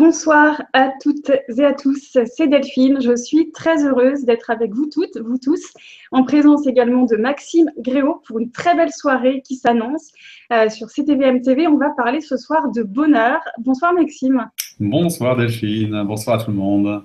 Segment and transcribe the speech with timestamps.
[0.00, 3.02] Bonsoir à toutes et à tous, c'est Delphine.
[3.02, 5.74] Je suis très heureuse d'être avec vous toutes, vous tous,
[6.10, 10.10] en présence également de Maxime Gréau pour une très belle soirée qui s'annonce
[10.54, 11.66] euh, sur CTVM TV.
[11.66, 13.40] On va parler ce soir de bonheur.
[13.58, 14.48] Bonsoir Maxime.
[14.80, 17.02] Bonsoir Delphine, bonsoir à tout le monde.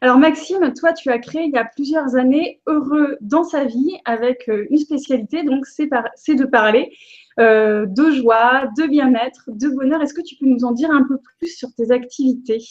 [0.00, 3.96] Alors Maxime, toi tu as créé il y a plusieurs années Heureux dans sa vie
[4.04, 6.92] avec euh, une spécialité, donc c'est de parler
[7.40, 10.00] euh, de joie, de bien-être, de bonheur.
[10.00, 12.62] Est-ce que tu peux nous en dire un peu plus sur tes activités?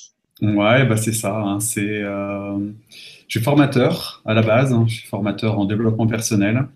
[0.42, 1.36] Ouais, bah c'est ça.
[1.36, 1.60] Hein.
[1.60, 2.58] c'est, euh,
[3.28, 4.72] je suis formateur à la base.
[4.72, 4.86] Hein.
[4.88, 6.68] je suis formateur en développement personnel.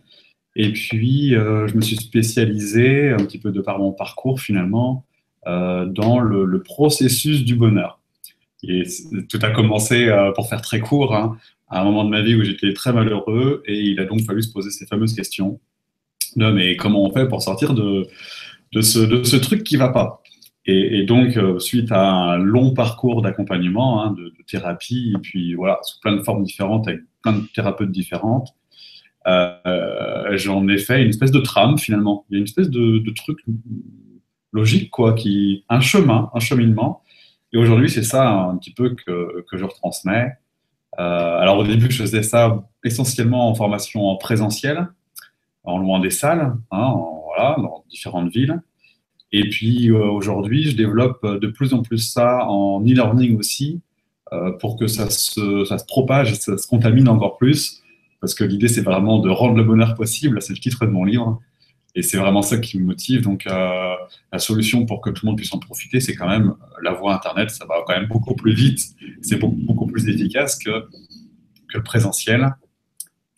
[0.58, 5.06] Et puis, je me suis spécialisé, un petit peu de par mon parcours finalement,
[5.46, 8.01] dans le, processus du bonheur.
[8.64, 11.38] Tout a commencé, pour faire très court, hein,
[11.72, 14.44] à un moment de ma vie où j'étais très malheureux et il a donc fallu
[14.44, 15.60] se poser ces fameuses questions.
[16.36, 18.08] Non, mais comment on fait pour sortir de,
[18.82, 20.22] ce, truc qui va pas?
[20.66, 25.80] Et, donc, euh, suite à un long parcours d'accompagnement, hein, de, thérapie, et puis voilà,
[25.84, 28.50] sous plein de formes différentes, avec plein de thérapeutes différentes,
[29.28, 32.26] euh, j'en ai fait une espèce de trame finalement.
[32.30, 33.40] Il y a une espèce de, de truc
[34.52, 37.02] logique, quoi, qui, un chemin, un cheminement.
[37.54, 40.34] Et aujourd'hui, c'est ça un petit peu que, je retransmets.
[41.00, 44.88] Euh, alors au début, je faisais ça essentiellement en formation en présentiel,
[45.64, 46.96] en loin des salles, hein,
[47.58, 48.62] dans différentes villes.
[49.32, 53.82] Et puis euh, aujourd'hui, je développe de plus en plus ça en e-learning aussi,
[54.34, 57.82] euh, pour que ça se, ça se propage, ça se contamine encore plus,
[58.20, 61.04] parce que l'idée c'est vraiment de rendre le bonheur possible, c'est le titre de mon
[61.04, 61.40] livre,
[61.96, 63.22] et c'est vraiment ça qui me motive.
[63.22, 63.96] Donc euh,
[64.32, 67.14] la solution pour que tout le monde puisse en profiter, c'est quand même la voie
[67.14, 68.80] Internet, ça va quand même beaucoup plus vite,
[69.22, 70.88] c'est beaucoup, plus efficace que,
[71.70, 72.50] que le présentiel.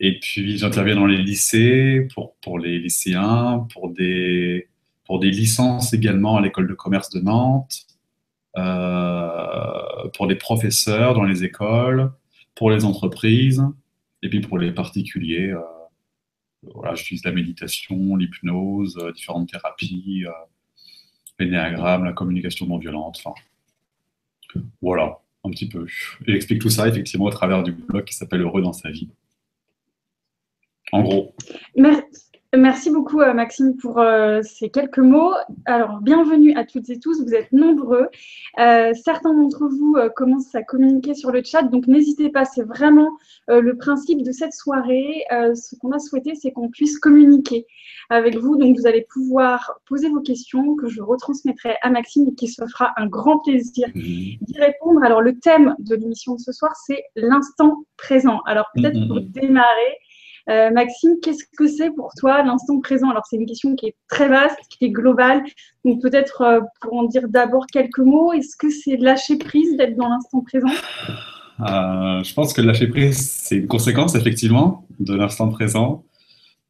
[0.00, 4.68] Et puis j'interviens dans les lycées pour, pour les lycéens, pour des,
[5.04, 7.86] pour des licences également à l'école de commerce de Nantes,
[8.56, 12.12] euh, pour des professeurs dans les écoles,
[12.54, 13.64] pour les entreprises,
[14.22, 15.50] et puis pour les particuliers.
[15.50, 15.60] Euh,
[16.74, 20.24] voilà, j'utilise la méditation, l'hypnose, euh, différentes thérapies,
[21.38, 23.20] l'énéagramme, la communication non violente.
[23.24, 23.34] Enfin,
[24.80, 25.86] voilà, un petit peu.
[26.26, 29.08] Et j'explique tout ça effectivement au travers du blog qui s'appelle Heureux dans sa vie
[30.94, 31.34] en gros.
[31.76, 32.23] Merci
[32.92, 35.32] beaucoup euh, Maxime pour euh, ces quelques mots.
[35.64, 38.08] Alors bienvenue à toutes et tous, vous êtes nombreux.
[38.58, 43.10] Euh, certains d'entre vous commencent à communiquer sur le chat, donc n'hésitez pas, c'est vraiment
[43.48, 45.24] le principe de cette soirée.
[45.30, 47.66] ce qu'on a souhaité, c'est qu'on puisse communiquer
[48.10, 48.56] avec vous.
[48.56, 52.64] Donc vous allez pouvoir poser vos questions que je retransmettrai à Maxime et qui se
[52.66, 54.00] fera un grand plaisir mmh.
[54.40, 55.02] d'y répondre.
[55.04, 58.40] Alors le thème de l'émission de ce soir, c'est l'instant présent.
[58.46, 59.08] Alors peut-être mmh.
[59.08, 59.98] pour démarrer,
[60.50, 63.10] euh, Maxime, qu'est-ce que c'est pour toi l'instant présent?
[63.10, 65.42] Alors, c'est une question qui est très vaste, qui est globale.
[65.84, 69.96] Donc, peut-être euh, pour en dire d'abord quelques mots, est-ce que c'est lâcher prise d'être
[69.96, 70.72] dans l'instant présent?
[71.60, 76.04] Euh, Je pense que lâcher prise, c'est une conséquence, effectivement, de l'instant présent.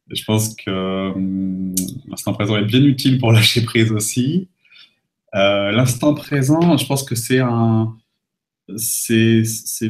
[0.09, 1.73] Je pense que hum,
[2.07, 4.47] l'instant présent est bien utile pour lâcher prise aussi.
[5.33, 7.93] l'instant présent, je pense que c'est un,
[8.77, 9.43] c'est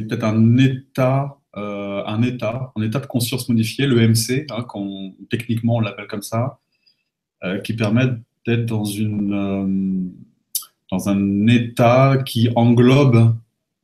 [0.08, 4.66] peut-être un état euh, un état, un état de conscience modifié, le MC, hein,
[5.30, 6.58] techniquement on l'appelle comme ça,
[7.44, 8.08] euh, qui permet
[8.46, 13.34] d'être dans, une, euh, dans un état qui englobe,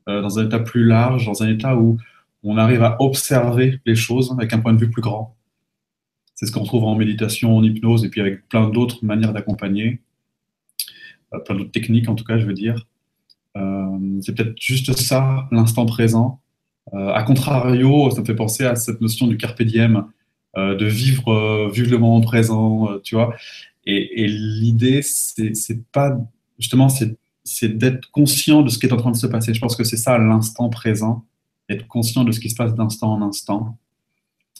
[0.06, 1.96] dans un état plus large, dans un état où
[2.42, 5.36] on arrive à observer les choses avec un point de vue plus grand.
[6.34, 10.00] C'est ce qu'on trouve en méditation, en hypnose, et puis avec plein d'autres manières d'accompagner,
[11.44, 12.84] plein d'autres techniques en tout cas, je veux dire.
[13.54, 16.41] c'est peut-être juste ça, l'instant présent,
[16.92, 20.06] a contrario, ça me fait penser à cette notion du carpe diem,
[20.56, 23.34] euh, de vivre, euh, vivre le moment présent, tu vois.
[23.84, 26.18] Et, l'idée, c'est pas
[26.58, 29.54] justement, c'est d'être conscient de ce qui est en train de se passer.
[29.54, 31.24] Je pense que c'est ça l'instant présent,
[31.68, 33.76] être conscient de ce qui se passe d'instant en instant,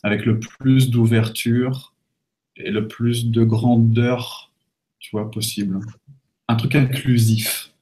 [0.03, 1.95] avec le plus d'ouverture
[2.57, 4.51] et le plus de grandeur,
[4.99, 5.79] tu vois, possible.
[6.49, 7.73] Un truc inclusif.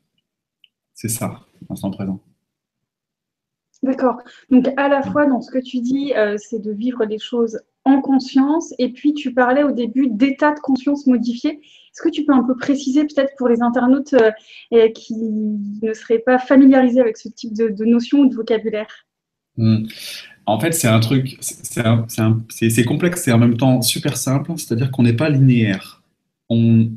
[0.95, 2.21] C'est ça, l'instant présent.
[3.83, 4.19] D'accord.
[4.51, 7.61] Donc à la fois dans ce que tu dis, euh, c'est de vivre les choses
[7.85, 11.53] en conscience, et puis tu parlais au début d'état de conscience modifié.
[11.53, 16.19] Est-ce que tu peux un peu préciser peut-être pour les internautes euh, qui ne seraient
[16.19, 19.07] pas familiarisés avec ce type de, notion ou de vocabulaire?
[19.57, 19.87] Hmm.
[20.45, 25.03] En fait, c'est un truc, c'est complexe et en même temps super simple, c'est-à-dire qu'on
[25.03, 26.03] n'est pas linéaire.
[26.49, 26.91] On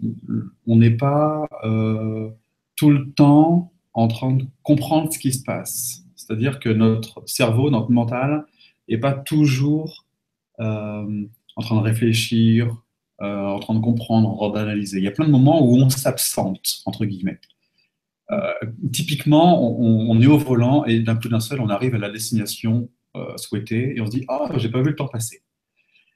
[0.68, 2.30] n'est pas euh,
[2.76, 7.70] tout le temps en train de comprendre ce qui se passe c'est-à-dire que notre cerveau,
[7.70, 8.46] notre mental,
[8.90, 10.06] n'est pas toujours
[10.60, 11.26] euh,
[11.56, 12.76] en train de réfléchir,
[13.22, 14.98] euh, en train de comprendre, en train d'analyser.
[14.98, 17.40] Il y a plein de moments où on s'absente, entre guillemets.
[18.92, 22.90] typiquement, on, est au volant et d'un coup d'un seul, on arrive à la destination
[23.36, 25.44] souhaitée et on se dit Ah, j'ai pas vu le temps passer.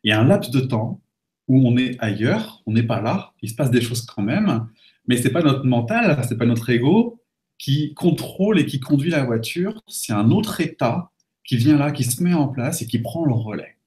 [0.03, 1.01] Il y a un laps de temps
[1.47, 4.67] où on est ailleurs, on n'est pas là, il se passe des choses quand même,
[5.07, 7.16] mais c'est pas notre mental, c'est pas notre ego
[7.57, 11.11] qui contrôle et qui conduit la voiture, c'est un autre état
[11.43, 13.77] qui vient là, qui se met en place et qui prend le relais.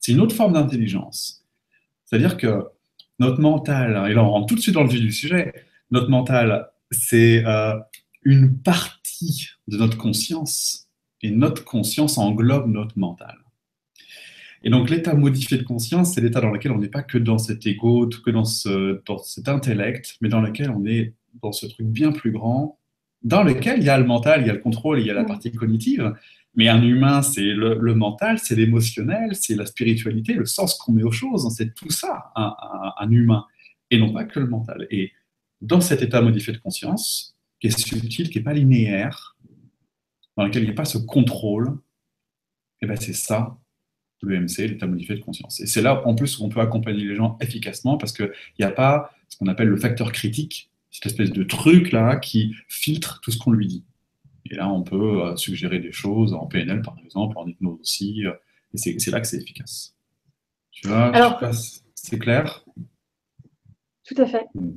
[0.00, 1.44] C'est une autre forme d'intelligence.
[2.04, 2.64] C'est-à-dire que
[3.18, 5.54] notre mental, et là on rentre tout de suite dans le vif du sujet,
[5.90, 7.74] notre mental, c'est euh,
[8.22, 10.88] une partie de notre conscience,
[11.22, 13.36] et notre conscience englobe notre mental.
[14.62, 17.38] Et donc l'état modifié de conscience, c'est l'état dans lequel on n'est pas que dans
[17.38, 21.66] cet ego, que dans, ce, dans cet intellect, mais dans lequel on est dans ce
[21.66, 22.78] truc bien plus grand,
[23.22, 25.14] dans lequel il y a le mental, il y a le contrôle, il y a
[25.14, 25.26] la mm.
[25.26, 26.14] partie cognitive.
[26.54, 31.02] Mais un humain, c'est le, mental, c'est l'émotionnel, c'est la spiritualité, le sens qu'on met
[31.02, 31.46] aux choses.
[31.54, 33.44] C'est tout ça, un, humain,
[33.90, 34.86] et non pas que le mental.
[34.90, 35.12] Et
[35.60, 39.36] dans cet état modifié de conscience, qui est subtil, qui n'est pas linéaire,
[40.38, 41.78] dans lequel il n'y a pas ce contrôle,
[42.80, 43.58] et eh ben c'est ça
[44.22, 45.60] l'EMC, l'état modifié de conscience.
[45.60, 48.64] Et c'est là, en plus, où on peut accompagner les gens efficacement parce qu'il n'y
[48.64, 53.20] a pas ce qu'on appelle le facteur critique, cette espèce de truc là qui filtre
[53.22, 53.84] tout ce qu'on lui dit.
[54.50, 58.24] Et là, on peut euh, suggérer des choses en PNL, par exemple, en hypnose aussi,
[58.24, 58.32] euh,
[58.72, 59.94] et c'est là que c'est efficace.
[60.70, 61.42] Tu vois, Alors,
[61.94, 62.64] c'est clair
[64.06, 64.46] Tout à fait.
[64.54, 64.70] Mm.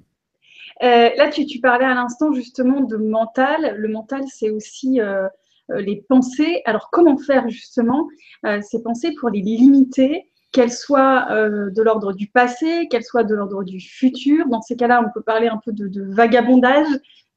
[0.81, 3.75] Euh, là, tu, tu, parlais à l'instant justement de mental.
[3.77, 5.27] Le mental, c'est aussi euh,
[5.69, 6.61] les pensées.
[6.65, 8.07] Alors, comment faire justement
[8.45, 13.23] euh, ces pensées pour les limiter qu'elles soient euh, de l'ordre du passé, qu'elles soient
[13.23, 14.47] de l'ordre du futur.
[14.49, 16.87] Dans ces cas-là, on peut parler un peu de, vagabondage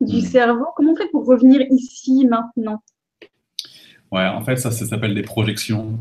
[0.01, 0.23] du hmm.
[0.23, 0.67] cerveau.
[0.77, 2.83] Comment on fait pour revenir ici, maintenant?
[4.11, 5.99] Ouais, en fait, ça, ça s'appelle des projections.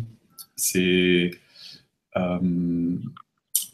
[0.55, 1.31] C'est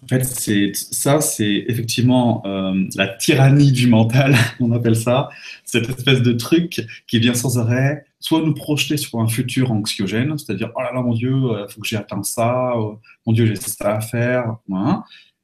[0.03, 5.29] en fait, c'est ça, c'est effectivement euh, la tyrannie du mental, on appelle ça,
[5.65, 10.37] cette espèce de truc qui vient sans arrêt, soit nous projeter sur un futur anxiogène,
[10.37, 12.93] c'est-à-dire oh là là mon Dieu, il euh, faut que j'ai atteint ça, euh,
[13.25, 15.03] mon Dieu j'ai ça à faire, hein.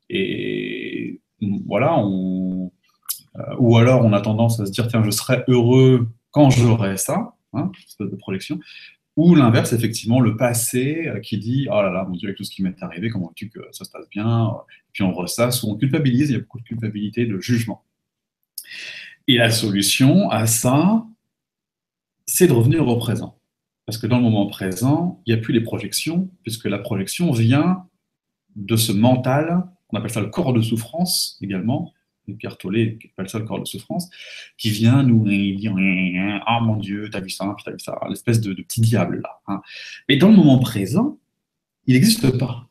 [0.10, 1.20] et
[1.66, 2.72] voilà, on,
[3.60, 7.36] ou alors on a tendance à se dire tiens je serai heureux quand j'aurai ça,
[7.54, 8.60] hein, espèce de projection,
[9.16, 12.44] ou l'inverse, effectivement, le passé euh, qui dit Oh là là, mon Dieu, avec tout
[12.44, 14.52] ce qui m'est arrivé, comment veux-tu que ça se passe bien
[14.92, 17.84] Puis on ressasse ou on culpabilise, il y a beaucoup de culpabilité, de jugement.
[19.28, 21.06] Et la solution à ça,
[22.26, 23.38] c'est de revenir au présent.
[23.86, 27.32] Parce que dans le moment présent, il n'y a plus les projections, puisque la projection
[27.32, 27.86] vient
[28.56, 31.94] de ce mental, on appelle ça le corps de souffrance également,
[32.38, 34.10] Pierre Tollet, qui appelle ça le corps de souffrance,
[34.58, 35.76] qui vient nous dire
[36.46, 39.42] Ah mon Dieu, t'as vu ça, t'as vu ça, l'espèce de, petit diable là.
[39.48, 39.62] Hein.
[40.08, 41.18] Mais dans le moment présent,
[41.86, 42.70] il n'existe pas.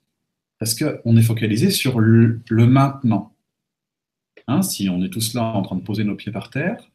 [0.59, 3.35] Parce qu'on est focalisé sur le, maintenant.
[4.49, 6.91] Hein, si on est tous là en train de poser nos pieds par terre,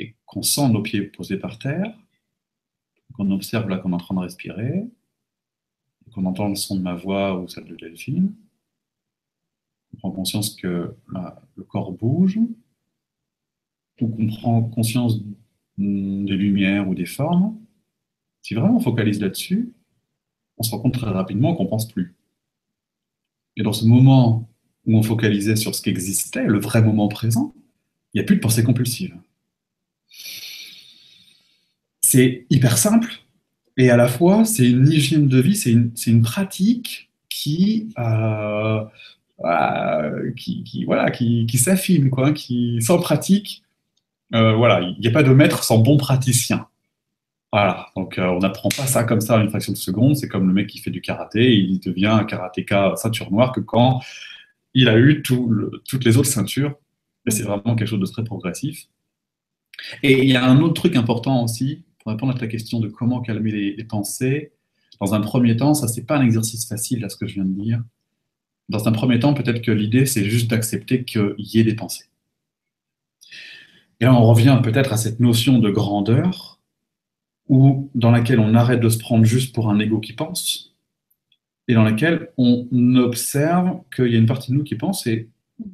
[0.00, 1.94] et qu'on sent nos pieds posés par terre,
[3.14, 4.88] qu'on observe là qu'on est en train de respirer,
[6.12, 8.34] qu'on entend le son de ma voix ou celle de Delphine,
[9.92, 10.94] on prend conscience que
[11.56, 12.38] le corps bouge,
[14.00, 15.20] ou qu'on prend conscience
[15.76, 17.58] des lumières ou des formes,
[18.42, 19.74] si vraiment on focalise là-dessus,
[20.56, 22.14] on se rend compte très rapidement qu'on ne pense plus.
[23.56, 24.48] Et dans ce moment
[24.86, 27.54] où on focalisait sur ce qui existait, le vrai moment présent,
[28.14, 29.14] il n'y a plus de pensée compulsive.
[32.00, 33.20] C'est hyper simple,
[33.80, 35.70] et à la fois, c'est une hygiène de vie, c'est
[36.10, 38.84] une, pratique qui, euh,
[40.36, 43.62] qui, voilà, qui, s'affine, quoi, qui sans pratique.
[44.34, 46.66] Euh, voilà, il n'y a pas de maître sans bon praticien.
[47.52, 50.14] Voilà, donc euh, on n'apprend pas ça comme ça en une fraction de seconde.
[50.14, 53.60] C'est comme le mec qui fait du karaté, il devient un karatéka ceinture noire que
[53.60, 54.00] quand
[54.74, 56.74] il a eu toutes les autres ceintures.
[57.26, 58.88] Et c'est vraiment quelque chose de très progressif.
[60.02, 62.88] Et il y a un autre truc important aussi, pour répondre à ta question de
[62.88, 64.52] comment calmer les, pensées.
[65.00, 67.44] Dans un premier temps, ça, c'est pas un exercice facile, à ce que je viens
[67.44, 67.82] de dire
[68.70, 72.04] dans un premier temps, peut-être que l'idée, c'est juste d'accepter qu'il y ait des pensées.
[73.98, 76.60] Et là, on revient peut-être à cette notion de grandeur,
[77.48, 80.76] où, dans laquelle on arrête de se prendre juste pour un ego qui pense,
[81.66, 85.28] et dans laquelle on observe qu'il y a une partie de nous qui pense, et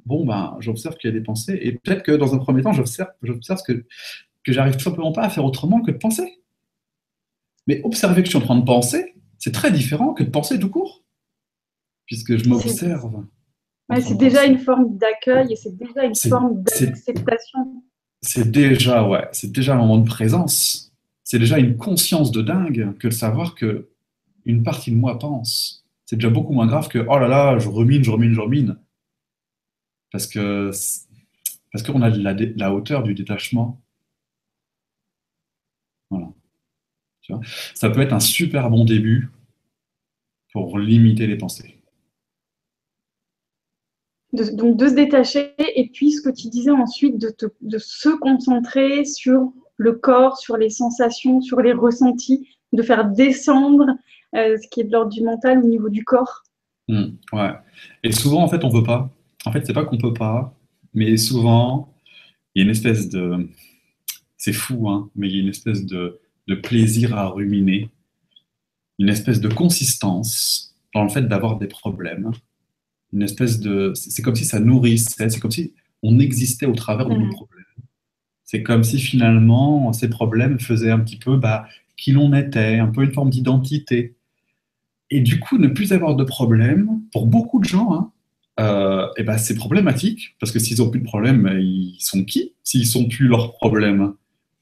[0.04, 2.72] bon, ben, j'observe qu'il y a des pensées, et peut-être que dans un premier temps,
[2.72, 3.84] j'observe, j'observe que,
[4.44, 6.40] que j'arrive tout simplement pas à faire autrement que de penser.
[7.66, 10.58] Mais observer que je suis en train de penser, c'est très différent que de penser
[10.58, 11.02] tout court
[12.06, 13.24] puisque je m'observe.
[14.00, 17.82] c'est déjà une forme d'accueil et c'est déjà une forme d'acceptation.
[18.22, 20.92] C'est déjà, ouais, c'est déjà un moment de présence.
[21.22, 23.88] C'est déjà une conscience de dingue que de savoir que
[24.44, 25.84] une partie de moi pense.
[26.06, 28.76] C'est déjà beaucoup moins grave que oh là là, je remine, je remine, je remine.
[30.12, 30.70] Parce que
[31.72, 33.80] parce qu'on a la, la hauteur du détachement.
[36.10, 36.28] Voilà.
[37.74, 39.28] ça peut être un super bon début
[40.52, 41.82] pour limiter les pensées.
[44.32, 49.04] donc de se détacher et puis ce que tu disais ensuite, de, de se concentrer
[49.04, 53.96] sur le corps, sur les sensations, sur les ressentis, de faire descendre
[54.34, 56.44] euh, ce qui est de l'ordre du mental au niveau du corps.
[56.88, 57.52] Ouais.
[58.02, 59.10] Et souvent, en fait, on veut pas.
[59.46, 60.58] En fait, c'est pas qu'on peut pas,
[60.92, 61.94] mais souvent,
[62.54, 63.48] il y a une espèce de.
[64.36, 67.88] C'est fou, hein, mais il y a une espèce de, de plaisir à ruminer,
[68.98, 72.32] une espèce de consistance dans le fait d'avoir des problèmes,
[73.12, 73.92] une espèce de.
[73.94, 77.30] C'est comme si ça nourrissait, c'est comme si on existait au travers de nos hmm.
[77.30, 77.64] problèmes.
[78.42, 82.88] C'est comme si finalement ces problèmes faisaient un petit peu bah, qui l'on était, un
[82.88, 84.16] peu une forme d'identité.
[85.10, 88.12] Et du coup, ne plus avoir de problème, pour beaucoup de gens, hein,
[88.58, 92.24] euh, eh ben, c'est problématique, parce que s'ils n'ont plus de problème, ben, ils sont
[92.24, 92.54] qui?
[92.62, 94.14] S'ils sont plus leurs problèmes?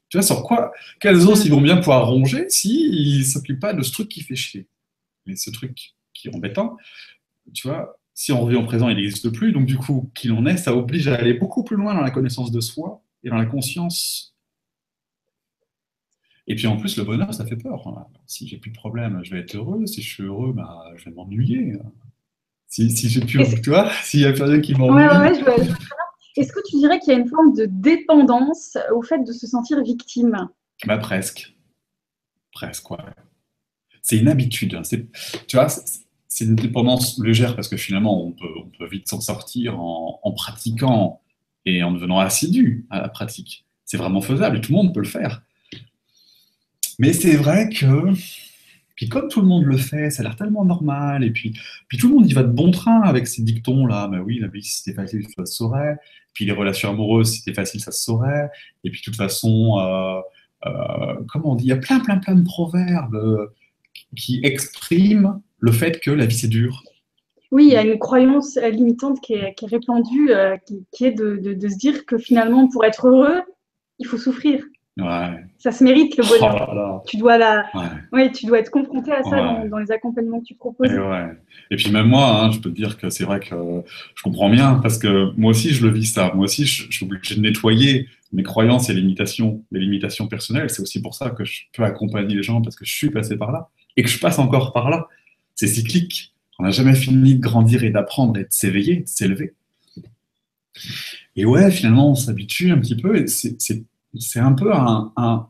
[0.09, 3.73] Tu vois, sur quoi Quels os ils vont bien pouvoir ronger s'ils ne s'occupent pas
[3.73, 4.67] de ce truc qui fait chier?
[5.25, 6.77] Mais ce truc qui est embêtant,
[7.53, 10.45] tu vois, si on revient au présent, il n'existe plus, donc du coup, qui l'on
[10.45, 13.37] est, ça oblige à aller beaucoup plus loin dans la connaissance de soi et dans
[13.37, 14.35] la conscience
[16.47, 18.07] et puis en plus, le bonheur, ça fait peur.
[18.27, 19.85] Si j'ai plus de problème, je vais être heureux.
[19.87, 21.73] Si je suis heureux, bah, je vais m'ennuyer.
[22.67, 25.07] Si, si j'ai plus, tu vois, s'il n'y a personne qui m'ennuie.
[25.07, 25.67] Ouais, ouais,
[26.37, 29.47] Est-ce que tu dirais qu'il y a une forme de dépendance au fait de se
[29.47, 30.49] sentir victime?
[30.85, 31.55] Bah, Presque.
[32.51, 32.97] Presque, ouais.
[34.01, 34.75] C'est une habitude.
[34.75, 34.83] Hein.
[35.47, 39.19] Tu vois, c'est une dépendance légère parce que finalement, on peut, on peut vite s'en
[39.19, 41.21] sortir en, en, pratiquant
[41.65, 43.65] et en devenant assidu à la pratique.
[43.83, 45.41] C'est vraiment faisable et tout le monde peut le faire.
[46.99, 48.13] Mais c'est vrai que,
[48.95, 51.53] puis comme tout le monde le fait, ça a l'air tellement normal, et puis,
[51.87, 54.07] puis tout le monde y va de bon train avec ces dictons-là.
[54.07, 55.97] Ben oui, la vie, si c'était facile, ça se saurait.
[56.33, 58.49] Puis les relations amoureuses, si c'était facile, ça se saurait.
[58.83, 60.19] Et puis de toute façon, euh,
[60.65, 63.47] euh, comment on dit, il y a plein, plein, plein de proverbes euh,
[64.15, 66.83] qui expriment le fait que la vie, c'est dur.
[67.51, 70.31] Oui, il y a une croyance limitante qui est, répandue,
[70.91, 73.41] qui, est de, se dire que finalement, pour être heureux,
[73.99, 74.63] il faut souffrir.
[74.97, 76.71] Ça se mérite le bonheur.
[76.73, 77.65] Oh tu, dois la...
[78.13, 78.31] Ouais.
[78.31, 80.89] tu dois être confronté à ça dans, les accompagnements que tu proposes.
[80.89, 83.55] Et, et puis même moi, hein, je peux te dire que c'est vrai que
[84.15, 86.31] je comprends bien parce que moi aussi je le vis ça.
[86.33, 90.69] Moi aussi je, suis obligé de nettoyer mes croyances et limitations, mes limitations personnelles.
[90.69, 93.35] C'est aussi pour ça que je peux accompagner les gens parce que je suis passé
[93.35, 95.07] par là et que je passe encore par là.
[95.55, 96.33] C'est cyclique.
[96.57, 99.53] On n'a jamais fini de grandir et d'apprendre et de s'éveiller, de s'élever.
[101.35, 103.83] Et ouais, finalement, on s'habitue un petit peu et c'est
[104.19, 105.49] c'est un peu un,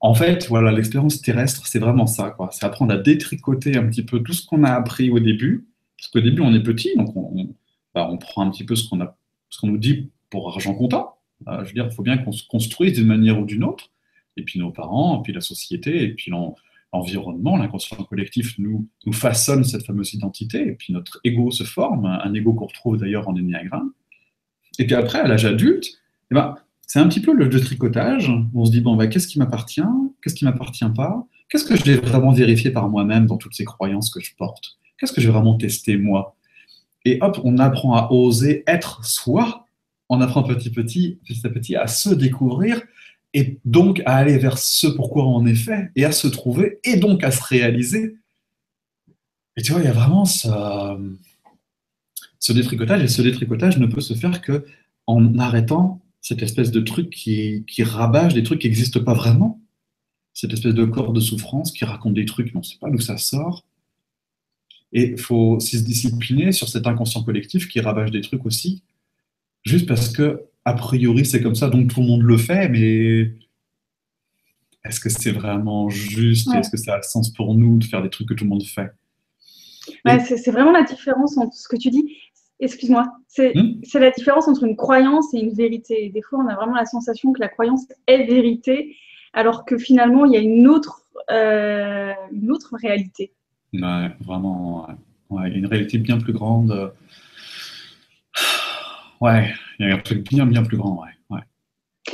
[0.00, 2.50] En fait, voilà, l'expérience terrestre, c'est vraiment ça, quoi.
[2.52, 5.66] C'est apprendre à détricoter un petit peu tout ce qu'on a appris au début.
[5.96, 7.54] Parce qu'au début, on est petit, donc on,
[7.94, 9.16] bah, prend un petit peu ce qu'on a,
[9.50, 11.18] ce qu'on nous dit pour argent comptant.
[11.48, 13.90] Euh, je veux dire, il faut bien qu'on se construise d'une manière ou d'une autre.
[14.36, 16.32] Et puis nos parents, puis la société, et puis
[16.92, 22.06] l'environnement, l'inconscient collectif nous, nous façonne cette fameuse identité, et puis notre ego se forme,
[22.06, 23.92] un ego qu'on retrouve d'ailleurs en énéagramme.
[24.78, 25.86] Et puis après, à l'âge adulte,
[26.30, 26.56] eh ben,
[26.92, 28.30] c'est un petit peu le, tricotage.
[28.54, 29.80] on se dit, bon, bah, qu'est-ce qui m'appartient?
[30.20, 31.26] Qu'est-ce qui m'appartient pas?
[31.48, 34.76] Qu'est-ce que je vais vraiment vérifier par moi-même dans toutes ces croyances que je porte?
[34.98, 36.36] Qu'est-ce que je vais vraiment tester moi?
[37.06, 39.66] Et hop, on apprend à oser être soi.
[40.10, 42.82] On apprend petit, petit, petit à petit à se découvrir
[43.32, 46.98] et donc à aller vers ce pourquoi on est fait et à se trouver et
[46.98, 48.16] donc à se réaliser.
[49.56, 50.46] Et tu vois, il y a vraiment ce,
[52.38, 54.66] ce détricotage et ce détricotage ne peut se faire que
[55.06, 59.60] en arrêtant cette espèce de truc qui, qui rabâche des trucs qui n'existent pas vraiment,
[60.32, 62.88] cette espèce de corps de souffrance qui raconte des trucs, mais on ne sait pas
[62.88, 63.66] d'où ça sort.
[64.92, 68.82] Et il faut se discipliner sur cet inconscient collectif qui rabâche des trucs aussi,
[69.64, 73.34] juste parce que, a priori, c'est comme ça, donc tout le monde le fait, mais
[74.84, 76.54] est-ce que c'est vraiment juste?
[76.54, 78.64] Est-ce que ça a sens pour nous de faire des trucs que tout le monde
[78.64, 78.92] fait?
[80.24, 82.16] C'est vraiment la différence entre ce que tu dis
[82.62, 83.04] excuse-moi,
[83.38, 86.10] hmm c'est la différence entre une croyance et une vérité.
[86.10, 88.96] Des fois, on a vraiment la sensation que la croyance est vérité,
[89.32, 93.32] alors que finalement, il y a une autre, euh, une autre réalité.
[93.72, 94.86] Ouais, vraiment,
[95.30, 95.48] ouais.
[95.48, 96.92] il y a une réalité bien plus grande.
[99.20, 101.11] Ouais, il y a un truc bien, bien plus grand, ouais.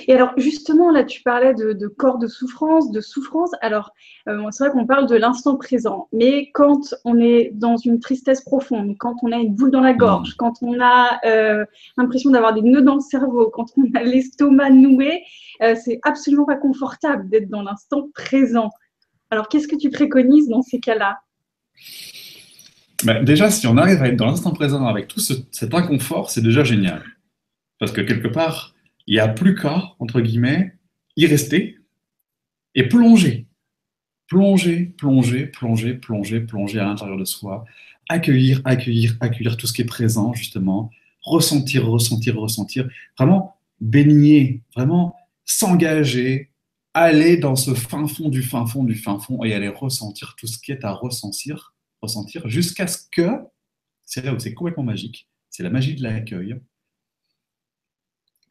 [0.06, 3.50] Et alors, justement, là, tu parlais de, corps de souffrance, de souffrance.
[3.60, 3.90] Alors,
[4.28, 8.42] euh, c'est vrai qu'on parle de l'instant présent, mais quand on est dans une tristesse
[8.42, 11.64] profonde, quand on a une boule dans la gorge, quand on a euh,
[11.96, 15.22] l'impression d'avoir des nœuds dans le cerveau, quand on a l'estomac noué,
[15.62, 18.70] euh, c'est absolument pas confortable d'être dans l'instant présent.
[19.30, 21.18] Alors, qu'est-ce que tu préconises dans ces cas-là?
[23.04, 26.42] Ben, Déjà, si on arrive à être dans l'instant présent avec tout cet inconfort, c'est
[26.42, 27.02] déjà génial.
[27.78, 28.74] Parce que quelque part,
[29.08, 30.74] il n'y a plus qu'à, entre guillemets,
[31.16, 31.78] y rester
[32.74, 33.46] et plonger.
[34.28, 37.64] Plonger, plonger, plonger, plonger, plonger à l'intérieur de soi,
[38.10, 40.90] accueillir, accueillir, accueillir tout ce qui est présent, justement,
[41.22, 42.86] ressentir, ressentir, ressentir,
[43.16, 46.50] vraiment baigner, vraiment s'engager,
[46.92, 50.46] aller dans ce fin fond du fin fond du fin fond et aller ressentir tout
[50.46, 53.30] ce qui est à ressentir, ressentir jusqu'à ce que,
[54.04, 56.60] c'est là où c'est complètement magique, c'est la magie de l'accueil.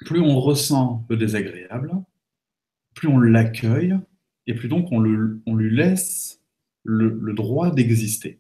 [0.06, 1.92] Plus on ressent le désagréable,
[2.94, 3.96] plus on l'accueille
[4.46, 6.42] et plus donc on, lui laisse
[6.84, 8.40] le droit d'exister.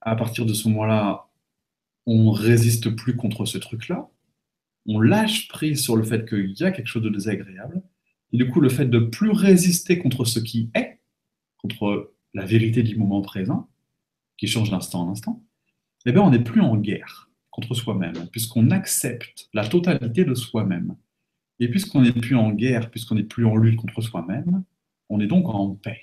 [0.00, 1.30] À partir de ce moment-là,
[2.06, 4.08] on résiste plus contre ce truc-là,
[4.86, 7.82] on lâche prise sur le fait qu'il y a quelque chose de désagréable,
[8.32, 11.00] et du coup le fait de plus résister contre ce qui est,
[11.58, 13.68] contre la vérité du moment présent,
[14.38, 15.44] qui change d'instant en instant,
[16.06, 20.96] eh bien on n'est plus en guerre contre soi-même, puisqu'on accepte la totalité de soi-même.
[21.58, 24.64] Et puisqu'on n'est plus en guerre, puisqu'on n'est plus en lutte contre soi-même,
[25.08, 26.00] on est donc en paix,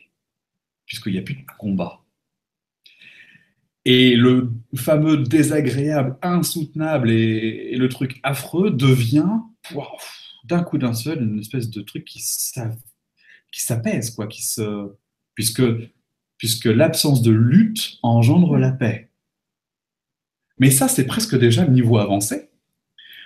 [0.85, 2.03] puisqu'il n'y a plus de combat.
[3.85, 9.39] Et le fameux désagréable, insoutenable et, le truc affreux devient,
[10.43, 14.91] d'un coup d'un seul, une espèce de truc qui s'apaise, quoi, qui se,
[15.35, 15.63] puisque,
[16.37, 19.06] puisque l'absence de lutte engendre la paix.
[20.59, 22.49] Mais ça, c'est presque déjà le niveau avancé.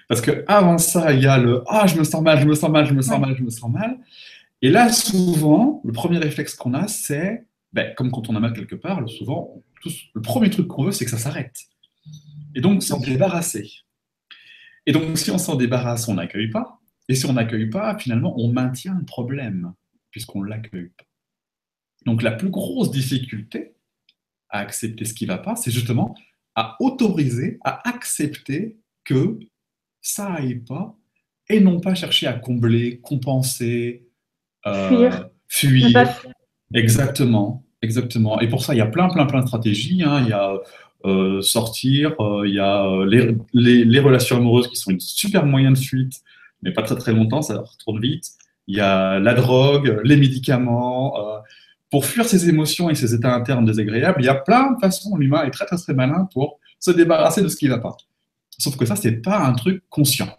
[0.08, 2.54] Parce que avant ça, il y a le ah, je me sens mal, je me
[2.54, 3.98] sens mal, je me sens mal, je me sens mal.
[4.62, 8.54] Et là, souvent, le premier réflexe qu'on a, c'est, ben, comme quand on a mal
[8.54, 9.64] quelque part, souvent,
[10.14, 11.58] le premier truc qu'on veut, c'est que ça s'arrête.
[12.56, 13.72] Et donc, s'en débarrasser.
[14.86, 16.80] Et donc, si on s'en débarrasse, on n'accueille pas.
[17.08, 19.74] Et si on n'accueille pas, finalement, on maintient le problème,
[20.12, 21.06] puisqu'on ne l'accueille pas.
[22.06, 23.76] Donc, la plus grosse difficulté
[24.50, 26.16] à accepter ce qui ne va pas, c'est justement
[26.56, 29.40] à autoriser, à accepter que
[30.02, 30.96] ça n'aille pas,
[31.50, 34.08] et non pas chercher à combler, compenser,
[34.66, 35.30] euh, fuir.
[35.48, 36.24] fuir.
[36.74, 37.66] Exactement.
[37.82, 38.40] Exactement.
[38.42, 40.04] Et pour ça, il y a plein, plein, plein de stratégies.
[40.04, 40.22] Hein.
[40.22, 40.54] Il y a
[41.06, 45.72] euh, sortir, euh, il y a les, les, relations amoureuses qui sont une super moyen
[45.72, 46.22] de fuite,
[46.62, 48.30] mais pas très très longtemps, ça retourne vite.
[48.68, 51.42] Il y a la drogue, les médicaments.
[51.92, 55.18] Pour fuir ses émotions et ses états internes désagréables, il y a plein de façons.
[55.18, 57.96] L'humain est très très très malin pour se débarrasser de ce qui ne va pas.
[58.58, 60.34] Sauf que ça, c'est pas un truc conscient.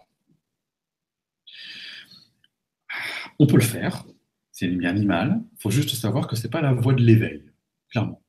[3.39, 4.03] On peut le faire,
[4.51, 5.41] c'est bien animal.
[5.53, 7.43] Il faut juste savoir que ce n'est pas la voie de l'éveil,
[7.89, 8.21] clairement.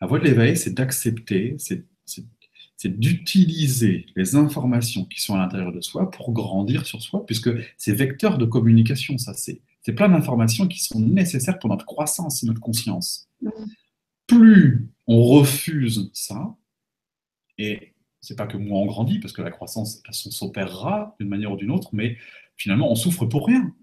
[0.00, 1.84] La voie de l'éveil, c'est d'accepter, c'est
[2.84, 7.92] d'utiliser les informations qui sont à l'intérieur de soi pour grandir sur soi, puisque c'est
[7.92, 9.34] vecteur de communication, ça.
[9.34, 13.28] C'est plein d'informations qui sont nécessaires pour notre croissance et notre conscience.
[14.26, 16.54] Plus on refuse ça,
[17.58, 21.56] et c'est pas que moins on grandit, parce que la croissance, s'opérera d'une manière ou
[21.56, 22.16] d'une autre, mais
[22.56, 23.74] finalement, on souffre pour rien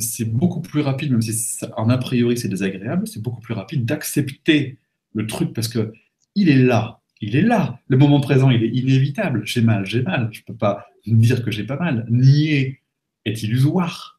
[0.00, 3.84] c'est beaucoup plus rapide, même si en a priori c'est désagréable, c'est beaucoup plus rapide
[3.84, 4.78] d'accepter
[5.14, 5.92] le truc parce que
[6.34, 7.80] il est là, il est là.
[7.88, 9.42] Le moment présent, il est inévitable.
[9.44, 10.28] J'ai mal, j'ai mal.
[10.32, 12.06] Je ne peux pas dire que j'ai pas mal.
[12.10, 12.80] Nier
[13.24, 14.17] est illusoire.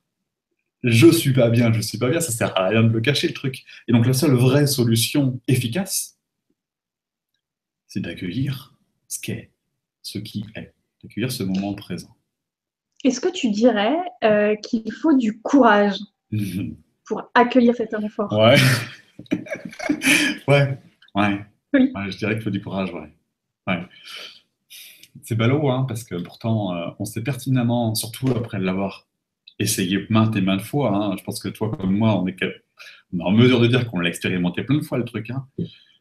[0.83, 2.19] Je suis pas bien, je suis pas bien.
[2.19, 3.63] Ça sert à rien de le cacher le truc.
[3.87, 6.17] Et donc la seule vraie solution efficace,
[7.87, 8.75] c'est d'accueillir
[9.07, 9.51] ce qu'est,
[10.01, 12.15] ce qui est, d'accueillir ce moment présent.
[13.03, 15.97] Est-ce que tu dirais euh, qu'il faut du courage
[16.31, 16.75] mhm.
[17.05, 18.31] pour accueillir cet homme fort?
[18.31, 18.57] Ouais.
[20.47, 20.77] ouais.
[21.15, 21.45] Ouais.
[21.73, 21.91] Oui.
[22.09, 23.13] Je dirais qu'il faut du courage, ouais.
[23.67, 23.85] ouais.
[25.23, 29.08] C'est ballot, hein, parce que pourtant, euh, on sait pertinemment, surtout après l'avoir
[29.59, 32.37] essayé maintes et maintes fois, hein, je pense que toi comme moi, on est,
[33.19, 35.29] en mesure de dire qu'on l'a expérimenté plein de fois, le truc.
[35.29, 35.45] Hein.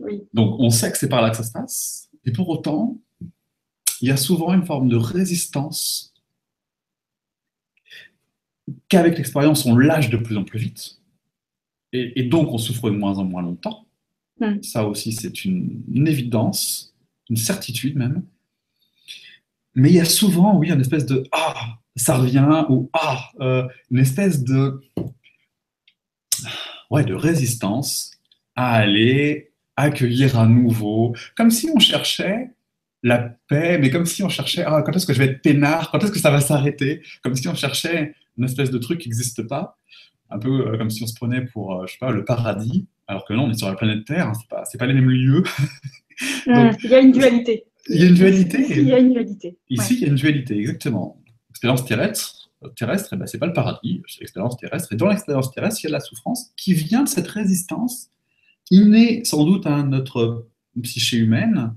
[0.01, 0.23] Oui.
[0.33, 2.09] Donc, on sait que c'est par là que ça se passe.
[2.25, 2.99] Et pour autant,
[4.01, 6.15] il y a souvent une forme de résistance
[8.89, 11.01] qu'avec l'expérience, on lâche de plus en plus vite.
[11.93, 13.87] Et, donc, on souffre de moins en moins longtemps.
[14.41, 14.63] Hmm.
[14.63, 16.95] Ça aussi, c'est une, évidence,
[17.31, 18.23] une certitude même.
[19.79, 21.55] Mais il y a souvent, oui, une espèce de Ah,
[21.95, 24.81] ça revient, ou Ah, euh, une espèce de,
[26.91, 28.11] ouais, de résistance
[28.57, 32.51] à aller accueillir à nouveau, comme si on cherchait
[33.05, 35.93] la paix, mais comme si on cherchait ah, quand est-ce que je vais être peinard,
[35.93, 39.09] quand est-ce que ça va s'arrêter, comme si on cherchait une espèce de truc qui
[39.09, 39.79] n'existe pas,
[40.31, 42.89] un peu euh, comme si on se prenait pour, euh, je sais pas, le paradis,
[43.07, 45.09] alors que non, on est sur la planète Terre, hein, c'est pas, pas les mêmes
[45.09, 45.45] lieux.
[46.47, 47.65] il y a une dualité.
[47.89, 48.61] Il y a une dualité.
[48.61, 49.59] Ici, il y a une dualité.
[49.71, 51.23] Ici, il y a une dualité, exactement.
[51.49, 54.93] L'expérience terrestre, terrestre, eh ben, c'est pas le paradis, c'est l'expérience terrestre.
[54.93, 58.11] Et dans l'expérience terrestre, il y a de la souffrance qui vient de cette résistance
[58.71, 60.47] innée sans doute à notre
[60.83, 61.75] psyché humaine,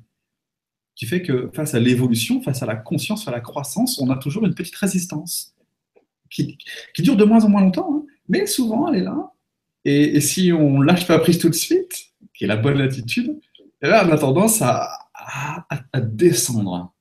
[0.96, 4.18] qui fait que face à l'évolution, face à la conscience, à la croissance, on a
[4.18, 5.56] toujours une petite résistance
[6.30, 6.58] qui,
[7.00, 9.32] dure de moins en moins longtemps, hein, mais souvent elle est là.
[9.84, 13.40] Et, si on lâche pas prise tout de suite, qui est la bonne attitude,
[13.82, 14.62] eh ben, on a tendance
[15.26, 16.94] à, à, descendre.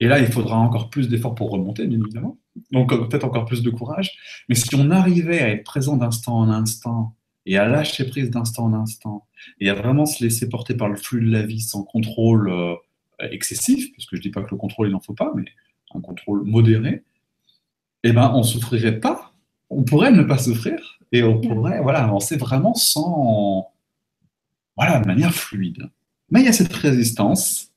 [0.00, 2.38] Et là, il faudra encore plus d'efforts pour remonter, bien évidemment.
[2.70, 4.10] Donc peut-être encore plus de courage.
[4.48, 7.14] Mais si on arrivait à être présent d'instant en instant
[7.46, 9.26] et à lâcher prise d'instant en instant
[9.60, 12.74] et à vraiment se laisser porter par le flux de la vie sans contrôle euh,
[13.30, 15.44] excessif, parce que je ne dis pas que le contrôle, il n'en faut pas, mais
[15.94, 17.04] un contrôle modéré,
[18.04, 19.32] eh ben, on ne souffrirait pas.
[19.70, 23.72] On pourrait ne pas souffrir et on pourrait voilà, avancer vraiment sans.
[24.76, 25.90] Voilà, de manière fluide.
[26.32, 27.70] Mais il y a cette résistance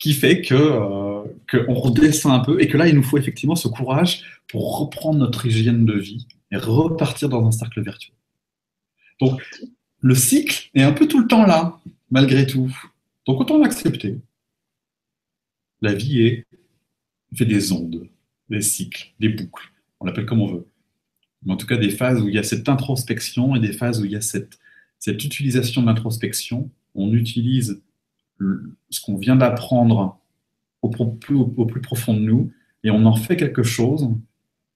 [0.00, 3.54] qui fait que euh, qu'on redescend un peu et que là, il nous faut effectivement
[3.54, 8.12] ce courage pour reprendre notre hygiène de vie et repartir dans un cercle vertueux.
[9.20, 9.40] Donc,
[10.00, 11.78] le cycle est un peu tout le temps là,
[12.10, 12.76] malgré tout.
[13.24, 14.18] Donc, autant l'accepter.
[15.80, 16.46] La vie est
[17.36, 18.08] fait des ondes,
[18.50, 19.70] des cycles, des boucles.
[20.00, 20.66] On l'appelle comme on veut.
[21.44, 24.00] Mais en tout cas, des phases où il y a cette introspection et des phases
[24.00, 24.58] où il y a cette,
[25.04, 26.70] cette utilisation de l'introspection.
[26.94, 27.82] On utilise
[28.88, 30.18] ce qu'on vient d'apprendre
[30.80, 32.50] au, plus profond de nous
[32.84, 34.08] et on en fait quelque chose.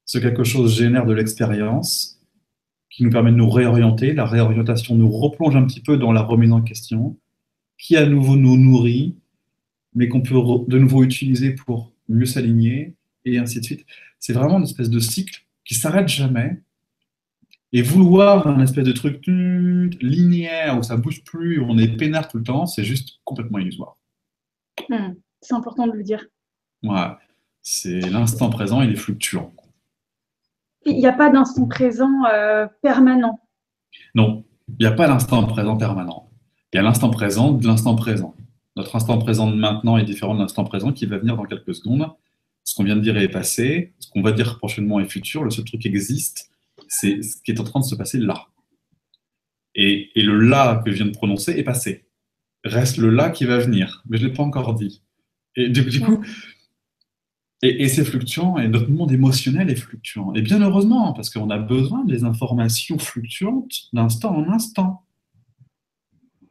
[0.04, 2.20] Ce quelque chose génère de l'expérience
[2.90, 4.12] qui nous permet de nous réorienter.
[4.12, 7.16] La réorientation nous replonge un petit peu dans la remise en question,
[7.78, 9.16] qui à nouveau nous nourrit,
[9.94, 13.86] mais qu'on peut de nouveau utiliser pour mieux s'aligner, et ainsi de suite.
[14.18, 16.60] C'est vraiment une espèce de cycle qui s'arrête jamais.
[17.72, 22.28] Et vouloir un espèce de truc linéaire où ça bouge plus, où on est peinard
[22.28, 23.96] tout le temps, c'est juste complètement illusoire.
[24.88, 26.24] Hmm, c'est important de le dire.
[26.83, 27.09] Ouais,
[27.61, 29.52] c'est l'instant présent, il est fluctuant.
[30.87, 33.40] Il n'y a pas d'instant présent euh, permanent.
[34.14, 36.31] Non, il n'y a pas d'instant présent permanent.
[36.72, 38.35] Il y a l'instant présent de l'instant présent.
[38.76, 41.74] Notre instant présent de maintenant est différent de l'instant présent qui va venir dans quelques
[41.74, 42.09] secondes
[42.68, 45.50] ce qu'on vient de dire est passé, ce qu'on va dire prochainement est futur, le
[45.50, 46.50] seul truc qui existe,
[46.88, 48.48] c'est ce qui est en train de se passer là.
[49.74, 52.09] Et, le là que je viens de prononcer est passé.
[52.64, 55.03] Reste le là qui va venir, mais je ne l'ai pas encore dit.
[55.55, 56.24] Et du, coup,
[57.62, 60.35] et, c'est fluctuant, et notre monde émotionnel est fluctuant.
[60.35, 65.05] Et bien heureusement, parce qu'on a besoin des informations fluctuantes d'instant en instant.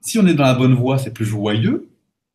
[0.02, 1.90] Si on est dans la bonne voie, c'est plus joyeux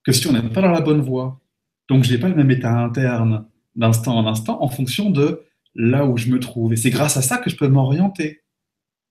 [0.05, 1.41] que si on n'est pas dans la bonne voie.
[1.89, 5.43] Donc, je n'ai pas le même état interne d'instant en instant en fonction de
[5.75, 6.73] là où je me trouve.
[6.73, 8.43] Et c'est grâce à ça que je peux m'orienter.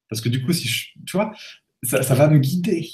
[0.09, 0.67] Parce que du coup, si
[1.05, 1.33] tu vois,
[1.83, 2.87] ça, va me guider.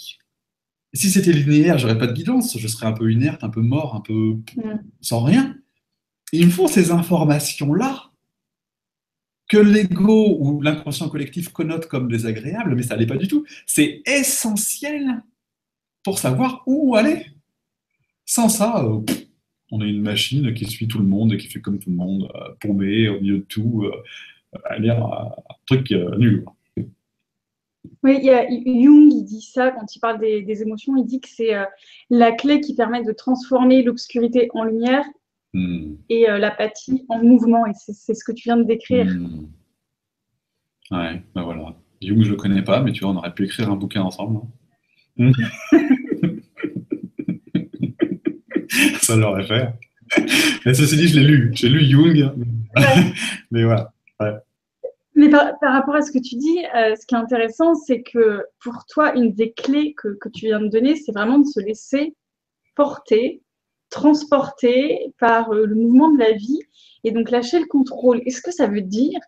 [0.94, 3.96] si c'était linéaire, j'aurais pas de guidance, je serais un peu inerte, un peu mort,
[3.96, 4.80] un peu mm.
[5.02, 5.58] sans rien.
[6.32, 8.12] il me faut ces informations-là
[9.50, 13.46] que l'ego ou l'inconscient collectif connote comme désagréables, mais ça n'est pas du tout.
[13.66, 15.24] C'est essentiel
[16.04, 17.26] pour savoir où aller.
[18.26, 19.02] Sans ça, euh,
[19.72, 21.96] on est une machine qui suit tout le monde et qui fait comme tout le
[21.96, 25.32] monde, euh, paumé au milieu de tout, euh, à l'air un
[25.66, 26.46] truc euh, nul.
[28.04, 31.20] Oui, il y a Jung, il dit ça quand il parle des, émotions, il dit
[31.20, 31.54] que c'est
[32.10, 35.06] la clé qui permet de transformer l'obscurité en lumière
[35.54, 35.96] hmm.
[36.10, 37.66] et l'apathie en mouvement.
[37.66, 39.06] Et c'est ce que tu viens de décrire.
[39.06, 39.48] Hmm.
[40.92, 41.76] Ouais, ben voilà.
[42.02, 44.42] Jung, je le connais pas, mais tu vois, on aurait pu écrire un bouquin ensemble.
[45.20, 45.32] Hein.
[49.08, 49.70] ça l'aurait fait.
[50.65, 51.52] Mais ceci dit, je l'ai lu.
[51.54, 52.32] J'ai lu Jung.
[53.52, 53.91] mais voilà.
[55.15, 58.43] Mais par, rapport à ce que tu dis, euh, ce qui est intéressant, c'est que
[58.62, 61.60] pour toi, une des clés que, que tu viens de donner, c'est vraiment de se
[61.60, 62.13] laisser
[62.76, 63.41] porter,
[63.89, 66.62] transporter par euh, le mouvement de la vie
[67.04, 68.22] et donc lâcher le contrôle.
[68.26, 69.20] Est-ce que ça veut dire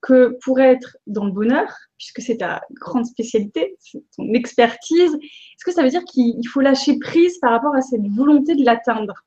[0.00, 5.64] que pour être dans le bonheur, puisque c'est ta grande spécialité, c'est ton expertise, est-ce
[5.64, 9.24] que ça veut dire qu'il faut lâcher prise par rapport à cette volonté de l'atteindre?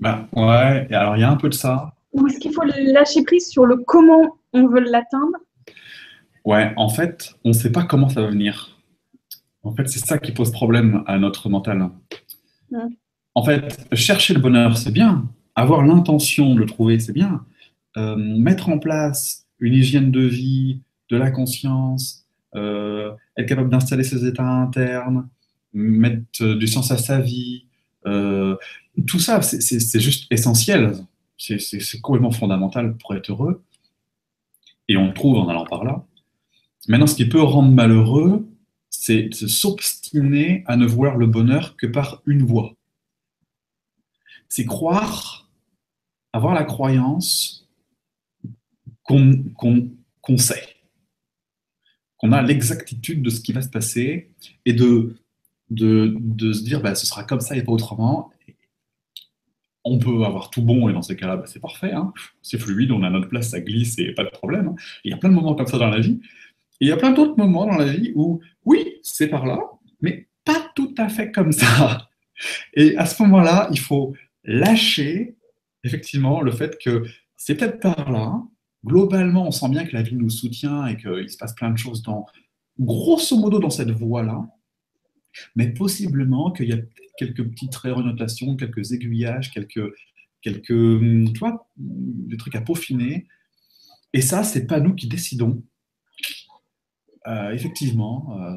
[0.00, 1.94] Ben, Ouais, alors il y a un peu de ça.
[2.12, 5.38] Ou est-ce qu'il faut lâcher prise sur le comment on veut l'atteindre?
[6.44, 8.78] Ouais, en fait, on ne sait pas comment ça va venir.
[9.62, 11.90] En fait, c'est ça qui pose problème à notre mental.
[13.34, 15.28] En fait, chercher le bonheur, c'est bien.
[15.56, 17.44] Avoir l'intention de le trouver, c'est bien.
[17.96, 24.04] Euh, mettre en place une hygiène de vie, de la conscience, euh, être capable d'installer
[24.04, 25.28] ses états internes,
[25.72, 27.66] mettre euh, du sens à sa vie,
[28.06, 28.56] euh,
[29.04, 30.96] tout ça, c'est juste essentiel.
[31.36, 33.62] C'est complètement fondamental pour être heureux.
[34.88, 36.06] Et on le trouve en allant par là.
[36.88, 38.48] Maintenant, ce qui peut rendre malheureux,
[38.90, 42.74] c'est de s'obstiner à ne voir le bonheur que par une voie.
[44.48, 45.50] C'est croire,
[46.32, 47.68] avoir la croyance
[49.02, 50.76] qu'on sait
[52.18, 54.30] qu'on a l'exactitude de ce qui va se passer
[54.64, 55.16] et de,
[55.70, 58.30] se dire bah, ce sera comme ça et pas autrement.
[59.86, 61.92] On peut avoir tout bon et dans ces cas-là, bah, c'est parfait.
[61.92, 62.12] Hein.
[62.42, 64.68] C'est fluide, on a notre place, ça glisse et pas de problème.
[64.68, 64.74] Hein.
[65.04, 66.20] Il y a plein de moments comme ça dans la vie.
[66.80, 69.58] Il y a plein d'autres moments dans la vie où, oui, c'est par là,
[70.00, 72.08] mais pas tout à fait comme ça.
[72.74, 75.36] Et à ce moment-là, il faut lâcher
[75.84, 77.04] effectivement le fait que
[77.36, 78.42] c'est peut-être par là.
[78.84, 81.78] Globalement, on sent bien que la vie nous soutient et qu'il se passe plein de
[81.78, 82.26] choses dans,
[82.78, 84.46] grosso modo dans cette voie-là.
[85.54, 86.78] Mais possiblement qu'il y a
[87.16, 89.92] quelques petites réorientations, quelques aiguillages, quelques,
[90.42, 93.26] quelques hum, tu vois, des trucs à peaufiner.
[94.12, 95.62] Et ça, c'est pas nous qui décidons.
[97.26, 98.56] Euh, effectivement, euh,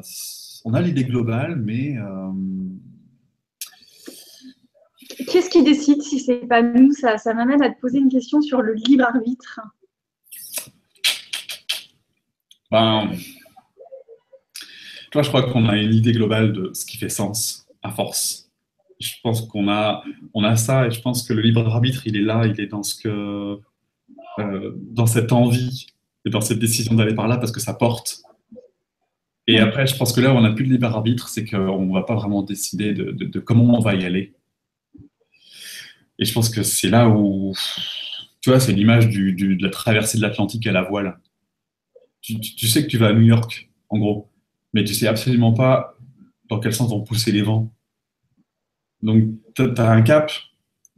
[0.64, 2.32] on a l'idée globale, mais euh,
[5.26, 6.92] Qu'est-ce qui décide si c'est pas nous?
[6.92, 9.60] Ça, ça m'amène à te poser une question sur le libre arbitre.
[12.70, 13.10] Ben,
[15.10, 18.49] toi, je crois qu'on a une idée globale de ce qui fait sens à force.
[19.00, 22.16] Je pense qu'on a, on a ça et je pense que le libre arbitre, il
[22.16, 23.58] est là, il est dans ce que,
[24.38, 25.86] euh, dans cette envie
[26.24, 28.22] et dans cette décision d'aller par là parce que ça porte.
[29.46, 31.86] Et après, je pense que là où on n'a plus de libre arbitre, c'est qu'on
[31.86, 34.34] ne va pas vraiment décider de, comment on va y aller.
[36.18, 37.54] Et je pense que c'est là où,
[38.42, 41.18] tu vois, c'est l'image de la traversée de l'Atlantique à la voile.
[42.20, 44.30] Tu, tu, sais que tu vas à New York, en gros
[44.72, 45.96] mais tu sais absolument pas
[46.48, 47.72] dans quel sens vont pousser les vents.
[49.02, 50.30] Donc, tu as un cap,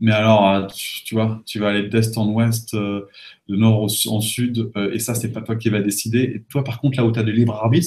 [0.00, 3.06] mais alors, euh, tu, vois, tu vas aller d'est en ouest, euh,
[3.48, 6.22] de nord en sud, euh, et ça, c'est pas toi qui vas décider.
[6.22, 7.86] Et toi, par contre, là où tu as de libre arbitre,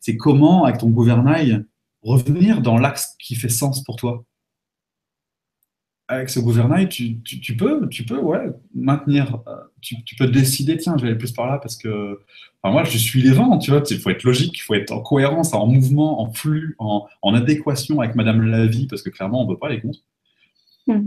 [0.00, 1.64] c'est comment, avec ton gouvernail,
[2.02, 4.24] revenir dans l'axe qui fait sens pour toi?
[6.08, 7.20] Avec ce gouvernail, tu,
[7.56, 11.46] peux, tu peux ouais, maintenir, euh, tu, peux décider, tiens, je vais aller plus par
[11.46, 12.20] là parce que
[12.62, 15.00] moi, je suis les vents, tu vois, il faut être logique, il faut être en
[15.00, 19.46] cohérence, en mouvement, en flux, en, adéquation avec Madame la vie, parce que clairement, on
[19.46, 20.00] ne veut pas les contre.
[20.86, 21.06] Hmm.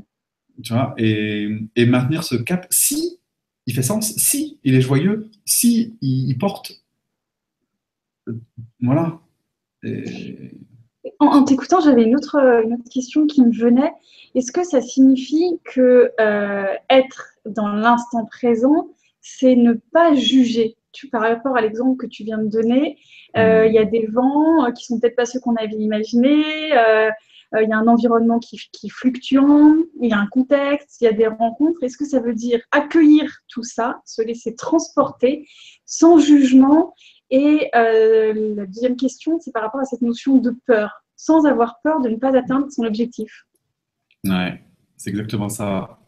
[0.63, 3.19] Tu vois, et, maintenir ce cap, si
[3.65, 6.71] il fait sens, si il est joyeux, si il, porte.
[8.27, 8.39] Euh,
[8.81, 9.19] voilà.
[11.19, 13.91] En, t'écoutant, j'avais une autre, une autre question qui me venait.
[14.36, 20.77] Est-ce que ça signifie que euh, être dans l'instant présent, c'est ne pas juger?
[20.91, 22.99] Tu, Par rapport à l'exemple que tu viens de donner,
[23.36, 26.69] euh, il y a des vents euh, qui sont peut-être pas ceux qu'on avait imaginés.
[26.69, 31.06] il y a un environnement qui, qui est fluctuant, il y a un contexte, il
[31.06, 31.82] y a des rencontres.
[31.82, 35.47] Est-ce que ça veut dire accueillir tout ça, se laisser transporter
[35.86, 36.93] sans jugement?
[37.32, 41.99] Et la deuxième question, c'est par rapport à cette notion de peur, sans avoir peur
[42.01, 43.45] de ne pas atteindre son objectif.
[44.23, 44.63] Ouais,
[44.95, 45.99] c'est exactement ça.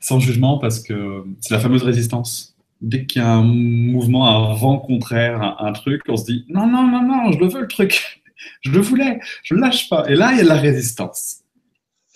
[0.00, 2.56] Sans jugement, parce que c'est la fameuse résistance.
[2.80, 6.66] Dès qu'il y a un mouvement, un vent contraire, un, truc, on se dit non,
[6.66, 8.22] non, non, non, je le veux le truc,
[8.62, 10.08] je le voulais, je ne lâche pas.
[10.08, 11.42] Et là, il y a de la résistance.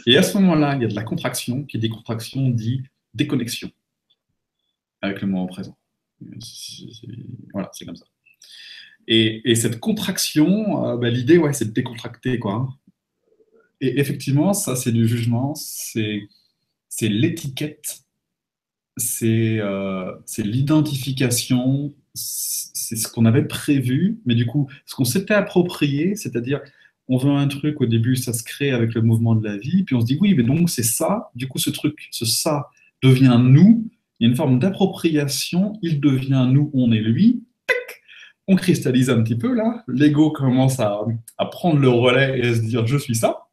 [0.07, 2.83] Et à ce moment-là, il y a de la contraction, qui dit contraction dit
[3.15, 3.71] déconnexion
[5.01, 5.77] avec le moment présent.
[7.53, 8.07] Voilà, c'est comme ça.
[9.09, 12.69] Et, cette contraction, euh, bah, l'idée, ouais, c'est de décontracter, quoi.
[13.81, 16.29] Et effectivement, ça, c'est du jugement, c'est
[17.01, 18.05] l'étiquette,
[19.23, 26.15] euh, c'est l'identification, c'est ce qu'on avait prévu, mais du coup, ce qu'on s'était approprié,
[26.15, 26.61] c'est-à-dire,
[27.09, 29.83] on veut un truc, au début, ça se crée avec le mouvement de la vie,
[29.83, 32.69] puis on se dit, oui, mais donc c'est ça, du coup, ce truc, ce ça
[33.03, 37.43] devient nous, il y a une forme d'appropriation, il devient nous, on est lui,
[38.49, 41.01] on cristallise un petit peu là, l'ego commence à,
[41.39, 43.49] à, prendre le relais et à se dire je suis ça,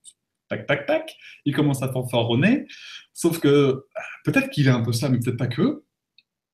[0.50, 2.68] tac, tac, tac, il commence à fanfaronner,
[3.14, 3.86] sauf que
[4.26, 5.84] peut-être qu'il est un peu ça, mais peut-être pas que.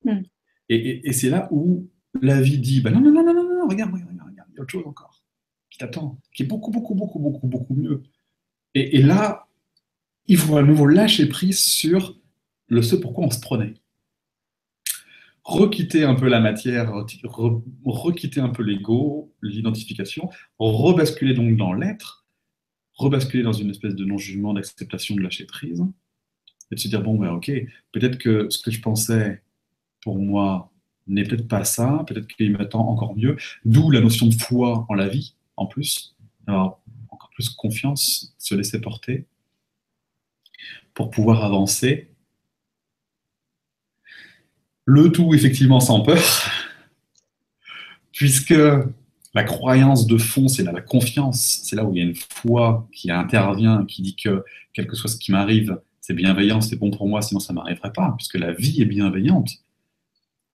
[0.04, 0.22] Hmm.
[0.68, 1.88] Et, c'est là où
[2.20, 4.58] la vie dit, bah non, non, non, non, non, non, regarde, regarde, regarde, il y
[4.58, 5.22] a autre chose encore
[5.70, 8.02] qui t'attend, qui est beaucoup, beaucoup, beaucoup, beaucoup, beaucoup mieux.
[8.74, 9.48] Et, là,
[10.26, 12.18] il faut à nouveau lâcher prise sur
[12.68, 13.74] le ce pourquoi on se prenait.
[15.46, 16.92] Requitter un peu la matière,
[17.84, 20.28] requitter un peu l'ego, l'identification,
[20.58, 22.26] rebasculer donc dans l'être,
[22.94, 25.84] rebasculer dans une espèce de non-jugement, d'acceptation, de lâcher prise,
[26.72, 27.52] et de se dire, bon, ben ok,
[27.92, 29.40] peut-être que ce que je pensais
[30.02, 30.72] pour moi
[31.06, 34.94] n'est peut-être pas ça, peut-être qu'il m'attend encore mieux, d'où la notion de foi en
[34.94, 36.16] la vie, en plus,
[36.48, 39.26] encore plus confiance, se laisser porter,
[40.92, 42.10] pour pouvoir avancer.
[44.86, 46.22] Le tout, effectivement, sans peur,
[48.12, 48.54] puisque
[49.34, 51.60] la croyance de fond, c'est la, confiance.
[51.64, 54.96] C'est là où il y a une foi qui intervient, qui dit que quel que
[54.96, 58.14] soit ce qui m'arrive, c'est bienveillant, c'est bon pour moi, sinon ça ne m'arriverait pas,
[58.16, 59.50] puisque la vie est bienveillante.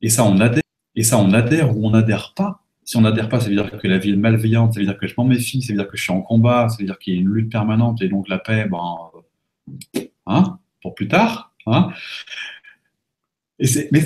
[0.00, 0.62] Et ça, on adhère.
[0.96, 2.64] Et ça, on adhère ou on n'adhère pas.
[2.84, 4.98] Si on n'adhère pas, ça veut dire que la vie est malveillante, ça veut dire
[4.98, 6.98] que je m'en méfie, ça veut dire que je suis en combat, ça veut dire
[6.98, 8.98] qu'il y a une lutte permanente et donc la paix, ben,
[10.26, 11.54] hein, pour plus tard.
[11.66, 11.92] Hein.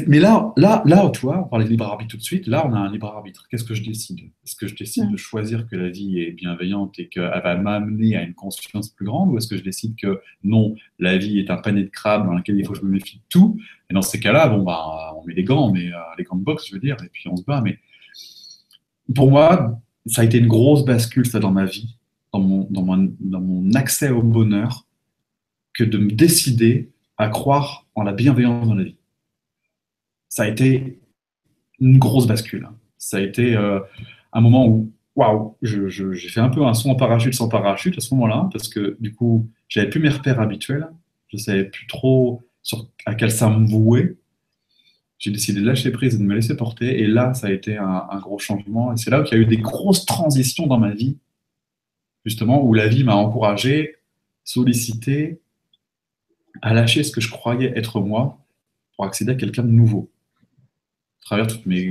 [0.07, 2.47] Mais, là, là, là, tu vois, on parlait de libre arbitre tout de suite.
[2.47, 3.47] Là, on a un libre arbitre.
[3.49, 4.21] Qu'est-ce que je décide?
[4.45, 8.17] Est-ce que je décide de choisir que la vie est bienveillante et qu'elle va m'amener
[8.17, 11.51] à une conscience plus grande Ou est-ce que je décide que non, la vie est
[11.51, 13.59] un panier de crabes dans lequel il faut que je me méfie de tout?
[13.89, 16.45] Et dans ces cas-là, bon, bah, on met des gants, mais euh, les gants de
[16.45, 17.63] boxe, je veux dire, et puis on se bat.
[17.63, 17.79] Mais
[19.15, 21.97] pour moi, ça a été une grosse bascule, ça, dans ma vie,
[22.35, 22.85] dans mon, dans
[23.21, 24.87] dans mon accès au bonheur,
[25.73, 28.97] que de me décider à croire en la bienveillance dans la vie
[30.29, 31.01] ça a été
[31.81, 32.69] une grosse bascule.
[32.99, 33.81] Ça a été euh,
[34.33, 38.01] un moment où, waouh, j'ai fait un peu un son en parachute sans parachute à
[38.01, 40.89] ce moment-là, parce que du coup, j'avais plus mes repères habituels,
[41.29, 42.43] je savais plus trop
[43.05, 44.17] à quel ça me vouait.
[45.19, 47.77] J'ai décidé de lâcher prise et de me laisser porter, et là, ça a été
[47.77, 48.93] un, un gros changement.
[48.93, 51.17] Et c'est là qu'il y a eu des grosses transitions dans ma vie,
[52.25, 53.97] justement, où la vie m'a encouragé,
[54.45, 55.41] sollicité
[56.63, 58.39] à lâcher ce que je croyais être moi
[58.95, 60.11] pour accéder à quelqu'un de nouveau
[61.27, 61.85] travers tous mes,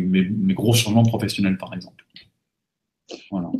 [0.53, 2.03] gros changements professionnels, par exemple.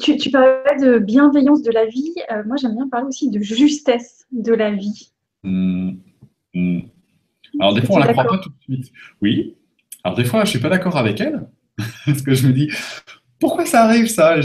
[0.01, 2.13] Tu, parlais de bienveillance de la vie.
[2.31, 5.11] Euh, moi, j'aime bien parler aussi de justesse de la vie.
[5.43, 5.91] Mmh.
[6.53, 6.79] Mmh.
[7.59, 8.91] Alors, des fois, on ne la croit pas tout de suite.
[9.21, 9.55] Oui.
[10.03, 11.47] Alors, des fois, je ne suis pas d'accord avec elle.
[12.05, 12.71] parce que je me dis,
[13.39, 14.39] pourquoi ça arrive, ça?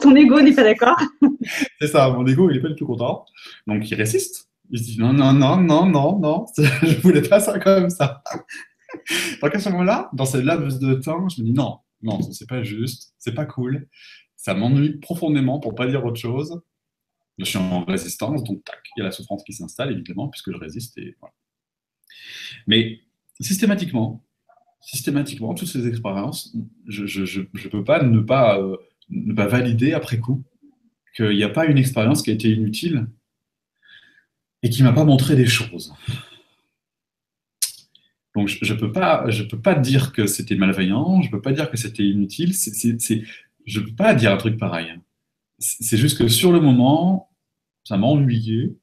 [0.00, 1.00] Ton ego, n'est pas d'accord.
[1.80, 3.24] C'est ça, mon ego, il n'est pas du tout content.
[3.66, 4.50] Donc, il résiste.
[4.70, 7.90] Il se dit, non, non, non, non, non, non, je ne voulais pas ça comme
[7.90, 8.22] ça.
[9.42, 12.48] Donc à ce moment-là, dans cette laps de temps, je me dis non, non, c'est
[12.48, 13.88] pas juste, c'est pas cool,
[14.36, 16.60] ça m'ennuie profondément pour pas dire autre chose.
[17.38, 20.52] Je suis en résistance, donc tac, il y a la souffrance qui s'installe évidemment puisque
[20.52, 21.34] je résiste et voilà.
[22.66, 23.00] Mais
[23.40, 24.24] systématiquement,
[24.80, 26.54] systématiquement, toutes ces expériences,
[26.86, 28.76] je ne peux pas ne pas euh,
[29.10, 30.44] ne pas valider après coup
[31.16, 33.06] qu'il n'y a pas une expérience qui a été inutile
[34.62, 35.92] et qui m'a pas montré des choses.
[38.34, 41.40] Donc je ne peux, pas, je peux pas dire que c'était malveillant, je ne peux
[41.40, 44.92] pas dire que c'était inutile, je ne peux pas dire un truc pareil.
[45.58, 47.30] C'est juste que sur le moment,
[47.84, 48.76] ça m'a ennuyé,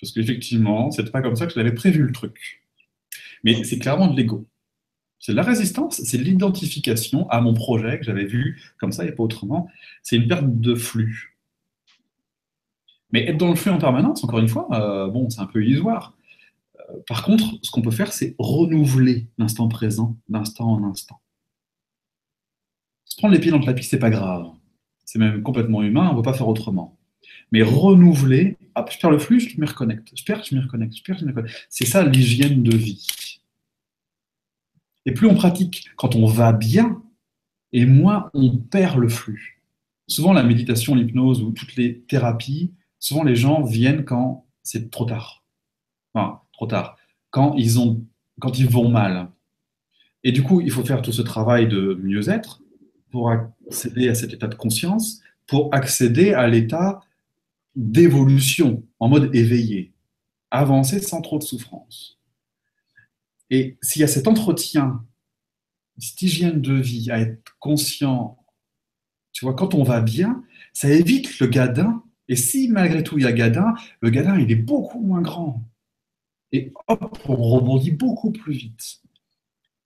[0.00, 2.62] parce qu'effectivement, ce n'était pas comme ça que j'avais prévu le truc.
[3.42, 4.46] Mais c'est clairement de l'ego.
[5.18, 9.12] C'est de la résistance, c'est l'identification à mon projet que j'avais vu comme ça et
[9.12, 9.68] pas autrement.
[10.02, 11.36] C'est une perte de flux.
[13.10, 15.64] Mais être dans le flux en permanence, encore une fois, euh, bon, c'est un peu
[15.64, 16.16] illusoire
[17.06, 21.20] par contre, ce qu'on peut faire, c'est renouveler l'instant présent d'instant en instant.
[23.04, 24.46] Se prendre les pieds dans le tapis, c'est pas grave.
[25.04, 26.98] C'est même complètement humain, on ne peut pas faire autrement.
[27.50, 30.12] Mais renouveler, je perds le flux, je me reconnecte.
[30.16, 30.96] Je perds, je me reconnecte.
[30.96, 31.66] Je perds, je me reconnecte.
[31.68, 33.40] C'est ça l'hygiène de vie.
[35.04, 37.02] Et plus on pratique quand on va bien,
[37.72, 39.62] et moins on perd le flux.
[40.08, 45.04] Souvent, la méditation, l'hypnose ou toutes les thérapies, souvent les gens viennent quand c'est trop
[45.04, 45.44] tard.
[46.14, 46.96] Enfin, tard,
[47.30, 48.04] quand ils, ont,
[48.40, 49.30] quand ils vont mal.
[50.24, 52.62] Et du coup, il faut faire tout ce travail de mieux-être
[53.10, 57.00] pour accéder à cet état de conscience, pour accéder à l'état
[57.74, 59.92] d'évolution en mode éveillé,
[60.50, 62.18] avancer sans trop de souffrance.
[63.50, 65.04] Et s'il y a cet entretien,
[65.98, 68.38] cette hygiène de vie, à être conscient,
[69.32, 72.02] tu vois, quand on va bien, ça évite le gadin.
[72.28, 75.62] Et si malgré tout il y a gadin, le gadin il est beaucoup moins grand
[76.52, 79.00] et hop, on rebondit beaucoup plus vite.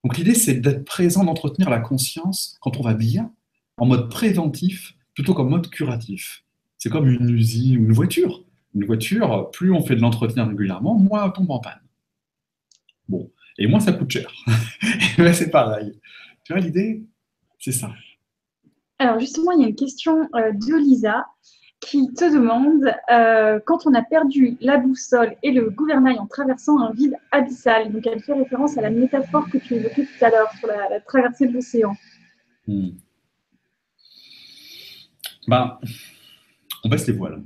[0.03, 3.33] Donc l'idée, c'est d'être présent, d'entretenir la conscience quand on va bien,
[3.77, 6.43] en mode préventif plutôt qu'en mode curatif.
[6.77, 8.43] C'est comme une usine ou une voiture.
[8.75, 11.81] Une voiture, plus on fait de l'entretien régulièrement, moins elle tombe en panne.
[13.09, 14.31] Bon, et moins ça coûte cher.
[15.33, 15.99] c'est pareil.
[16.43, 17.03] Tu vois l'idée
[17.59, 17.91] C'est ça.
[18.99, 21.25] Alors justement, il y a une question euh, de Lisa
[21.79, 26.79] qui te demande euh, quand on a perdu la boussole et le gouvernail en traversant
[26.79, 27.91] un vide abyssal.
[27.91, 30.99] Donc, elle fait référence à la métaphore que tu évoquais tout à l'heure sur la,
[31.01, 31.95] traversée de l'océan.
[32.65, 32.89] Hmm.
[35.47, 35.79] Ben,
[36.83, 37.43] on baisse les voiles.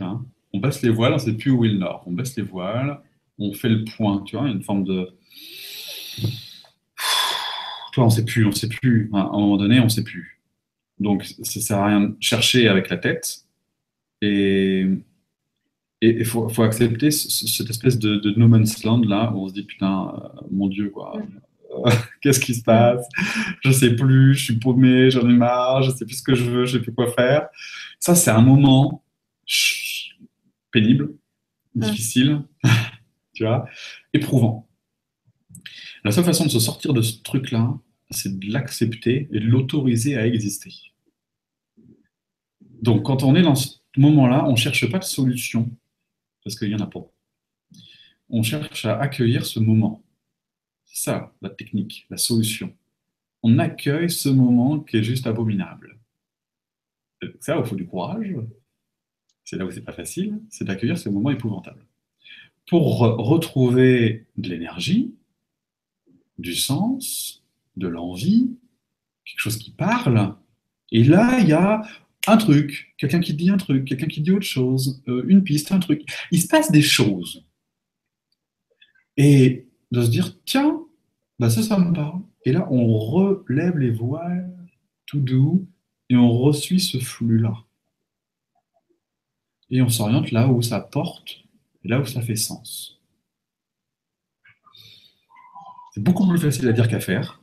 [0.00, 2.02] On baisse les voiles, on ne sait plus où est le nord.
[2.06, 3.00] On baisse les voiles,
[3.38, 5.08] on fait le point, tu vois, une forme de.
[7.92, 9.10] Toi, on ne sait plus, on ne sait plus.
[9.12, 10.39] À un moment donné, on ne sait plus.
[11.00, 13.46] Donc, ça sert à rien de chercher avec la tête.
[14.22, 14.86] Et
[16.02, 20.14] il faut, accepter cette espèce de, no man's land là où on se dit putain,
[20.14, 21.16] euh, mon Dieu, quoi.
[21.16, 21.90] Euh,
[22.20, 23.06] qu'est-ce qui se passe?
[23.62, 26.44] Je sais plus, je suis paumé, j'en ai marre, je sais plus ce que je
[26.44, 27.48] veux, je sais plus quoi faire.
[27.98, 29.04] Ça, c'est un moment
[30.72, 31.12] pénible,
[31.74, 32.42] difficile,
[33.34, 33.66] tu vois,
[34.12, 34.68] éprouvant.
[36.04, 37.74] La seule façon de se sortir de ce truc-là,
[38.10, 40.72] c'est de l'accepter et de l'autoriser à exister.
[42.82, 45.70] Donc, quand on est dans ce moment-là, on ne cherche pas de solution.
[46.44, 47.06] parce qu'il y en a pas.
[48.28, 50.02] On cherche à accueillir ce moment.
[50.86, 52.74] C'est ça, la technique, la solution.
[53.42, 55.98] On accueille ce moment qui est juste abominable.
[57.40, 58.34] Ça, il faut du courage.
[59.44, 61.84] C'est là où c'est pas facile, c'est d'accueillir ce moment épouvantable.
[62.68, 65.14] Pour retrouver de l'énergie,
[66.38, 67.44] du sens,
[67.76, 68.56] de l'envie,
[69.24, 70.34] quelque chose qui parle.
[70.92, 71.82] Et là, il y a
[72.26, 75.72] un truc, quelqu'un qui dit un truc, quelqu'un qui dit autre chose, euh, une piste,
[75.72, 76.02] un truc.
[76.30, 77.44] Il se passe des choses.
[79.16, 80.80] Et de se dire, tiens,
[81.38, 82.20] bah ça, ça me parle.
[82.44, 84.56] Et là, on relève les voiles
[85.06, 85.66] tout doux
[86.08, 87.54] et on reçut ce flux-là.
[89.70, 91.40] Et on s'oriente là où ça porte
[91.84, 93.00] là où ça fait sens.
[95.92, 97.42] C'est beaucoup plus facile à dire qu'à faire,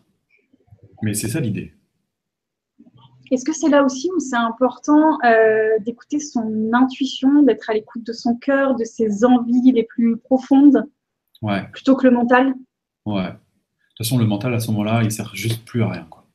[1.02, 1.74] mais c'est ça l'idée.
[3.32, 8.06] Est-ce que c'est là aussi où c'est important euh, d'écouter son intuition, d'être à l'écoute
[8.06, 10.86] de son cœur, de ses envies les plus profondes,
[11.42, 11.68] ouais.
[11.72, 12.54] plutôt que le mental?
[13.06, 13.24] Ouais.
[13.24, 16.08] De toute façon, le mental, à ce moment-là, il sert juste plus à rien.
[16.10, 16.26] Quoi.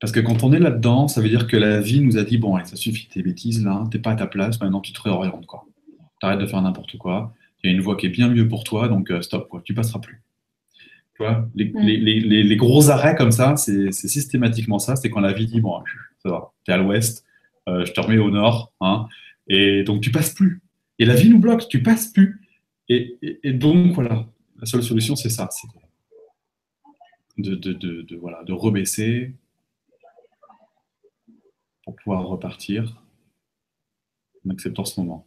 [0.00, 2.38] Parce que quand on est là-dedans, ça veut dire que la vie nous a dit
[2.38, 5.00] bon, allez, ça suffit tes bêtises là, t'es pas à ta place, maintenant tu te
[5.00, 5.46] réorientes.
[5.46, 5.66] quoi.
[6.20, 7.32] T'arrêtes de faire n'importe quoi.
[7.62, 9.62] Il y a une voie qui est bien mieux pour toi, donc euh, stop, quoi.
[9.64, 10.22] tu passeras plus.
[11.16, 14.96] Tu vois, les, les, les, les, gros arrêts comme ça, c'est systématiquement ça.
[14.96, 15.82] C'est quand la vie dit bon,
[16.22, 17.24] ça va, t'es à l'ouest,
[17.70, 19.08] euh, je te remets au nord, hein,
[19.48, 20.60] et donc tu passes plus.
[20.98, 22.42] Et la vie nous bloque, tu passes plus.
[22.90, 24.26] Et, et, donc voilà,
[24.60, 25.68] la seule solution c'est ça, c'est
[27.38, 29.34] de, de, de, de, voilà, de rebaisser
[31.82, 33.02] pour pouvoir repartir
[34.46, 35.26] en acceptant ce moment.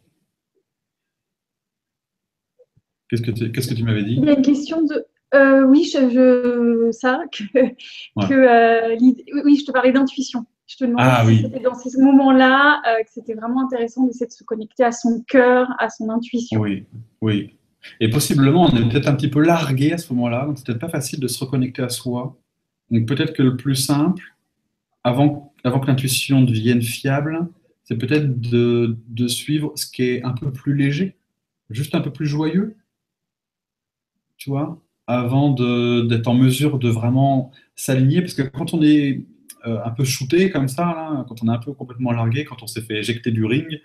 [3.08, 4.14] Qu'est-ce que tu, qu'est-ce que tu m'avais dit?
[4.14, 8.96] Il y a une question de euh, oui, je, ça, que, euh,
[9.44, 10.44] oui, je te parlais d'intuition.
[10.66, 14.26] Je te demandais ah, si c'était dans ces moments-là euh, que c'était vraiment intéressant d'essayer
[14.26, 16.60] de se connecter à son cœur, à son intuition.
[16.60, 16.86] Oui,
[17.20, 17.56] oui.
[17.98, 20.80] Et possiblement, on est peut-être un petit peu largué à ce moment-là, donc c'est peut-être
[20.80, 22.36] pas facile de se reconnecter à soi.
[22.90, 24.22] Donc peut-être que le plus simple,
[25.02, 27.48] avant, avant que l'intuition devienne fiable,
[27.84, 31.16] c'est peut-être de, de suivre ce qui est un peu plus léger,
[31.70, 32.76] juste un peu plus joyeux.
[34.36, 34.80] Tu vois?
[35.10, 39.26] Avant d'être en mesure de vraiment s'aligner, parce que quand on est
[39.66, 42.66] euh, un peu shooté comme ça, quand on est un peu complètement largué, quand on
[42.66, 43.80] s'est fait éjecter du ring,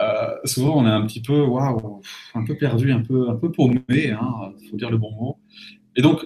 [0.00, 2.02] euh, souvent on est un petit peu, waouh,
[2.34, 5.38] un peu perdu, un peu, un peu paumé, il hein, faut dire le bon mot.
[5.96, 6.24] Et donc,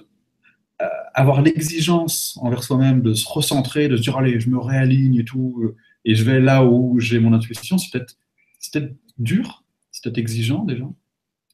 [0.81, 0.85] euh,
[1.15, 5.25] avoir l'exigence envers soi-même de se recentrer, de se dire, allez, je me réaligne et
[5.25, 5.73] tout,
[6.05, 8.15] et je vais là où j'ai mon intuition, c'est peut-être
[8.71, 10.85] peut dur, c'est peut-être exigeant déjà.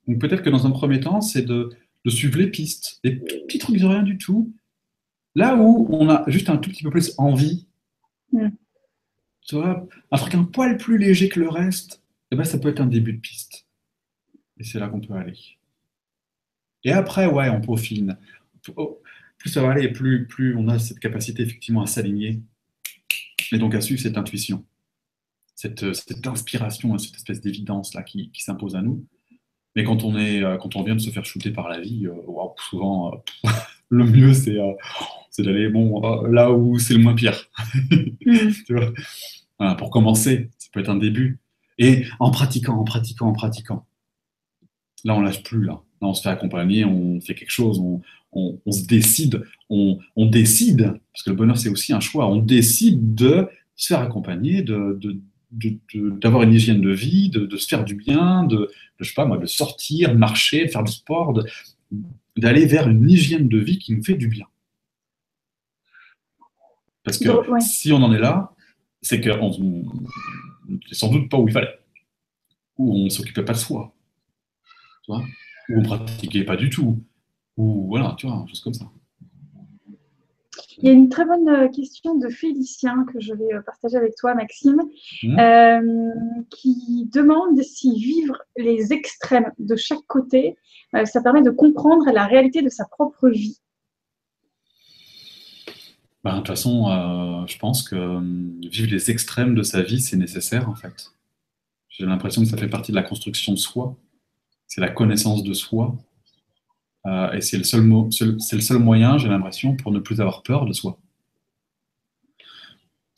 [0.08, 1.70] Donc peut-être que dans un premier temps, c'est de
[2.06, 4.54] de suivre les pistes, des petits trucs de rien du tout.
[5.36, 7.68] Là où on a juste un tout petit peu plus envie,
[8.32, 8.50] mm.
[9.42, 12.70] tu vois, un truc un poil plus léger que le reste, eh ben, ça peut
[12.70, 13.66] être un début de piste.
[14.58, 15.38] Et c'est là qu'on peut aller.
[16.84, 18.18] Et après, ouais, on peaufine.
[18.76, 19.02] Oh,
[19.38, 22.42] plus ça va aller, plus, plus on a cette capacité effectivement à s'aligner,
[23.52, 24.66] et donc à suivre cette intuition,
[25.56, 25.84] cette,
[26.28, 29.06] inspiration, cette espèce d'évidence là qui s'impose à nous.
[29.80, 32.06] Mais quand on, est, euh, quand on vient de se faire shooter par la vie,
[32.06, 32.12] euh,
[32.70, 33.50] souvent, euh,
[33.90, 34.58] le mieux, c'est
[35.42, 37.46] d'aller bon, là où c'est le moins pire.
[39.62, 39.76] Mm.
[39.78, 41.40] pour commencer, ça peut être un début.
[41.78, 43.86] Et en pratiquant, en pratiquant, en pratiquant.
[45.06, 45.66] Là, on lâche plus.
[45.66, 48.02] Là, là on se fait accompagner, on fait quelque chose, on,
[48.34, 52.38] on, se décide, on, on, décide, parce que le bonheur, c'est aussi un choix, on
[52.38, 55.20] décide de se faire accompagner, de, de,
[55.52, 58.70] d'avoir une hygiène de vie, de, se faire du bien, de,
[59.00, 61.34] je sais pas moi, de sortir, de marcher, de faire du sport,
[62.38, 64.46] d'aller vers une hygiène de vie qui nous fait du bien.
[67.04, 67.30] Parce que
[67.60, 68.54] si on en est là,
[69.02, 69.32] c'est que
[70.88, 71.80] c'est sans doute pas où il fallait,
[72.78, 73.94] ou on s'occupait pas de soi,
[75.04, 75.24] tu vois,
[75.70, 77.04] ou on pratiquait pas du tout,
[77.58, 78.92] ou voilà, tu vois, chose comme ça.
[80.82, 83.98] Il y a une très bonne euh, question de Félicien que je vais euh, partager
[83.98, 84.82] avec toi, Maxime,
[85.24, 85.40] mmh.
[85.40, 86.10] euh,
[86.50, 90.58] qui demande si vivre les extrêmes de chaque côté,
[91.06, 93.60] ça permet de comprendre la réalité de sa propre vie.
[96.24, 98.20] Ben, de toute façon, je pense que
[98.68, 101.12] vivre les extrêmes de sa vie, c'est nécessaire en fait.
[101.90, 103.96] J'ai l'impression que ça fait partie de la construction de soi.
[104.66, 105.96] C'est la connaissance de soi.
[107.06, 110.74] Euh, et c'est le, seul le moyen, j'ai l'impression, pour ne plus avoir peur de
[110.74, 111.00] soi.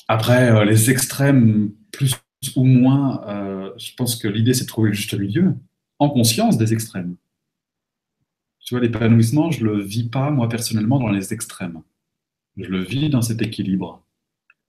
[0.07, 2.15] Après, euh, les extrêmes, plus
[2.55, 5.55] ou moins, euh, je pense que l'idée, c'est de trouver le juste milieu,
[5.99, 7.15] en conscience des extrêmes.
[8.59, 11.81] Tu vois, l'épanouissement, je ne le vis pas, moi, personnellement, dans les extrêmes.
[12.57, 14.03] Je le vis dans cet équilibre.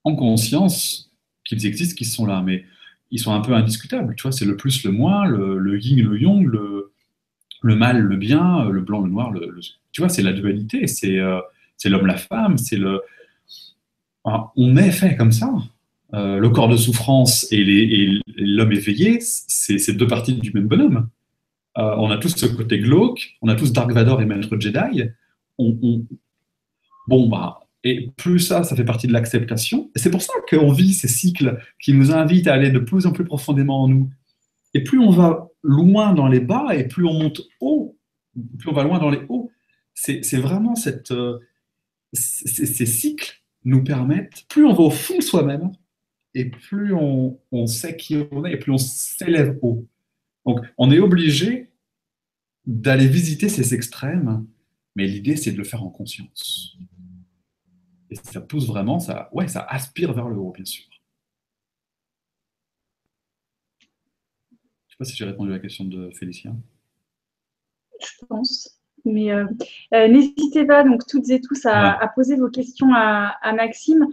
[0.04, 1.12] En conscience
[1.44, 2.42] qu'ils existent, qu'ils sont là.
[2.42, 2.64] Mais
[3.10, 4.14] ils sont un peu indiscutables.
[4.16, 6.81] Tu vois, c'est le plus, le moins, le, yin, le yang, le,
[7.62, 9.30] le mal, le bien, le blanc, le noir.
[9.30, 9.58] Le,
[9.92, 11.40] tu vois, c'est la dualité, c'est euh,
[11.84, 13.00] l'homme, la femme, c'est le.
[14.24, 15.52] on est fait comme ça.
[16.14, 21.08] Euh, le corps de souffrance et l'homme éveillé, c'est deux parties du même bonhomme.
[21.78, 25.04] Euh, on a tous ce côté glauque, on a tous Dark Vador et Maître Jedi.
[27.08, 29.90] Bon, bah, et plus ça, ça fait partie de l'acceptation.
[29.96, 33.12] C'est pour ça qu'on vit ces cycles qui nous invitent à aller de plus en
[33.12, 34.10] plus profondément en nous.
[34.74, 37.98] Et plus on va loin dans les bas et plus on monte haut,
[38.58, 39.50] plus on va loin dans les hauts.
[39.94, 40.74] C'est vraiment
[41.10, 41.38] euh,
[42.12, 45.72] ces, cycles nous permettent, plus on va au fond de soi-même,
[46.34, 49.86] et plus on, on, sait qui on est, et plus on s'élève haut.
[50.46, 51.70] Donc, on est obligé
[52.66, 54.46] d'aller visiter ces extrêmes,
[54.96, 56.76] mais l'idée, c'est de le faire en conscience.
[58.10, 60.84] Et ça pousse vraiment, ça, ouais, ça aspire vers le haut, bien sûr.
[64.88, 66.56] Je ne sais pas si j'ai répondu à la question de Félicien?
[68.00, 68.82] Je pense.
[69.04, 69.46] Mais euh,
[69.94, 74.06] euh, n'hésitez pas, donc toutes et tous, à, poser vos questions à, Maxime.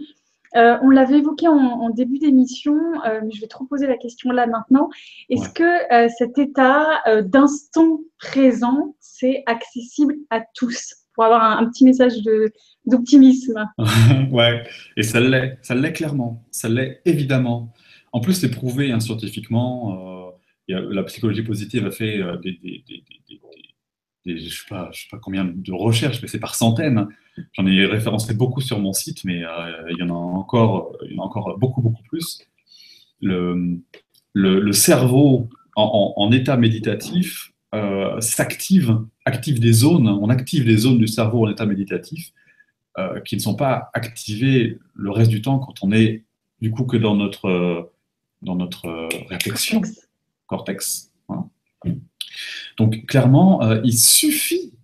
[0.56, 4.46] Euh, on l'avait évoqué en, début d'émission, mais je vais trop poser la question là
[4.46, 4.88] maintenant.
[5.28, 10.96] Est-ce que cet état d'instant présent, c'est accessible à tous?
[11.14, 12.14] Pour avoir un, petit message
[12.86, 13.68] d'optimisme.
[14.30, 14.62] ouais,
[14.96, 17.72] et ça l'est, ça l'est clairement, ça l'est évidemment.
[18.12, 20.19] En plus, c'est prouvé hein, scientifiquement.
[20.72, 22.92] La psychologie positive a fait des
[24.26, 27.08] je ne sais, pas, combien de recherches, mais c'est par centaines.
[27.52, 30.96] J'en ai référencé beaucoup sur mon site, mais euh, il, y en a encore,
[31.58, 32.40] beaucoup, beaucoup plus.
[33.22, 41.08] Le, cerveau en, état méditatif euh, s'active, active des zones, on active des zones du
[41.08, 42.32] cerveau en état méditatif
[42.98, 46.24] euh, qui ne sont pas activées le reste du temps quand on est
[46.60, 47.90] du coup que dans notre,
[48.42, 49.80] dans notre réflexion,
[50.50, 51.12] cortex.
[52.76, 54.74] Donc clairement, euh, il suffit,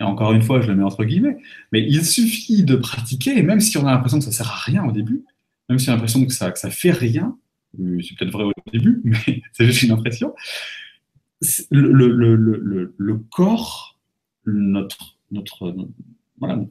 [0.00, 1.36] et encore une fois, je le mets entre guillemets,
[1.72, 4.84] mais il suffit de pratiquer, même si on a l'impression que ça sert à rien
[4.84, 5.24] au début,
[5.68, 7.38] même si on a l'impression que ça, ça fait rien,
[7.78, 10.34] euh, c'est peut-être vrai au début, mais c'est juste une impression,
[11.70, 13.98] le, corps,
[14.46, 15.76] notre, notre,
[16.38, 16.64] voilà,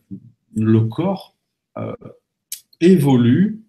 [0.56, 1.36] le corps
[1.78, 1.94] euh,
[2.82, 3.62] évolue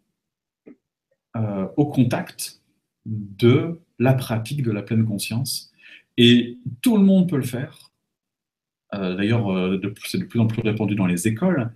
[1.77, 2.63] au contact
[3.07, 5.73] de la pratique de la pleine conscience
[6.17, 7.91] et tout le monde peut le faire.
[8.95, 11.73] Euh, d'ailleurs, euh, c'est de plus en plus répandu dans les écoles.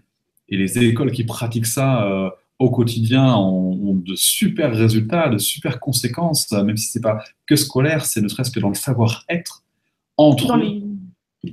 [0.49, 5.81] Et les écoles qui pratiquent ça euh, au quotidien ont, de super résultats, de super
[5.81, 9.65] conséquences, même si ce n'est pas que scolaire, c'est ne serait-ce que dans le savoir-être,
[10.17, 10.83] entre dans les...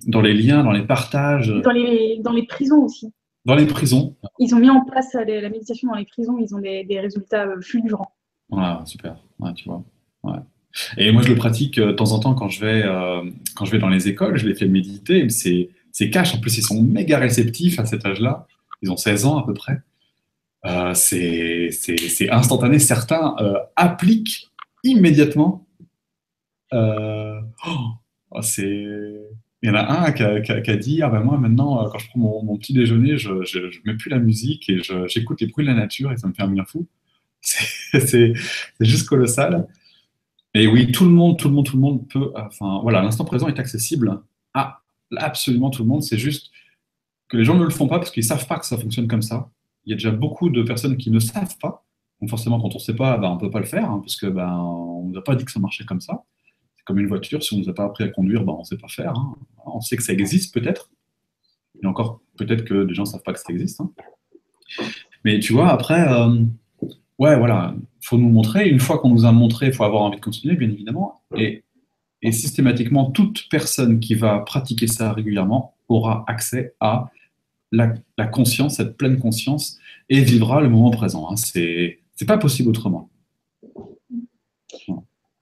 [0.07, 1.49] dans les liens, dans les partages.
[1.49, 3.11] Dans les, dans les prisons aussi.
[3.43, 4.15] Dans les prisons.
[4.39, 7.47] Ils ont mis en place la méditation dans les prisons, ils ont des, des résultats
[7.61, 8.14] fulgurants.
[8.49, 9.17] Voilà, super,
[9.55, 9.83] tu vois.
[10.23, 10.39] Ouais.
[10.97, 13.21] Et moi, je le pratique euh, de temps en temps quand je vais, euh,
[13.55, 14.37] quand je vais dans les écoles.
[14.37, 15.29] Je les fais méditer.
[15.29, 16.35] C'est, c'est cash.
[16.35, 18.47] En plus, ils sont méga réceptifs à cet âge-là.
[18.81, 19.79] Ils ont 16 ans à peu près.
[20.65, 21.69] Euh, c'est,
[22.29, 22.79] instantané.
[22.79, 23.35] Certains
[23.75, 24.51] appliquent
[24.83, 25.65] immédiatement.
[26.71, 28.85] Oh, c'est...
[29.63, 32.19] Il y en a un qui a, dit Ah ben moi, maintenant, quand je prends
[32.19, 35.75] mon, petit déjeuner, je ne mets plus la musique et j'écoute les bruits de la
[35.75, 36.85] nature et ça me fait un bien fou.
[37.99, 38.33] C'est,
[38.79, 39.67] juste colossal.
[40.53, 42.31] Et oui, tout le monde, tout le monde, tout le monde peut.
[42.35, 44.21] Enfin, voilà, l'instant présent est accessible
[44.53, 44.81] à
[45.17, 46.03] absolument tout le monde.
[46.03, 46.51] C'est juste
[47.27, 49.07] que les gens ne le font pas parce qu'ils ne savent pas que ça fonctionne
[49.07, 49.49] comme ça.
[49.85, 51.85] Il y a déjà beaucoup de personnes qui ne savent pas.
[52.21, 53.99] Donc forcément, quand on ne sait pas, ben, on ne peut pas le faire, hein,
[53.99, 56.23] parce que ben, on ne nous a pas dit que ça marchait comme ça.
[56.77, 58.59] C'est comme une voiture, si on ne nous a pas appris à conduire, ben, on
[58.59, 59.11] ne sait pas faire.
[59.11, 59.35] Hein.
[59.65, 60.89] On sait que ça existe peut-être.
[61.81, 63.81] Et encore, peut-être que des gens ne savent pas que ça existe.
[63.81, 63.91] Hein.
[65.25, 66.43] Mais tu vois, après, euh,
[67.19, 68.67] ouais, voilà, il faut nous montrer.
[68.69, 71.21] Une fois qu'on nous a montré, il faut avoir envie de continuer, bien évidemment.
[71.35, 71.63] Et,
[72.31, 77.11] systématiquement, toute personne qui va pratiquer ça régulièrement aura accès à
[77.71, 77.93] la,
[78.27, 79.77] conscience, cette pleine conscience,
[80.09, 81.29] et vivra le moment présent.
[81.29, 81.35] Hein.
[81.35, 83.09] C'est pas possible autrement.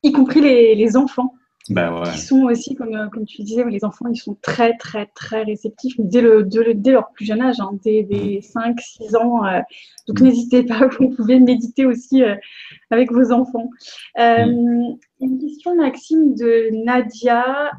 [0.03, 1.33] Y compris les enfants.
[1.69, 5.05] Bah qui sont aussi, comme, euh, comme tu disais, les enfants, ils sont très, très,
[5.15, 9.45] très réceptifs dès, le, dès, leur plus jeune âge, hein, dès, 5, 6 ans.
[9.45, 9.61] Euh.
[10.09, 10.23] donc, mm.
[10.25, 12.35] n'hésitez pas, vous pouvez méditer aussi euh,
[12.91, 13.69] avec vos enfants.
[14.17, 14.95] Mm.
[15.21, 17.71] Une question, Maxime, de Nadia,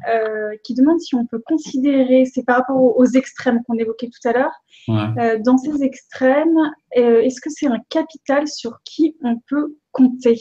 [0.63, 4.33] qui demande si on peut considérer, c'est par rapport aux, extrêmes qu'on évoquait tout à
[4.33, 6.57] l'heure, dans ces extrêmes,
[6.91, 10.39] est-ce que c'est un capital sur qui on peut compter?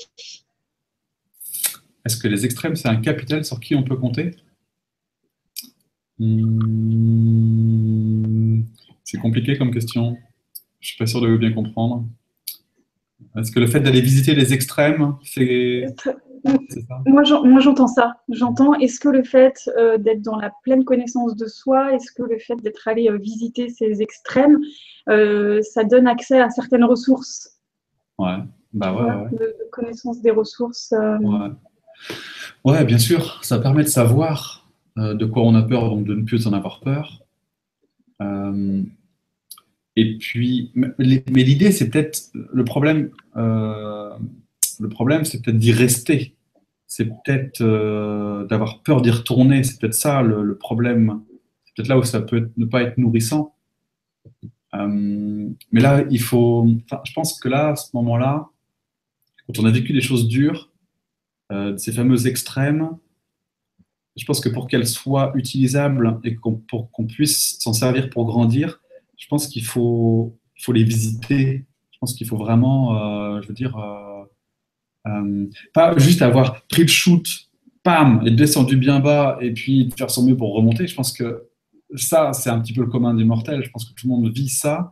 [2.05, 4.37] Est-ce que les extrêmes, c'est un capital sur qui on peut compter
[6.19, 7.03] hmm,
[9.05, 10.17] C'est compliqué comme question.
[10.81, 12.07] Je ne suis pas sûr de bien comprendre.
[13.37, 15.87] Est-ce que le fait d'aller visiter les extrêmes, c'est
[17.07, 18.17] moi, j'entends ça.
[18.29, 22.23] J'entends, est-ce que le fait euh, d'être dans la pleine connaissance de soi, est-ce que
[22.23, 24.59] le fait d'être allé euh, visiter ces extrêmes,
[25.09, 27.61] euh, ça donne accès à certaines ressources?
[28.19, 28.39] Ouais,
[28.73, 29.39] bah ouais.
[29.39, 30.93] De, connaissance des ressources.
[30.93, 31.49] Ouais.
[32.65, 32.85] Ouais.
[32.85, 33.43] bien sûr.
[33.43, 36.81] Ça permet de savoir de quoi on a peur, donc de ne plus en avoir
[36.81, 37.23] peur.
[39.97, 43.11] et puis, mais l'idée, c'est peut-être le problème
[44.81, 46.35] le problème, c'est peut-être d'y rester.
[46.87, 49.65] C'est peut-être euh, d'avoir peur d'y retourner.
[49.65, 51.23] C'est peut-être ça le, problème.
[51.65, 53.55] C'est peut-être là où ça peut ne pas être nourrissant.
[54.75, 56.67] Euh, mais là, il faut.
[57.05, 58.49] je pense que là, à ce moment-là,
[59.47, 60.71] quand on a vécu des choses dures,
[61.55, 62.91] euh, ces fameux extrêmes,
[64.17, 66.37] je pense que pour qu'elles soient utilisables et
[66.69, 68.81] pour qu'on puisse s'en servir pour grandir,
[69.17, 70.37] je pense qu'il faut,
[70.69, 71.67] les visiter.
[71.91, 73.77] Je pense qu'il faut vraiment, je veux dire,
[75.07, 77.27] euh, pas juste avoir pris le shoot,
[77.83, 80.87] pam, et descendu bien bas, et puis faire son mieux pour remonter.
[80.87, 81.49] Je pense que
[81.95, 83.63] ça, c'est un petit peu le commun des mortels.
[83.65, 84.91] Je pense que tout le monde vit ça.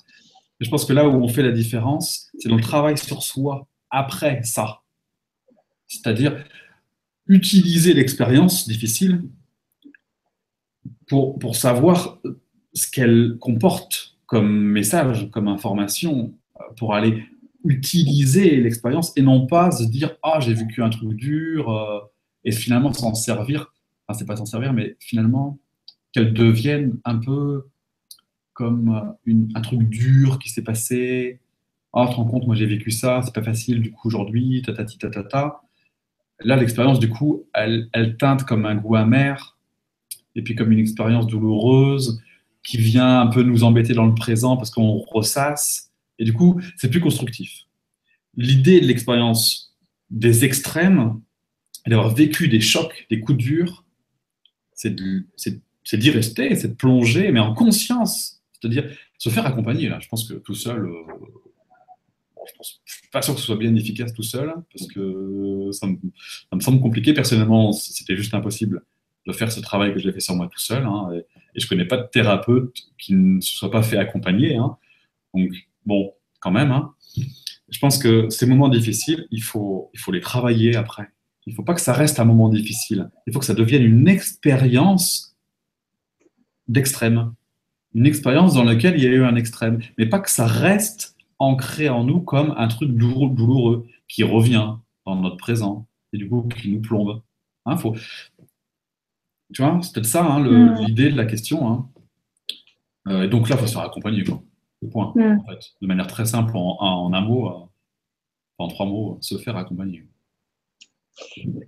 [0.61, 3.67] Je pense que là où on fait la différence, c'est dans le travail sur soi
[3.91, 4.82] après ça.
[5.93, 6.45] C'est-à-dire
[7.27, 9.23] utiliser l'expérience difficile
[11.07, 12.19] pour, pour savoir
[12.73, 16.35] ce qu'elle comporte comme message, comme information,
[16.77, 17.25] pour aller
[17.65, 22.01] utiliser l'expérience et non pas se dire ah j'ai vécu un truc dur euh,
[22.45, 23.73] et finalement s'en servir
[24.07, 25.59] enfin c'est pas s'en servir mais finalement
[26.13, 27.69] qu'elle devienne un peu
[28.53, 31.41] comme euh, une, un truc dur qui s'est passé
[31.93, 34.63] ah tu te rends compte moi j'ai vécu ça c'est pas facile du coup aujourd'hui
[34.63, 35.61] tatati tatata
[36.45, 37.89] là l'expérience du coup elle,
[38.19, 39.57] teinte comme un goût amer
[40.35, 42.21] et puis comme une expérience douloureuse
[42.65, 46.61] qui vient un peu nous embêter dans le présent parce qu'on ressasse et du coup,
[46.77, 47.65] c'est plus constructif.
[48.37, 49.77] L'idée de l'expérience
[50.11, 51.21] des extrêmes,
[51.85, 53.85] d'avoir vécu des chocs, des coups durs,
[54.75, 58.41] c'est d'y rester, c'est de plonger, mais en conscience.
[58.53, 58.89] C'est-à-dire
[59.19, 59.89] se faire accompagner.
[59.89, 61.03] Là, je pense que tout seul, euh,
[62.47, 65.87] je ne suis pas sûr que ce soit bien efficace tout seul, parce que ça
[65.87, 67.13] me, semble compliqué.
[67.13, 68.83] Personnellement, c'était juste impossible
[69.27, 70.85] de faire ce travail que j'ai fait sur moi tout seul.
[70.85, 71.25] Hein, et,
[71.61, 74.57] je ne connais pas de thérapeute qui ne se soit pas fait accompagner.
[74.57, 74.77] Hein.
[75.35, 75.51] Donc,
[75.85, 76.95] bon, quand même, hein.
[77.69, 81.09] je pense que ces moments difficiles, il faut les travailler après.
[81.47, 83.11] Il ne faut pas que ça reste un moment difficile.
[83.27, 85.37] Il faut que ça devienne une expérience
[86.69, 87.35] d'extrême.
[87.95, 89.81] Une expérience dans laquelle il y a eu un extrême.
[89.99, 91.12] Mais pas que ça reste
[91.43, 94.75] ancré en nous comme un truc douloureux qui revient
[95.07, 97.23] dans notre présent et du coup qui nous plombe.
[97.67, 97.95] Hein, faut...
[99.53, 100.85] Tu vois, c'est peut-être ça hein, mm.
[100.87, 101.89] l'idée de la question.
[103.09, 104.25] Euh, et donc là, il faut se faire accompagner.
[104.25, 104.43] Quoi
[104.91, 105.39] point, mm.
[105.39, 105.73] en fait.
[105.81, 107.67] De manière très simple, en, un mot, euh,
[108.59, 110.05] en trois mots, se faire accompagner.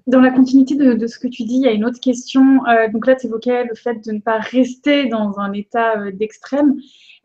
[0.06, 2.66] Dans la continuité de, ce que tu dis, il y a une autre question.
[2.66, 6.12] Euh, donc là, tu évoquais le fait de ne pas rester dans un état euh,
[6.12, 6.76] d'extrême.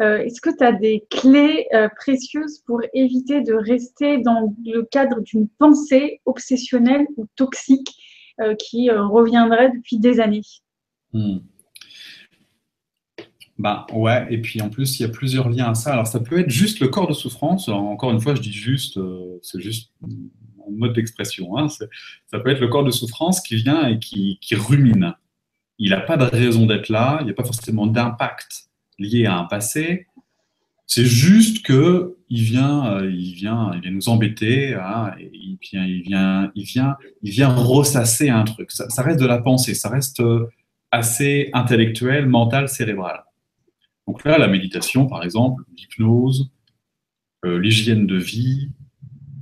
[0.01, 1.67] Est-ce que tu as des clés
[1.97, 7.89] précieuses pour éviter de rester dans le cadre d'une pensée obsessionnelle ou toxique
[8.59, 10.45] qui reviendrait depuis des années?
[11.11, 11.39] Hmm.
[13.59, 15.91] Bah ouais, et puis en plus, il y a plusieurs liens à ça.
[15.91, 17.67] Alors ça peut être juste le corps de souffrance.
[17.67, 19.91] encore une fois, je dis juste, euh, c'est juste
[20.78, 21.57] mode d'expression.
[21.57, 21.67] Hein.
[21.70, 25.15] Ça peut être le corps de souffrance qui vient et qui, rumine.
[25.78, 29.38] Il n'a pas de raison d'être là, il n'y a pas forcément d'impact lié à
[29.38, 30.07] un passé.
[30.86, 35.86] C'est juste que il vient, euh, il vient, il vient nous embêter, hein, il, vient,
[35.86, 38.72] il, vient, il, vient, il vient ressasser un truc.
[38.72, 40.47] Ça, ça reste de la pensée, ça reste euh,
[40.91, 43.24] assez intellectuel, mental, cérébral.
[44.07, 46.51] Donc là, la méditation, par exemple, l'hypnose,
[47.45, 48.72] euh, l'hygiène de vie,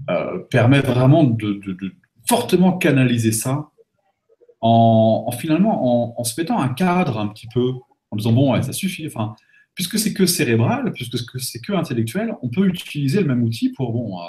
[0.09, 1.61] euh, permet vraiment de,
[2.27, 3.69] fortement canaliser ça
[4.61, 7.71] en, finalement en, se mettant un cadre un petit peu,
[8.11, 9.05] en disant bon, ça suffit.
[9.07, 9.35] Enfin,
[9.75, 13.93] puisque c'est que cérébral, puisque c'est que intellectuel, on peut utiliser le même outil pour
[13.93, 14.23] bon, euh,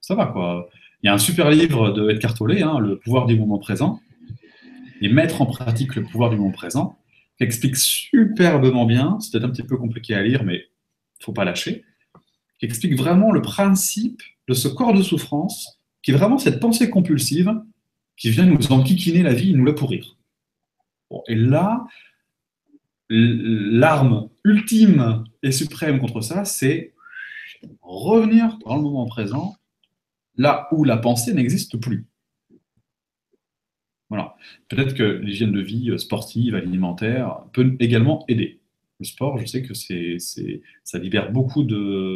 [0.00, 0.68] ça va quoi.
[1.02, 4.00] Il y a un super livre de Edgar Tolle, hein, Le pouvoir du moment présent,
[5.00, 6.98] et mettre en pratique le pouvoir du moment présent
[7.40, 10.66] explique superbement bien, c'est peut-être un petit peu compliqué à lire, mais
[11.22, 11.84] faut pas lâcher,
[12.60, 16.90] qui explique vraiment le principe de ce corps de souffrance, qui est vraiment cette pensée
[16.90, 17.52] compulsive
[18.16, 20.16] qui vient nous enquiquiner la vie et nous la pourrir.
[21.26, 21.86] et là,
[23.08, 26.92] l'arme ultime et suprême contre ça, c'est
[27.80, 29.56] revenir dans le moment présent,
[30.36, 32.06] là où la pensée n'existe plus.
[34.10, 34.36] Voilà.
[34.68, 38.59] Peut-être que l'hygiène de vie sportive, alimentaire peut également aider.
[39.00, 40.18] Le sport, je sais que c'est,
[40.84, 42.12] ça libère beaucoup de,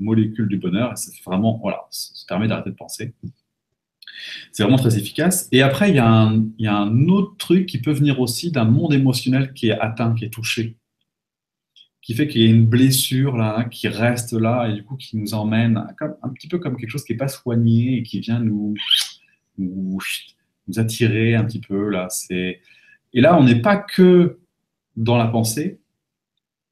[0.00, 3.12] molécules du bonheur et ça vraiment, voilà, ça permet d'arrêter de penser.
[4.52, 5.48] C'est vraiment très efficace.
[5.50, 9.52] Et après, il y, a un, autre truc qui peut venir aussi d'un monde émotionnel
[9.54, 10.76] qui est atteint, qui est touché,
[12.00, 15.16] qui fait qu'il y a une blessure là, qui reste là et du coup qui
[15.16, 15.84] nous emmène
[16.22, 18.74] un petit peu comme quelque chose qui n'est pas soigné et qui vient nous,
[19.58, 19.98] nous,
[20.76, 22.06] attirer un petit peu là.
[22.30, 22.60] Et
[23.14, 24.38] là, on n'est pas que
[24.96, 25.80] dans la pensée,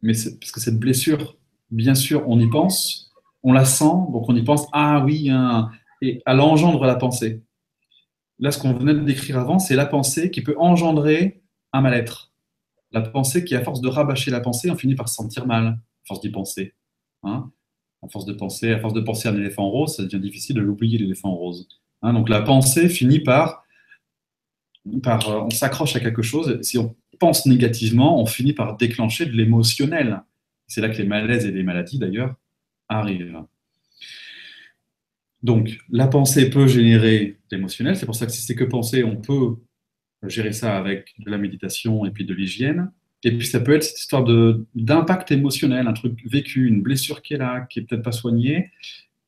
[0.02, 1.36] mais parce que cette blessure,
[1.70, 5.70] bien sûr, on y pense, on la sent, donc on y pense, ah oui, hein,
[6.00, 7.42] et elle engendre la pensée.
[8.38, 11.42] Là, ce qu'on venait de décrire avant, c'est la pensée qui peut engendrer
[11.72, 12.32] un mal-être.
[12.90, 15.66] La pensée qui, à force de rabâcher la pensée, on finit par se sentir mal,
[15.66, 16.74] à force d'y penser.
[17.22, 17.50] Hein
[18.02, 20.60] à force de penser, à force de penser à un rose, ça devient difficile de
[20.60, 21.68] l'oublier, l'éléphant rose.
[22.02, 23.64] Hein donc la pensée finit par,
[25.02, 26.60] par euh, on s'accroche à quelque chose.
[26.62, 30.22] Si on pense négativement, on finit par déclencher de l'émotionnel.
[30.66, 32.34] C'est là que les malaises et les maladies, d'ailleurs,
[32.88, 33.44] arrivent.
[35.44, 37.94] Donc, la pensée peut générer l'émotionnel.
[37.94, 39.54] C'est pour ça que si c'est que penser, on peut
[40.26, 42.90] gérer ça avec de la méditation et puis de l'hygiène.
[43.22, 44.24] Et puis, ça peut être cette histoire
[44.74, 48.72] d'impact émotionnel, un truc vécu, une blessure qui est là, qui est peut-être pas soignée.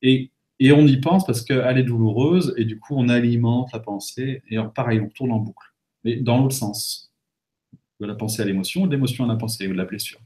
[0.03, 3.78] Et, et on y pense parce qu'elle est douloureuse et du coup, on alimente la
[3.78, 4.42] pensée.
[4.51, 5.72] Et pareil, on tourne en boucle,
[6.03, 7.13] mais dans l'autre sens.
[8.01, 10.18] De la pensée à l'émotion, de l'émotion à la pensée ou de la blessure.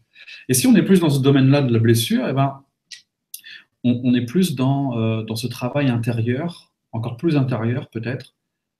[0.48, 2.62] Et si on est plus dans ce domaine-là de la blessure, eh ben,
[3.84, 8.34] on, est plus euh, dans, ce travail intérieur, encore plus intérieur peut-être,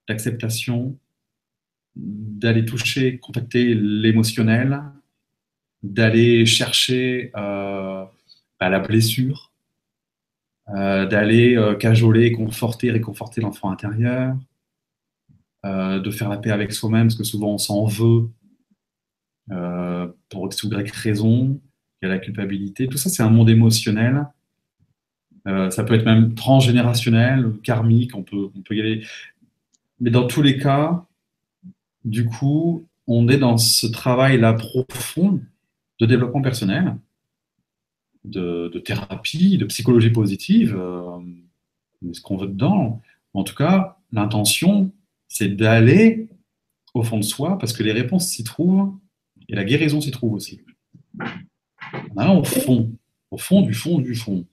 [0.09, 0.97] d'acceptation,
[1.97, 4.83] d'aller toucher, contacter l'émotionnel,
[5.83, 8.05] d'aller chercher euh,
[8.59, 9.53] bah, la blessure,
[10.71, 14.37] euh, d'aller cajoler, conforter, réconforter l'enfant intérieur,
[15.65, 18.29] de faire la paix avec soi-même, parce que souvent on s'en veut
[20.29, 21.61] pour X ou Y raison,
[22.01, 22.87] il y a la culpabilité.
[22.89, 24.27] Tout ça, c'est un monde émotionnel
[25.49, 29.07] euh, ça peut être même transgénérationnel, karmique, on peut, on peut y aller.
[30.01, 31.07] Mais dans tous les cas,
[32.05, 35.41] du coup, on est dans ce travail-là profond
[36.01, 36.97] de développement personnel,
[38.25, 41.19] de, thérapie, de psychologie positive, euh,
[42.13, 43.01] ce qu'on veut dedans.
[43.33, 44.93] En tout cas, l'intention,
[45.29, 46.29] c'est d'aller
[46.93, 48.93] au fond de soi parce que les réponses s'y trouvent
[49.49, 50.61] et la guérison s'y trouve aussi.
[52.15, 52.93] On a au fond,
[53.31, 54.47] au fond du fond du fond.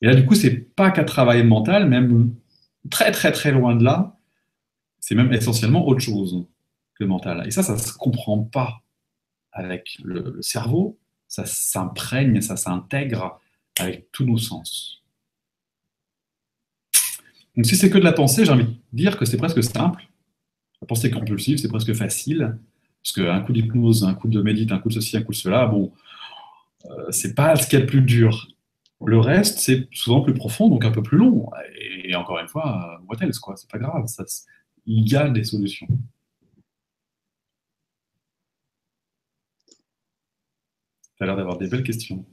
[0.00, 2.34] Et là, du coup, c'est pas qu'un travail mental, même
[2.90, 4.18] très, très, très loin de là.
[5.00, 6.46] C'est même essentiellement autre chose
[6.94, 7.46] que mental.
[7.46, 8.82] Et ça, ça se comprend pas
[9.52, 10.98] avec le, cerveau.
[11.28, 13.40] Ça s'imprègne, ça s'intègre
[13.78, 15.02] avec tous nos sens.
[17.56, 20.08] Donc, si c'est que de la pensée, j'ai envie de dire que c'est presque simple.
[20.80, 22.58] La pensée compulsive, c'est presque facile.
[23.02, 25.36] Parce qu'un coup d'hypnose, un coup de médite, un coup de ceci, un coup de
[25.36, 25.92] cela, bon,
[26.86, 28.48] euh, c'est pas ce qu'il y a de plus dur.
[29.04, 31.50] Le reste, c'est souvent plus profond, donc un peu plus long.
[32.04, 34.06] Et, encore une fois, what else, quoi, c'est pas grave.
[34.06, 34.24] Ça,
[34.86, 35.88] il y a des solutions.
[41.16, 42.24] Tu as l'air d'avoir des belles questions.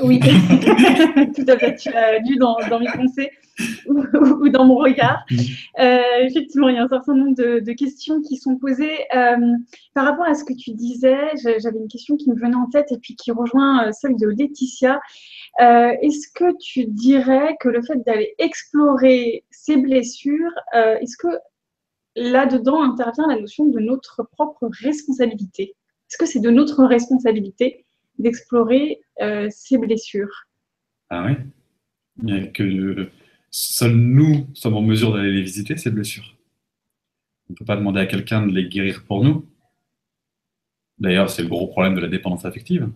[0.00, 0.18] Oui,
[1.34, 1.76] tout à fait.
[1.76, 3.30] Tu as lu dans, mes pensées
[3.86, 5.24] ou, dans mon regard.
[5.78, 8.98] Euh, effectivement, il y a un certain nombre de, questions qui sont posées.
[9.14, 9.36] Euh,
[9.94, 12.92] par rapport à ce que tu disais, j'avais une question qui me venait en tête
[12.92, 15.00] et puis qui rejoint euh, celle de Laetitia.
[15.58, 21.28] est-ce que tu dirais que le fait d'aller explorer ces blessures, est-ce que
[22.14, 25.74] là-dedans intervient la notion de notre propre responsabilité?
[26.08, 27.84] Est-ce que c'est de notre responsabilité
[28.18, 29.00] d'explorer
[29.50, 30.46] ces blessures?
[31.10, 31.36] Ah oui
[32.52, 33.08] que
[33.56, 36.36] seuls nous sommes en mesure d'aller les visiter, ces blessures?
[37.48, 39.46] On ne peut pas demander à quelqu'un de les guérir pour nous.
[40.98, 42.90] D'ailleurs, c'est le gros problème de la dépendance affective.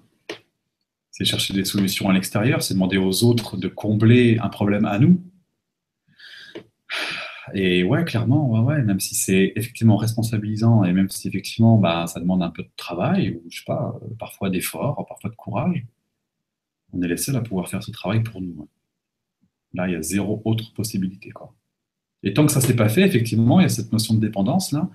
[1.13, 4.99] C'est chercher des solutions à l'extérieur, c'est demander aux autres de combler un problème à
[4.99, 5.23] nous.
[7.55, 12.21] Et ouais, clairement, ouais, même si c'est effectivement responsabilisant et même si effectivement bah, ça
[12.21, 15.85] demande un peu de travail ou je sais pas, parfois d'effort, parfois de courage,
[16.93, 18.69] on est les seuls à pouvoir faire ce travail pour nous.
[19.75, 21.33] Là, il y a zéro autre possibilité.
[22.23, 24.21] Et tant que ça ne s'est pas fait, effectivement, il y a cette notion de
[24.21, 24.89] dépendance là,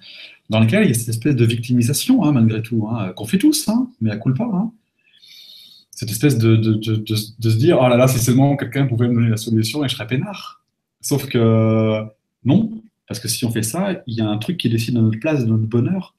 [0.49, 3.37] dans laquelle il y a cette espèce de victimisation, hein, malgré tout, hein, qu'on fait
[3.37, 4.45] tous, hein, mais à coup pas.
[4.45, 4.71] Hein.
[5.91, 9.29] Cette espèce de, de, se dire, oh là là, si seulement quelqu'un pouvait me donner
[9.29, 10.61] la solution et je serais peinard.
[10.99, 12.03] Sauf que
[12.43, 15.01] non, parce que si on fait ça, il y a un truc qui décide de
[15.01, 16.15] notre place, de notre bonheur.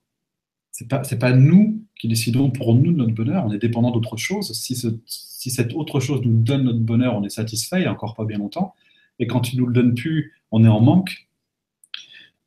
[0.79, 3.47] C'est pas, pas nous qui décidons pour nous de notre bonheur.
[3.47, 4.53] On est dépendant d'autre chose.
[4.53, 8.37] Si, cette autre chose nous donne notre bonheur, on est satisfait, et encore pas bien
[8.37, 8.74] longtemps.
[9.18, 11.31] Et quand il nous le donne plus, on est en manque.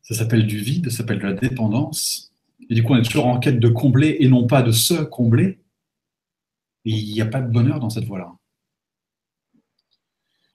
[0.03, 2.31] Ça s'appelle du vide, ça s'appelle de la dépendance.
[2.69, 4.93] Et du coup, on est toujours en quête de combler et non pas de se
[4.93, 5.57] combler.
[6.85, 8.31] il n'y a pas de bonheur dans cette voie-là.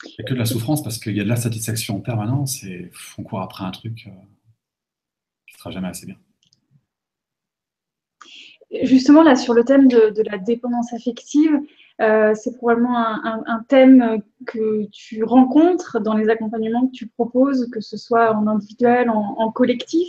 [0.04, 2.00] Il n'y a que de la souffrance parce qu'il y a de la satisfaction en
[2.00, 4.10] permanence et on court après un truc euh,
[5.48, 6.16] qui ne sera jamais assez bien.
[8.82, 11.60] Justement, là, sur le thème de, la dépendance affective,
[12.00, 17.80] euh, c'est probablement un, thème que tu rencontres dans les accompagnements que tu proposes, que
[17.80, 20.08] ce soit en individuel, en collectif.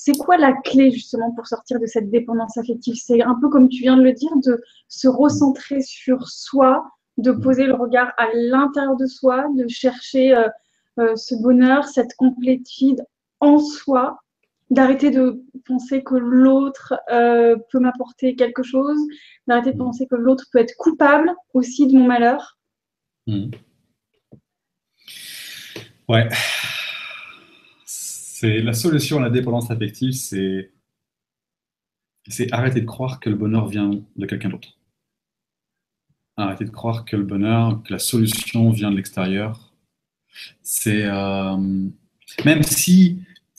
[0.00, 2.94] C'est quoi la clé justement pour sortir de cette dépendance affective?
[2.94, 7.32] C'est un peu comme tu viens de le dire, de se recentrer sur soi, de
[7.32, 10.48] poser le regard à l'intérieur de soi, de chercher euh,
[11.00, 13.02] euh, ce bonheur, cette complétude
[13.40, 14.20] en soi,
[14.70, 18.98] d'arrêter de penser que l'autre euh, peut m'apporter quelque chose,
[19.46, 22.58] d'arrêter de penser que l'autre peut être coupable aussi de mon malheur.
[23.26, 23.50] Mmh.
[26.08, 26.28] Ouais
[28.38, 30.70] c'est la solution à la dépendance affective, c'est
[32.28, 34.78] c'est arrêter de croire que le bonheur vient de quelqu'un d'autre.
[36.36, 39.74] Arrêter de croire que le bonheur, que la solution vient de l'extérieur.
[40.62, 41.56] C'est euh,
[42.44, 43.18] même si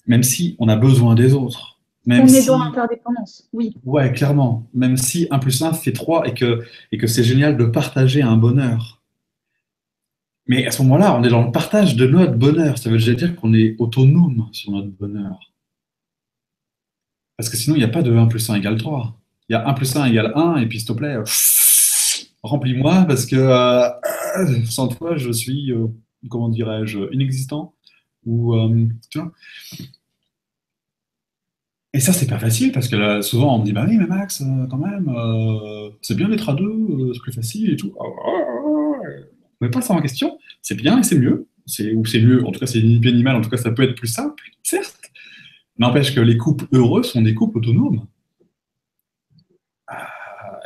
[0.10, 1.80] même si on a besoin des autres.
[2.06, 3.76] Même on est dans l'interdépendance, oui.
[3.86, 4.68] Ouais, clairement.
[4.74, 8.24] Même si 1 plus 1 fait 3 et que, et que c'est génial de partager
[8.24, 9.02] un bonheur.
[10.48, 12.80] Mais à ce moment-là, on est dans le partage de notre bonheur.
[12.80, 15.54] Ça veut dire qu'on est autonome sur notre bonheur.
[17.38, 19.16] Parce que sinon, il n'y a pas de 1 plus 1 égale 3.
[19.48, 21.18] Il y a 1 plus 1 égale 1, et puis s'il te plaît,
[22.42, 25.88] remplis-moi, parce que euh, sans toi, je suis, euh,
[26.30, 27.76] comment dirais-je, inexistant.
[28.26, 29.32] Ou, euh, tu vois
[31.94, 34.44] et ça, c'est pas facile, parce que souvent, on me dit, bah oui, mais Max,
[34.70, 35.12] quand même,
[36.02, 37.94] c'est bien d'être à deux, c'est plus facile et tout.
[38.00, 39.10] Ah, ah, ah,
[39.62, 41.48] mais pas ça en question, c'est bien et c'est mieux.
[41.96, 43.84] Ou c'est mieux, en tout cas, c'est ni bien ni en tout cas, ça peut
[43.84, 45.12] être plus simple, certes.
[45.78, 48.06] N'empêche que les couples heureux sont des couples autonomes.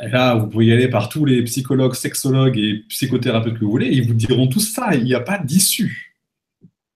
[0.00, 3.70] Et là, vous pouvez y aller par tous les psychologues, sexologues et psychothérapeutes que vous
[3.70, 4.94] voulez, ils vous diront tout ça.
[4.94, 6.16] Il n'y a pas d'issue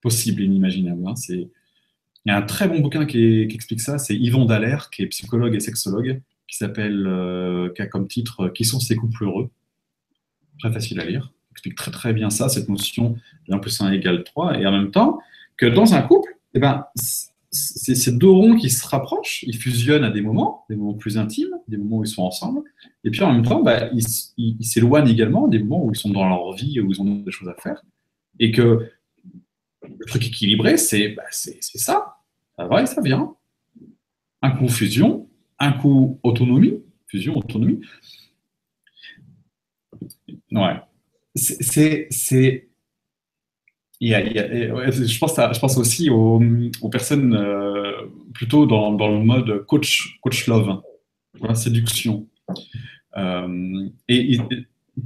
[0.02, 1.02] possible et inimaginable.
[1.06, 1.14] Hein.
[2.24, 5.06] Il y a un très bon bouquin qui, explique ça, c'est Yvon Dallaire, qui est
[5.06, 9.50] psychologue et sexologue, qui s'appelle, euh, qui a comme titre Qui sont ces couples heureux?
[10.58, 11.32] Très facile à lire.
[11.52, 13.16] Explique très très bien ça, cette notion
[13.48, 15.18] de 1 plus 1 égale 3, et en même temps
[15.56, 16.84] que dans un couple, eh ben,
[17.50, 21.18] c'est ces deux ronds qui se rapprochent, ils fusionnent à des moments, des moments plus
[21.18, 22.60] intimes, des moments où ils sont ensemble,
[23.04, 26.28] et puis en même temps, bah, ils s'éloignent également des moments où ils sont dans
[26.28, 27.82] leur vie, où ils ont des choses à faire,
[28.38, 28.90] et que
[29.98, 32.16] le truc équilibré, c'est bah, ça,
[32.56, 33.34] ça va et ça vient.
[34.42, 35.28] Un coup fusion,
[35.58, 37.80] un coup autonomie, fusion, autonomie.
[40.52, 40.76] Ouais
[41.38, 42.08] c'est,
[44.00, 46.40] je, pense je pense aussi aux,
[46.90, 50.80] personnes euh, plutôt dans, le mode coach, coach love,
[51.40, 52.26] la séduction.
[53.16, 54.38] Euh, et,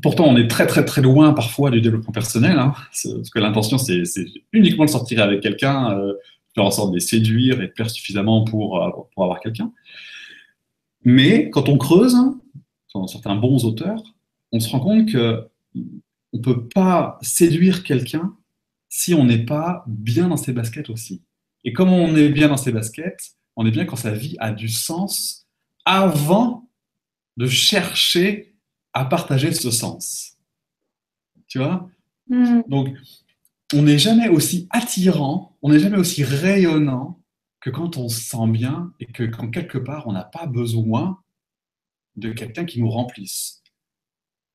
[0.00, 3.78] pourtant, on est très très très loin parfois du développement personnel, hein, parce que l'intention
[3.78, 4.04] c'est,
[4.52, 6.14] uniquement de sortir avec quelqu'un, euh,
[6.54, 9.72] faire en sorte de les séduire et de plaire suffisamment pour, pour avoir quelqu'un.
[11.04, 12.16] Mais quand on creuse,
[12.94, 14.02] dans certains bons auteurs,
[14.52, 18.34] on se rend compte que on ne peut pas séduire quelqu'un
[18.88, 21.22] si on n'est pas bien dans ses baskets aussi.
[21.64, 24.52] Et comme on est bien dans ses baskets, on est bien quand sa vie a
[24.52, 25.46] du sens
[25.84, 26.68] avant
[27.36, 28.51] de chercher
[28.92, 30.36] à partager ce sens.
[31.46, 31.88] Tu vois?
[32.28, 32.62] Mm.
[32.68, 32.96] Donc,
[33.74, 37.20] on n'est jamais aussi attirant, on n'est jamais aussi rayonnant
[37.60, 41.20] que quand on se sent bien et que quand quelque part on n'a pas besoin
[42.16, 43.62] de quelqu'un qui nous remplisse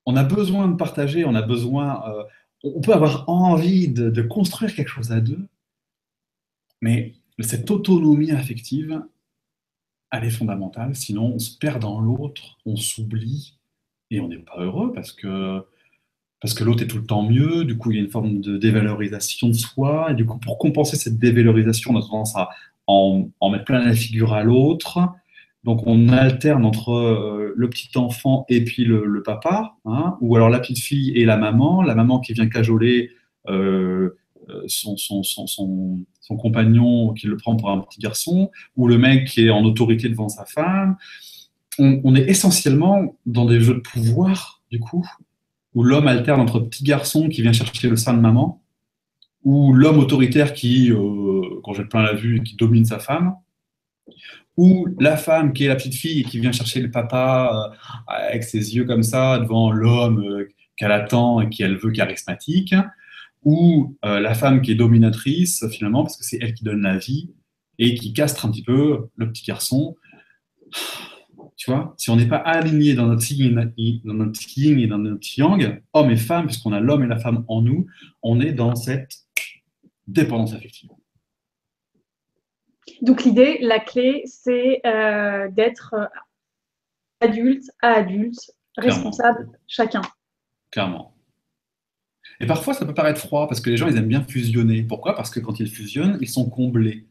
[0.07, 2.23] on a besoin de partager, on a besoin, euh,
[2.63, 5.49] on peut avoir envie de, construire quelque chose à deux,
[6.81, 9.03] mais cette autonomie affective,
[10.09, 13.56] elle est fondamentale, sinon on se perd dans l'autre, on s'oublie
[14.11, 15.61] et on n'est pas heureux parce que
[16.39, 18.41] parce que l'autre est tout le temps mieux, du coup il y a une forme
[18.41, 22.49] de dévalorisation de soi, et du coup pour compenser cette dévalorisation, on a tendance à
[22.85, 24.99] en, mettre plein la figure à l'autre,
[25.63, 30.49] donc on alterne entre euh, le petit enfant et puis le, papa, hein, ou alors
[30.49, 33.11] la petite fille et la maman, la maman qui vient cajoler
[33.49, 34.15] euh,
[34.49, 36.05] euh, son, son,
[36.39, 40.07] compagnon qui le prend pour un petit garçon, ou le mec qui est en autorité
[40.07, 40.95] devant sa femme.
[41.79, 45.07] On, est essentiellement dans des jeux de pouvoir, du coup,
[45.75, 48.61] où l'homme alterne entre petit garçon qui vient chercher le sein de maman,
[49.43, 50.91] ou l'homme autoritaire qui,
[51.63, 53.35] quand j'ai plein la vue, qui domine sa femme,
[54.57, 57.77] ou la femme qui est la petite fille et qui vient chercher le papa euh,
[58.07, 62.73] avec ses yeux comme ça devant l'homme euh, qu'elle attend et qu'elle veut charismatique,
[63.43, 66.97] ou euh, la femme qui est dominatrice finalement parce que c'est elle qui donne la
[66.97, 67.29] vie
[67.79, 69.95] et qui castre un petit peu le petit garçon.
[71.57, 73.73] Tu vois, si on n'est pas aligné dans notre yin,
[74.05, 77.17] dans notre yin et dans notre yang, homme et femme, puisqu'on a l'homme et la
[77.17, 77.87] femme en nous,
[78.21, 79.11] on est dans cette
[80.05, 80.91] dépendance affective.
[83.01, 86.05] Donc l'idée, la clé, c'est euh, d'être euh,
[87.21, 90.01] adulte à adulte, responsable chacun.
[90.69, 91.15] Clairement.
[92.39, 94.83] Et parfois, ça peut paraître froid parce que les gens, ils aiment bien fusionner.
[94.83, 95.15] Pourquoi?
[95.15, 97.07] Parce que quand ils fusionnent, ils sont comblés.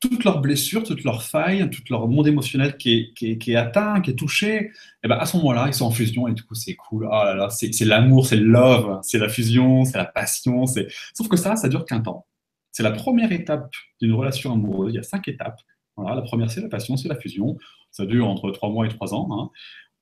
[0.00, 4.14] Toutes leurs blessures, toutes leurs failles, tout leur monde émotionnel qui est, atteint, qui est
[4.14, 4.70] touché, et
[5.04, 7.06] eh ben à ce moment-là, ils sont en fusion et du coup, c'est cool.
[7.06, 10.64] Oh là là, c'est l'amour, c'est le love, c'est la fusion, c'est la passion.
[10.66, 12.26] Sauf que ça, ça dure qu'un temps.
[12.72, 13.70] C'est la première étape
[14.00, 14.92] d'une relation amoureuse.
[14.92, 15.60] Il y a cinq étapes.
[15.96, 17.56] Voilà, la première, c'est la passion, c'est la fusion.
[17.90, 19.28] Ça dure entre trois mois et trois ans.
[19.30, 19.50] Hein.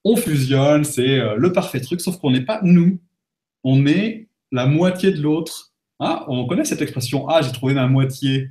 [0.04, 2.98] On fusionne, c'est euh, le parfait truc, sauf qu'on n'est pas nous.
[3.62, 5.72] On est la moitié de l'autre.
[5.98, 7.28] Ah, on connaît cette expression.
[7.28, 8.50] Ah, j'ai trouvé ma moitié.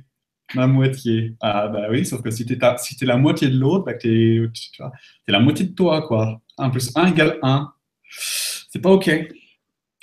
[0.54, 1.34] Ma moitié.
[1.40, 4.44] Ah, bah oui, sauf que si tu es, si la moitié de l'autre, bah, tu
[4.44, 6.40] es, la moitié de toi, quoi.
[6.58, 7.72] 1 plus 1 égale 1.
[8.10, 9.08] C'est pas OK.
[9.08, 9.30] Et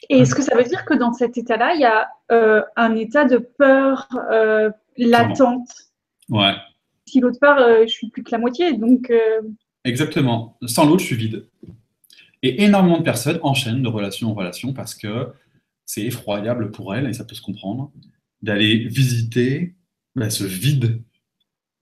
[0.09, 3.25] est-ce que ça veut dire que dans cet état-là, il y a euh, un état
[3.25, 5.69] de peur euh, latente?
[6.29, 6.53] Ouais.
[7.05, 9.11] Si l'autre part, euh, je suis plus que la moitié, donc.
[9.83, 10.57] Exactement.
[10.65, 11.45] Sans l'autre, je suis vide.
[12.41, 15.33] Et énormément de personnes enchaînent de relation en relation parce que
[15.85, 17.91] c'est effroyable pour elles, et ça peut se comprendre,
[18.41, 19.75] d'aller visiter
[20.15, 21.01] bah, ce vide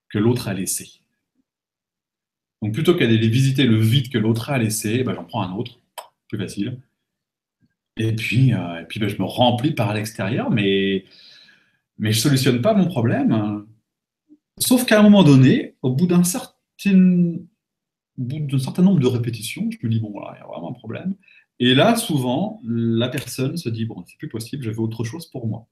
[0.09, 1.01] que l'autre a laissé.
[2.61, 5.79] Donc plutôt qu'aller visiter le vide que l'autre a laissé, bah, j'en prends un autre,
[6.27, 6.81] plus facile.
[7.97, 11.05] Et puis, euh, et puis bah, je me remplis par l'extérieur, mais,
[11.97, 13.65] mais je ne solutionne pas mon problème.
[14.59, 19.91] Sauf qu'à un moment donné, au bout d'un certain, certain nombre de répétitions, je me
[19.91, 21.15] dis, bon, voilà, il y a vraiment un problème.
[21.59, 25.27] Et là, souvent, la personne se dit, bon, c'est plus possible, je veux autre chose
[25.27, 25.67] pour moi.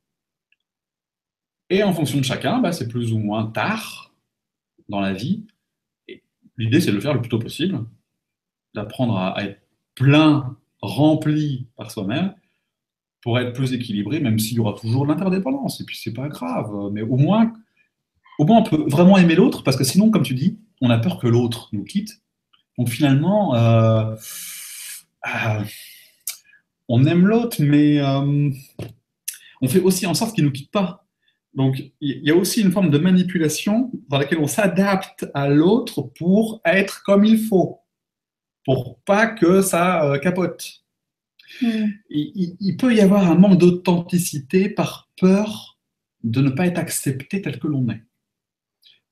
[1.69, 4.13] Et en fonction de chacun, bah, c'est plus ou moins tard
[4.89, 5.45] dans la vie.
[6.57, 7.83] L'idée, c'est de le faire le plus tôt possible,
[8.73, 9.61] d'apprendre à, être
[9.95, 12.33] plein, rempli par soi-même,
[13.21, 15.81] pour être plus équilibré, même s'il y aura toujours l'interdépendance.
[15.81, 16.71] Et puis, c'est pas grave.
[16.91, 17.51] Mais au moins,
[18.37, 20.97] au moins, on peut vraiment aimer l'autre, parce que sinon, comme tu dis, on a
[20.99, 22.21] peur que l'autre nous quitte.
[22.77, 24.15] Donc finalement, euh,
[25.27, 25.63] euh,
[26.89, 28.51] on aime l'autre, mais euh,
[29.61, 31.04] on fait aussi en sorte qu'il ne nous quitte pas.
[31.55, 36.01] Donc, il y a aussi une forme de manipulation dans laquelle on s'adapte à l'autre
[36.01, 37.79] pour être comme il faut,
[38.65, 40.81] pour pas que ça euh, capote.
[41.61, 41.85] Hmm.
[42.09, 45.77] il, peut y avoir un manque d'authenticité par peur
[46.23, 48.03] de ne pas être accepté tel que l'on est.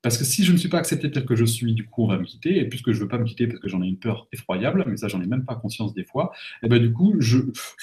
[0.01, 2.07] Parce que si je ne suis pas accepté tel que je suis, du coup, on
[2.07, 2.59] va me quitter.
[2.59, 4.83] Et puisque je ne veux pas me quitter parce que j'en ai une peur effroyable,
[4.85, 7.37] mais ça, j'en ai même pas conscience des fois, et eh ben du coup, je,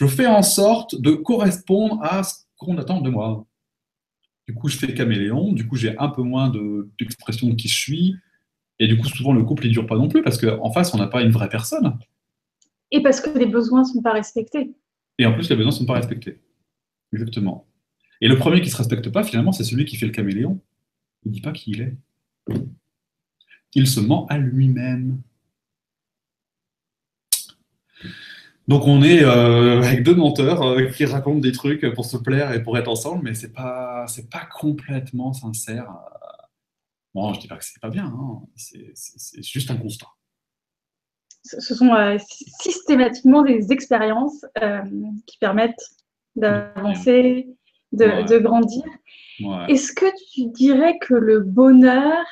[0.06, 3.46] fais en sorte de correspondre à ce qu'on attend de moi.
[4.50, 5.52] Du coup, je fais caméléon.
[5.52, 6.52] Du coup, j'ai un peu moins
[6.98, 8.16] d'expression de, qui je suis.
[8.80, 10.98] Et du coup, souvent, le couple, il dure pas non plus parce qu'en face, on
[10.98, 11.96] n'a pas une vraie personne.
[12.90, 14.74] Et parce que les besoins ne sont pas respectés.
[15.18, 16.40] Et en plus, les besoins ne sont pas respectés.
[17.12, 17.68] Exactement.
[18.20, 20.60] Et le premier qui ne se respecte pas, finalement, c'est celui qui fait le caméléon.
[21.24, 21.96] Il ne dit pas qui il est.
[23.76, 25.20] Il se ment à lui-même.
[28.70, 32.52] Donc on est euh, avec deux menteurs euh, qui racontent des trucs pour se plaire
[32.52, 35.92] et pour être ensemble, mais c'est pas c'est pas complètement sincère.
[37.12, 38.42] Bon, je dis pas que c'est pas bien, hein.
[38.54, 40.06] c'est juste un constat.
[41.42, 42.16] Ce sont euh,
[42.60, 44.46] systématiquement des expériences
[45.26, 45.90] qui permettent
[46.36, 47.48] d'avancer,
[47.90, 48.84] de, grandir.
[49.66, 52.24] Est-ce que tu dirais que le bonheur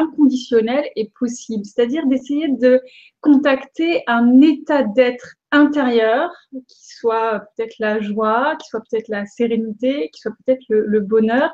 [0.00, 2.80] inconditionnel est possible C'est-à-dire d'essayer de
[3.20, 10.10] contacter un état d'être intérieur qui soit peut-être la joie, qui soit peut-être la sérénité,
[10.12, 11.50] qui soit peut-être le, bonheur,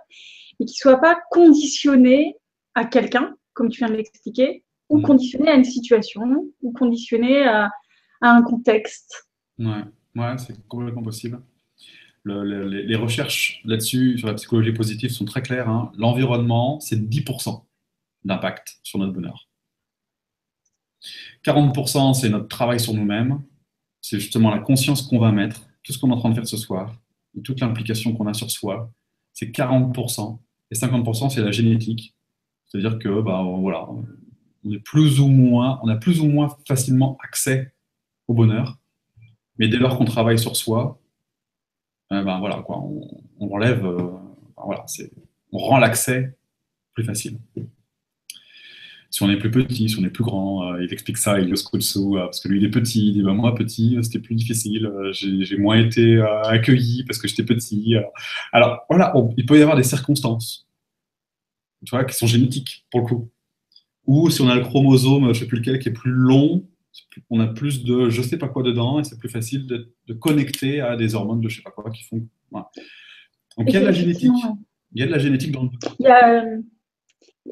[0.61, 2.37] et qui soit pas conditionné
[2.75, 5.03] à quelqu'un, comme tu viens de l'expliquer, ou mm.
[5.03, 7.71] conditionné à une situation, ou conditionné à,
[8.21, 9.29] un contexte.
[9.59, 9.85] Ouais,
[10.15, 11.41] ouais c'est complètement possible
[12.27, 15.69] les, recherches là-dessus, sur la psychologie positive, sont très claires.
[15.69, 15.93] Hein.
[15.97, 17.63] L'environnement, c'est 10%
[18.27, 19.49] d'impact sur notre bonheur.
[21.45, 23.43] 40%, c'est notre travail sur nous-mêmes.
[24.01, 26.47] C'est justement la conscience qu'on va mettre, tout ce qu'on est en train de faire
[26.47, 26.95] ce soir,
[27.37, 28.91] et toute l'implication qu'on a sur soi.
[29.33, 30.39] C'est 40%.
[30.71, 32.15] Et 50%, c'est la génétique.
[32.67, 37.17] C'est-à-dire que, bah, voilà, on est plus ou moins, on a plus ou moins facilement
[37.23, 37.73] accès
[38.27, 38.79] au bonheur.
[39.59, 41.01] Mais dès lors qu'on travaille sur soi,
[42.13, 44.11] euh, ben voilà, quoi, on, relève, euh,
[44.57, 44.85] voilà,
[45.53, 46.37] on rend l'accès
[46.95, 47.39] plus facile.
[49.17, 51.65] Si on est plus petit, si on est plus grand, euh, il explique ça, Elios
[51.65, 54.93] Kutsu, parce que lui il est petit, il dit bah, moi petit, c'était plus difficile,
[55.13, 57.95] j'ai moins été accueilli parce que j'étais petit.
[58.53, 60.69] Alors voilà, il peut y avoir des circonstances,
[61.87, 63.31] tu vois, qui sont génétiques pour le coup.
[64.05, 66.69] ou si on a le chromosome, je ne sais plus lequel, qui est plus long,
[67.31, 70.13] on a plus de je ne sais pas quoi dedans et c'est plus facile de,
[70.13, 72.29] connecter à des hormones de je ne sais pas quoi qui font.
[72.53, 74.33] Donc il y a de la génétique.
[74.93, 75.71] Il y a de la génétique dans le.
[76.01, 76.45] Il y a,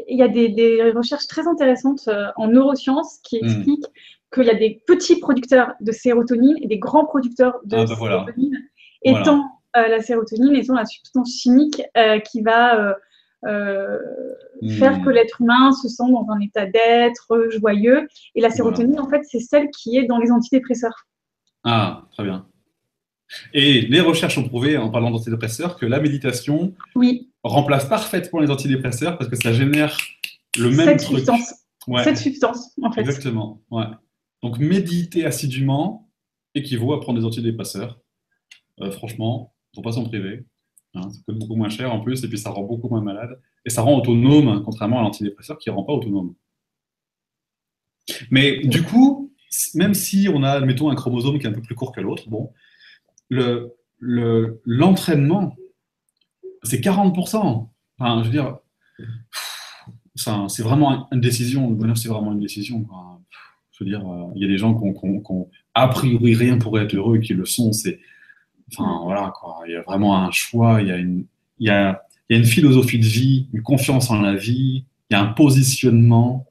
[0.08, 3.44] il y a des, recherches très intéressantes euh, en neurosciences qui hmm.
[3.44, 3.86] expliquent
[4.32, 7.96] qu'il y a des petits producteurs de sérotonine et des grands producteurs de ah, bah
[7.96, 8.58] sérotonine,
[9.02, 9.44] étant
[9.76, 12.96] euh, la sérotonine étant la substance chimique euh, qui va
[13.42, 14.68] hmm.
[14.70, 18.08] faire que l'être humain se sent dans un état d'être joyeux.
[18.34, 21.06] Et la sérotonine, en fait, c'est celle qui est dans les antidépresseurs.
[21.62, 22.46] Ah, très bien.
[23.52, 27.30] Et les recherches ont prouvé, en parlant d'antidépresseurs, que la méditation oui.
[27.44, 29.96] Remplace parfaitement les antidépresseurs parce que ça génère
[30.58, 31.54] le même Cette Substance.
[32.02, 33.02] Cette substance, en fait.
[33.02, 33.60] Exactement.
[33.70, 33.84] Ouais.
[34.42, 36.10] Donc, méditer assidûment
[36.54, 38.00] équivaut à prendre des antidépresseurs.
[38.80, 40.46] Euh, franchement, il ne faut pas s'en priver.
[40.94, 43.40] Hein, ça coûte beaucoup moins cher en plus, et puis ça rend beaucoup moins malade.
[43.64, 46.34] Et ça rend autonome, contrairement à l'antidépresseur qui ne rend pas autonome.
[48.30, 49.32] Mais du coup,
[49.74, 52.28] même si on a, mettons, un chromosome qui est un peu plus court que l'autre,
[52.28, 52.52] bon,
[54.00, 55.63] l'entraînement, le,
[56.64, 57.68] c'est 40%.
[57.98, 58.58] Enfin, je veux dire,
[60.16, 61.68] c'est vraiment une décision.
[61.68, 62.86] Le bonheur, c'est vraiment une décision.
[63.72, 66.78] Je veux dire, euh, il y a des gens qui ont, a priori rien pour
[66.78, 67.72] être heureux et qui le sont.
[67.72, 68.00] C'est,
[68.72, 69.62] enfin, voilà, quoi.
[69.66, 71.26] Il y a vraiment un choix, il y a une,
[71.58, 74.84] il y a, il y a une philosophie de vie, une confiance en la vie,
[75.10, 76.46] il y a un positionnement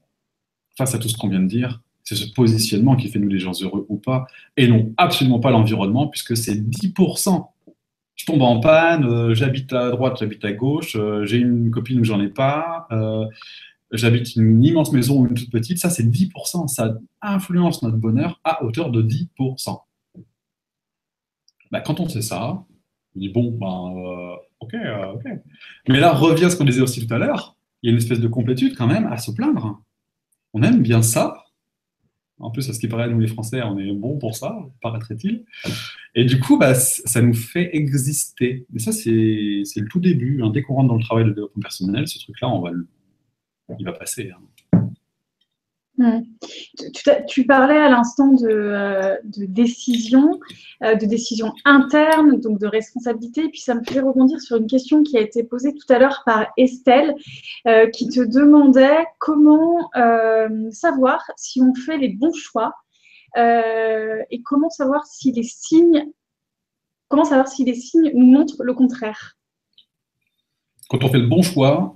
[0.77, 1.81] face à tout ce qu'on vient de dire.
[2.03, 5.51] C'est ce positionnement qui fait nous les gens heureux ou pas, et non absolument pas
[5.51, 7.47] l'environnement, puisque c'est 10%.
[8.15, 11.99] Je tombe en panne, euh, j'habite à droite, j'habite à gauche, euh, j'ai une copine
[11.99, 13.25] où j'en ai pas, euh,
[13.91, 18.39] j'habite une immense maison ou une toute petite, ça c'est 10%, ça influence notre bonheur
[18.43, 19.79] à hauteur de 10%.
[21.71, 22.63] Bah, quand on sait ça,
[23.15, 24.75] on dit bon, ben, ok,
[25.15, 25.23] ok.
[25.87, 28.19] Mais là revient ce qu'on disait aussi tout à l'heure, il y a une espèce
[28.19, 29.81] de complétude quand même à se plaindre.
[30.53, 31.42] On aime bien ça,
[32.43, 35.45] en plus, à ce qui paraît, nous les Français, on est bons pour ça, paraîtrait-il.
[36.13, 38.65] Et du coup, bah, ça nous fait exister.
[38.69, 40.41] Mais ça, c'est le tout début.
[40.43, 40.49] Hein.
[40.49, 42.71] Dès qu'on rentre dans le travail de développement personnel, ce truc-là, va
[43.79, 44.31] il va passer.
[44.35, 44.41] Hein.
[47.27, 50.39] Tu, parlais à l'instant de, euh, décision,
[50.83, 53.45] euh, de décision interne, donc de responsabilité.
[53.45, 55.99] Et puis ça me fait rebondir sur une question qui a été posée tout à
[55.99, 57.15] l'heure par Estelle,
[57.67, 59.89] euh, qui te demandait comment
[60.71, 62.73] savoir si on fait les bons choix
[63.35, 66.11] et comment savoir si les signes,
[67.07, 69.37] comment savoir si les signes nous montrent le contraire.
[70.89, 71.95] Quand on fait le bon choix,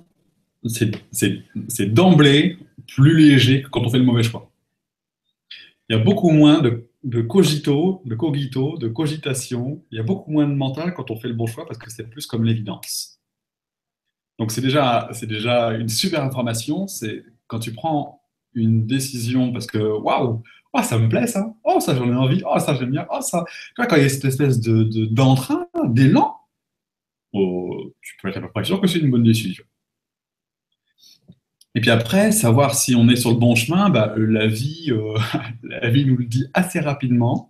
[0.66, 4.52] c'est d'emblée plus léger que quand on fait le mauvais choix.
[5.90, 9.84] Il y a beaucoup moins de, cogito, de cogito, de cogitation.
[9.92, 11.90] Il y a beaucoup moins de mental quand on fait le bon choix parce que
[11.90, 13.20] c'est plus comme l'évidence.
[14.38, 16.88] Donc c'est déjà, déjà une super information.
[16.88, 18.22] C'est quand tu prends
[18.54, 22.42] une décision parce que waouh, oh, ça me plaît ça, oh ça j'en ai envie,
[22.46, 23.46] oh ça j'aime bien, oh ça.
[23.76, 26.36] quand il y a cette espèce de d'entrain, d'élan,
[27.34, 29.64] oh, tu peux être à peu près sûr que c'est une bonne décision.
[31.78, 35.16] Et puis après, savoir si on est sur le bon chemin, bah, la, vie, euh,
[35.62, 37.50] la vie nous le dit assez rapidement.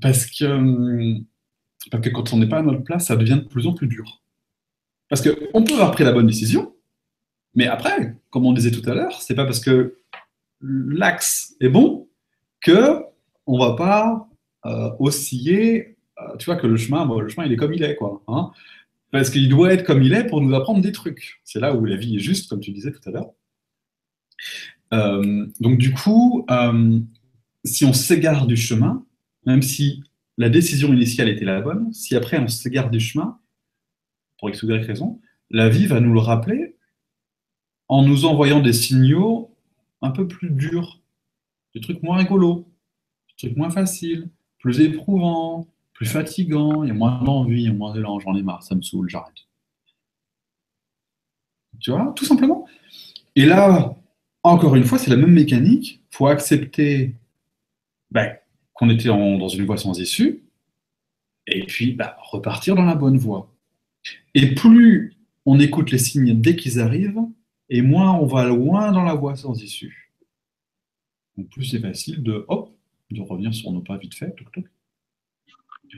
[0.00, 1.26] Parce que, hum,
[1.90, 3.88] parce que quand on n'est pas à notre place, ça devient de plus en plus
[3.88, 4.22] dur.
[5.10, 6.74] Parce qu'on peut avoir pris la bonne décision,
[7.54, 9.96] mais après, comme on disait tout à l'heure, c'est pas parce que
[10.62, 12.08] l'axe est bon
[12.62, 13.02] que
[13.44, 14.30] on va pas
[14.64, 15.98] euh, osciller.
[16.22, 18.22] Euh, tu vois que le chemin, le chemin, il est comme il est, quoi.
[18.28, 18.50] Hein.
[19.10, 21.40] Parce qu'il doit être comme il est pour nous apprendre des trucs.
[21.44, 23.32] C'est là où la vie est juste, comme tu disais tout à l'heure.
[24.92, 27.00] Euh, donc du coup, euh,
[27.64, 29.04] si on s'égare du chemin,
[29.46, 30.02] même si
[30.38, 33.38] la décision initiale était la bonne, si après on s'égare du chemin,
[34.38, 35.20] pour X ou Y raison,
[35.50, 36.76] la vie va nous le rappeler
[37.88, 39.54] en nous envoyant des signaux
[40.00, 41.00] un peu plus durs,
[41.74, 42.68] des trucs moins rigolos,
[43.28, 45.68] des trucs moins faciles, plus éprouvants,
[46.00, 48.62] plus fatigant, il y a moins d'envie, il y a moins d'élan, j'en ai marre,
[48.62, 49.34] ça me saoule, j'arrête.
[51.78, 52.66] Tu vois, tout simplement.
[53.36, 53.94] Et là,
[54.42, 56.00] encore une fois, c'est la même mécanique.
[56.10, 57.16] Il faut accepter
[58.10, 58.34] ben,
[58.72, 60.42] qu'on était dans une voie sans issue,
[61.46, 63.54] et puis ben, repartir dans la bonne voie.
[64.34, 67.20] Et plus on écoute les signes dès qu'ils arrivent,
[67.68, 70.14] et moins on va loin dans la voie sans issue.
[71.36, 72.74] Donc plus c'est facile de, hop,
[73.10, 74.64] de revenir sur nos pas vite fait, toc, toc,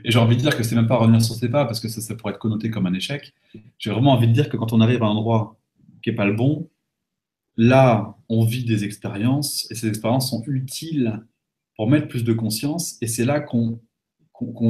[0.03, 1.87] et j'ai envie de dire que c'est même pas revenir sur ses pas parce que
[1.87, 3.33] ça, pourrait être connoté comme un échec.
[3.77, 5.59] J'ai vraiment envie de dire que quand on arrive à un endroit
[6.01, 6.69] qui n'est pas le bon,
[7.57, 11.23] là, on vit des expériences et ces expériences sont utiles
[11.75, 13.79] pour mettre plus de conscience et c'est là qu'on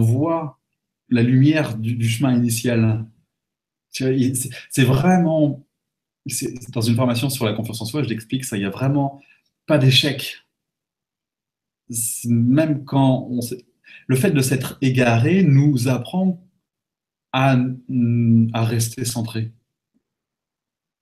[0.02, 0.60] voit
[1.10, 3.06] la lumière du, chemin initial.
[3.90, 5.66] C'est vraiment
[6.70, 9.22] dans une formation sur la confiance en soi, je l'explique, ça, il n'y a vraiment
[9.66, 10.38] pas d'échec.
[12.26, 13.42] Même quand on
[14.08, 16.44] Le fait de s'être égaré nous apprend
[17.32, 17.58] à,
[18.54, 19.52] rester centré.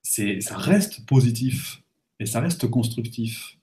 [0.03, 1.83] Ça reste positif
[2.19, 3.57] et ça reste constructif.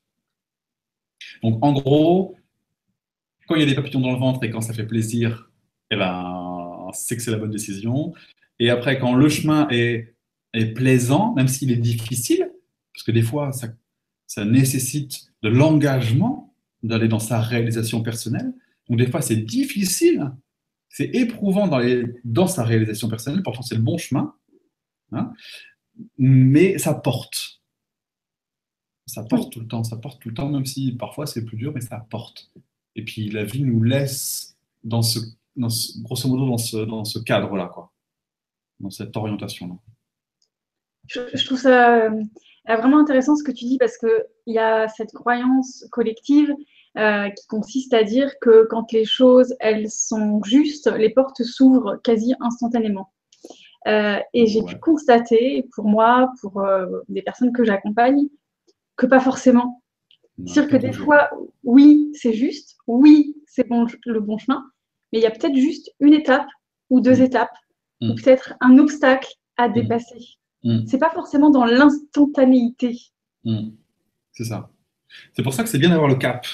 [1.43, 2.37] Donc, en gros,
[3.47, 5.51] quand il y a des papillons dans le ventre et quand ça fait plaisir,
[5.91, 8.13] eh ben, c'est que c'est la bonne décision.
[8.59, 10.15] Et après, quand le chemin est,
[10.75, 12.51] plaisant, même s'il est difficile,
[12.93, 16.53] parce que des fois, ça nécessite de l'engagement
[16.83, 18.53] d'aller dans sa réalisation personnelle.
[18.89, 20.33] Donc, des fois, c'est difficile,
[20.89, 24.35] c'est éprouvant dans, les, dans, sa réalisation personnelle, pourtant, c'est le bon chemin.
[25.13, 25.33] Hein,
[26.17, 27.61] mais ça porte.
[29.07, 31.57] Ça porte tout le temps, ça porte tout le temps, même si parfois c'est plus
[31.57, 32.51] dur, mais ça porte.
[32.95, 35.19] Et puis la vie nous laisse, dans ce,
[36.03, 37.93] grosso modo, dans ce, dans ce cadre-là, quoi,
[38.81, 39.75] dans cette orientation-là.
[41.07, 42.11] Je, trouve ça euh,
[42.67, 44.11] vraiment intéressant ce que tu dis parce qu'il
[44.47, 46.53] y a cette croyance collective
[46.99, 52.01] euh, qui consiste à dire que quand les choses elles sont justes, les portes s'ouvrent
[52.03, 53.13] quasi instantanément.
[53.87, 56.63] Euh, et j'ai pu constater, pour moi, pour
[57.09, 58.27] des personnes que j'accompagne,
[58.97, 59.83] que pas forcément.
[60.47, 61.31] C'est-à-dire que des fois,
[61.65, 64.65] oui, c'est juste, oui, c'est bon, le bon chemin,
[65.13, 66.47] mais il y a peut-être juste une étape
[66.91, 67.25] ou deux mm.
[67.25, 67.57] étapes,
[68.01, 68.15] ou mm.
[68.17, 69.73] peut-être un obstacle à mm.
[69.73, 70.25] dépasser.
[70.87, 72.99] C'est pas forcément dans l'instantanéité.
[74.33, 74.71] C'est ça.
[75.33, 76.45] C'est pour ça que c'est bien d'avoir le cap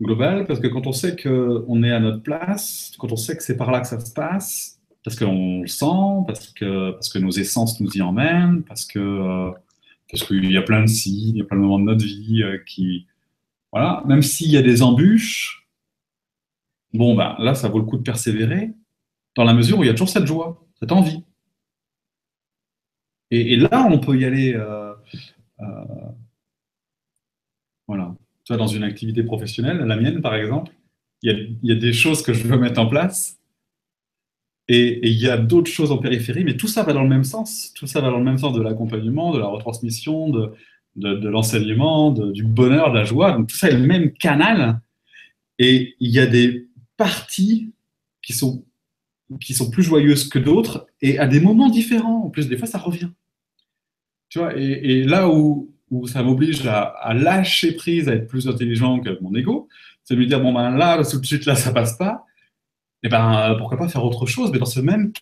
[0.00, 3.42] global, parce que quand on sait qu'on est à notre place, quand on sait que
[3.42, 7.18] c'est par là que ça se passe, parce qu'on le sent, parce que, parce que
[7.18, 9.50] nos essences nous y emmènent, parce que euh,
[10.10, 12.04] parce qu'il y a plein de signes, il y a plein de moments de notre
[12.04, 13.06] vie euh, qui.
[13.72, 15.68] Voilà, même s'il y a des embûches,
[16.92, 18.72] bon, ben, là, ça vaut le coup de persévérer,
[19.36, 21.24] dans la mesure où il y a toujours cette joie, cette envie.
[23.30, 24.54] Et, là, on peut y aller.
[24.54, 24.94] Euh,
[27.88, 28.14] voilà.
[28.44, 30.72] Tu vois, dans une activité professionnelle, la mienne, par exemple,
[31.22, 33.40] il y a des choses que je veux mettre en place
[34.68, 37.24] et il y a d'autres choses en périphérie, mais tout ça va dans le même
[37.24, 37.72] sens.
[37.74, 40.54] Tout ça va dans le même sens de l'accompagnement, de la retransmission, de,
[40.96, 43.32] de, l'enseignement, du bonheur, de la joie.
[43.32, 44.80] Donc tout ça est le même canal.
[45.58, 46.66] Et il y a des
[46.96, 47.72] parties
[48.22, 48.64] qui sont,
[49.40, 52.24] qui sont plus joyeuses que d'autres et à des moments différents.
[52.24, 53.10] En plus, des fois, ça revient.
[54.30, 59.00] Tu vois, et, là où, où ça m'oblige à, lâcher prise, à être plus intelligent
[59.00, 59.68] que mon ego,
[60.02, 62.24] c'est de me dire, bon, ben là, tout de suite, là, ça passe pas
[63.04, 65.12] eh ben, pourquoi pas faire autre chose, mais dans ce même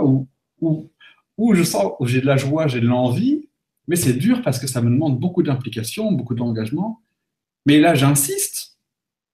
[0.00, 0.26] où,
[0.60, 0.90] où,
[1.36, 3.48] où je sens, où j'ai de la joie, j'ai de l'envie,
[3.86, 7.02] mais c'est dur parce que ça me demande beaucoup d'implication, beaucoup d'engagement.
[7.66, 8.78] Mais là, j'insiste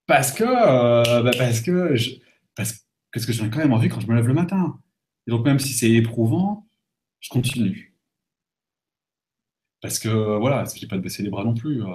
[0.07, 2.17] parce que, euh, bah, parce que, je,
[2.57, 4.81] parce que ce que j'ai quand même envie quand je me lève le matin.
[5.29, 6.67] Et donc, même si c'est éprouvant,
[7.21, 7.94] je continue.
[9.85, 11.83] Parce que, voilà, je n'ai pas de baisser les bras non plus.
[11.83, 11.89] Euh,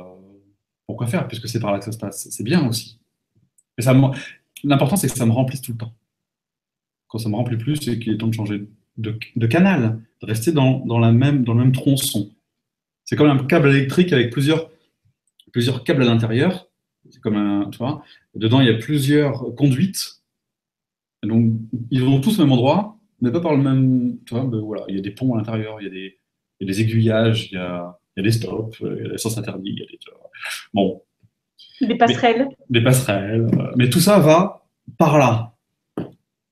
[0.86, 1.28] pourquoi faire?
[1.28, 2.28] Puisque c'est par là que ça se passe.
[2.30, 3.00] C'est bien aussi.
[3.76, 4.00] Mais ça,
[4.64, 5.96] L'important, c'est que ça me remplisse tout le temps.
[7.08, 8.68] Quand ça me remplit plus, c'est qu'il est temps de changer
[8.98, 12.30] de, canal, de rester dans, la même, dans le même tronçon.
[13.06, 14.70] C'est comme un câble électrique avec plusieurs,
[15.52, 16.68] plusieurs câbles à l'intérieur.
[17.10, 17.80] C'est comme un, tu
[18.36, 20.22] dedans, il y a plusieurs conduites.
[21.24, 21.54] donc,
[21.90, 24.20] ils vont tous au même endroit, mais pas par le même.
[24.28, 26.19] Tu ben voilà, il y a des ponts à l'intérieur, il y a des,
[26.66, 29.38] des aiguillages, il y a, il y a des stops, il y a des sens
[29.38, 30.00] interdits, il y a des.
[30.74, 31.02] Bon,
[31.82, 32.48] des passerelles.
[32.70, 33.48] des passerelles.
[33.54, 34.66] Euh, mais tout ça va
[34.98, 35.54] par là.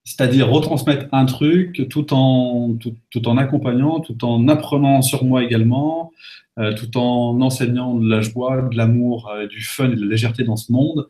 [0.04, 6.14] C'est-à-dire retransmettre un truc tout en, tout, en accompagnant, tout en apprenant sur moi également,
[6.60, 10.08] euh, tout en enseignant de la joie, de l'amour, euh, du fun et de la
[10.08, 11.08] légèreté dans ce monde.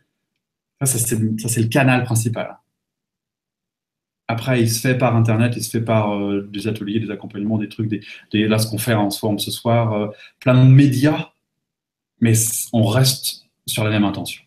[0.81, 2.57] Ça, c'est le canal principal.
[4.27, 7.69] Après, il se fait par Internet, il se fait par des ateliers, des accompagnements, des
[7.69, 11.29] trucs, des, là, ce qu'on fait en forme ce soir, plein de médias,
[12.19, 12.33] mais
[12.73, 14.43] on reste sur la même intention.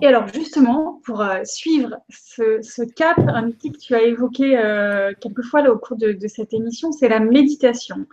[0.00, 5.12] Et alors justement, pour euh, suivre ce, cap, un outil que tu as évoqué euh,
[5.20, 8.06] quelques fois là, au cours de, cette émission, c'est la méditation.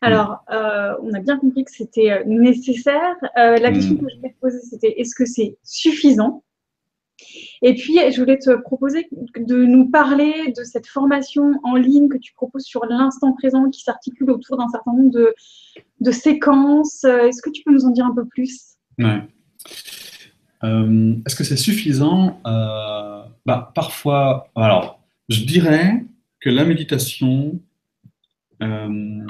[0.00, 3.16] Alors, euh, on a bien compris que c'était nécessaire.
[3.36, 3.98] la question mm.
[3.98, 6.42] que je voulais te poser, c'était est-ce que c'est suffisant?
[7.66, 9.08] Et puis, je voulais te proposer
[9.38, 13.80] de nous parler de cette formation en ligne que tu proposes sur l'instant présent qui
[13.80, 17.04] s'articule autour d'un certain nombre de, séquences.
[17.04, 18.76] Est-ce que tu peux nous en dire un peu plus?
[18.98, 19.22] Ouais.
[20.62, 25.00] Euh, est-ce que c'est suffisant euh, bah, Parfois, alors,
[25.30, 26.04] je dirais
[26.40, 27.58] que la méditation,
[28.62, 29.26] euh,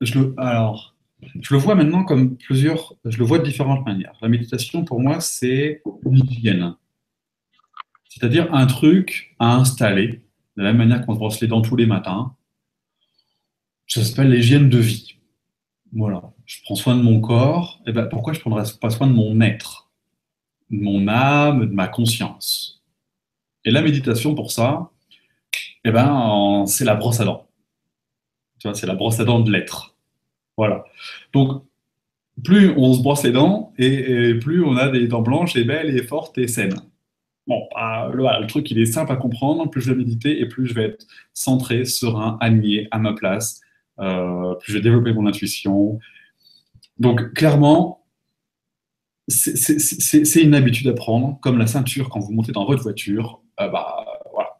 [0.00, 0.96] je le, alors,
[1.40, 4.16] je le vois maintenant comme plusieurs, je le vois de différentes manières.
[4.20, 6.74] La méditation, pour moi, c'est une hygiène
[8.16, 10.22] c'est-à-dire un truc à installer
[10.56, 12.34] de la même manière qu'on se brosse les dents tous les matins.
[13.86, 15.18] Ça s'appelle l'hygiène de vie.
[15.92, 16.22] Voilà.
[16.46, 17.82] Je prends soin de mon corps.
[17.86, 19.90] Et eh ben, pourquoi je ne prendrais pas soin de mon être,
[20.70, 22.82] de mon âme, de ma conscience
[23.66, 24.90] Et la méditation, pour ça,
[25.84, 27.46] eh ben, c'est la brosse à dents.
[28.58, 29.94] Tu vois, c'est la brosse à dents de l'être.
[30.56, 30.86] Voilà.
[31.34, 31.62] Donc,
[32.42, 35.94] plus on se brosse les dents et, plus on a des dents blanches et belles
[35.94, 36.80] et fortes et saines.
[37.46, 39.70] Bon, bah, le, truc, il est simple à comprendre.
[39.70, 43.60] Plus je vais méditer et plus je vais être centré, serein, aligné, à ma place.
[44.00, 45.98] Euh, plus je vais développer mon intuition.
[46.98, 48.04] Donc, clairement,
[49.28, 53.40] c'est une habitude à prendre, comme la ceinture quand vous montez dans votre voiture.
[53.60, 54.58] Euh, bah, voilà.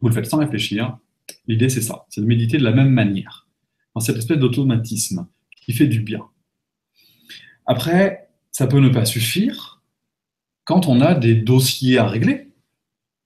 [0.00, 0.98] Vous le faites sans réfléchir.
[1.46, 2.04] L'idée, c'est ça.
[2.10, 3.48] C'est de méditer de la même manière,
[3.94, 5.26] dans cette espèce d'automatisme
[5.64, 6.24] qui fait du bien.
[7.64, 9.75] Après, ça peut ne pas suffire
[10.66, 12.48] quand on a des dossiers à régler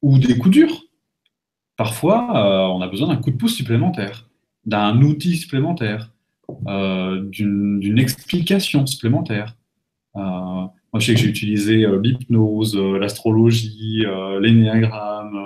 [0.02, 0.84] ou des coups durs.
[1.76, 4.28] Parfois, euh, on a besoin d'un coup de pouce supplémentaire,
[4.66, 6.12] d'un outil supplémentaire,
[6.68, 9.56] euh, d'une explication supplémentaire.
[10.16, 14.04] Euh, moi, je sais que j'ai utilisé l'hypnose, l'astrologie,
[14.40, 15.38] l'énéagramme,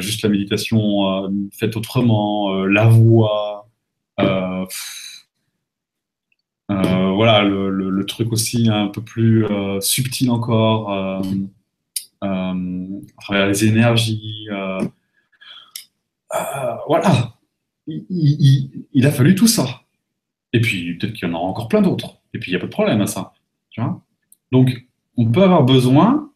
[0.00, 3.70] juste la méditation faite autrement, la voix.
[6.72, 11.22] Euh, voilà, le, truc aussi un peu plus euh, subtil encore, euh,
[12.20, 12.54] à
[13.20, 14.48] travers les énergies.
[16.86, 17.36] voilà,
[17.86, 19.82] il, a fallu tout ça.
[20.52, 22.18] Et puis, peut-être qu'il y en aura encore plein d'autres.
[22.34, 23.32] Et puis, il n'y a pas de problème à ça.
[24.50, 24.86] Donc,
[25.16, 26.30] on peut avoir besoin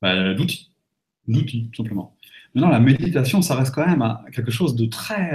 [0.00, 0.70] bah, d'outils.
[1.28, 2.16] D'outils, tout simplement.
[2.54, 5.32] Maintenant, la méditation, ça reste quand même quelque chose de très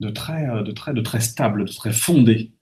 [0.00, 2.52] de très, euh, de, très, de très stable, de très fondé.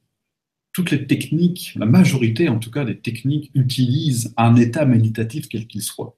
[0.72, 5.66] Toutes les techniques, la majorité en tout cas des techniques utilisent un état méditatif quel
[5.66, 6.16] qu'il soit.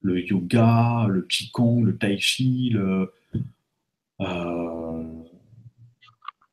[0.00, 3.12] Le yoga, le qigong, le tai chi, le,
[4.20, 5.04] euh,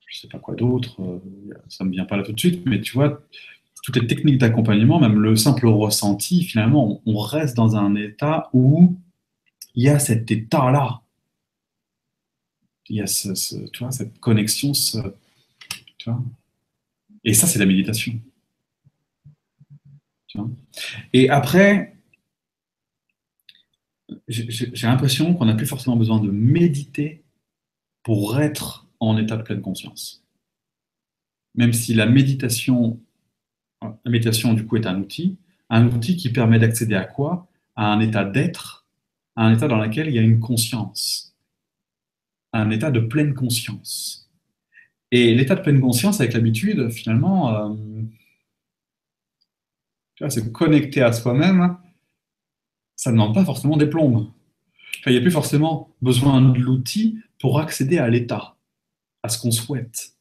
[0.07, 1.19] je sais pas quoi d'autre, euh,
[1.67, 3.21] ça me vient pas là tout de suite, mais tu vois,
[3.83, 8.97] toutes les techniques d'accompagnement, même le simple ressenti, finalement, on reste dans un état où
[9.75, 11.01] il y a cet état-là
[12.89, 13.29] il y a ce,
[13.67, 14.73] tu vois, cette connexion.
[14.73, 14.97] Ce,
[15.97, 16.21] tu vois
[17.23, 18.13] et ça, c'est la méditation.
[20.27, 20.49] Tu vois
[21.13, 21.97] et après,
[24.27, 27.23] j'ai l'impression qu'on n'a plus forcément besoin de méditer
[28.03, 30.23] pour être en état de pleine conscience.
[31.55, 32.99] Même si la méditation,
[33.81, 35.37] la méditation du coup est un outil,
[35.69, 37.47] un outil qui permet d'accéder à quoi?
[37.75, 38.85] À un état d'être,
[39.35, 41.34] à un état dans lequel il y a une conscience
[42.59, 44.29] un état de pleine conscience.
[45.11, 47.73] Et l'état de pleine conscience, avec l'habitude, finalement, euh,
[50.29, 51.77] c'est connecter à soi-même,
[52.95, 54.27] ça ne demande pas forcément des plombes.
[55.05, 58.55] il n'y a plus forcément besoin de l'outil pour accéder à l'état,
[59.21, 60.13] à ce qu'on souhaite.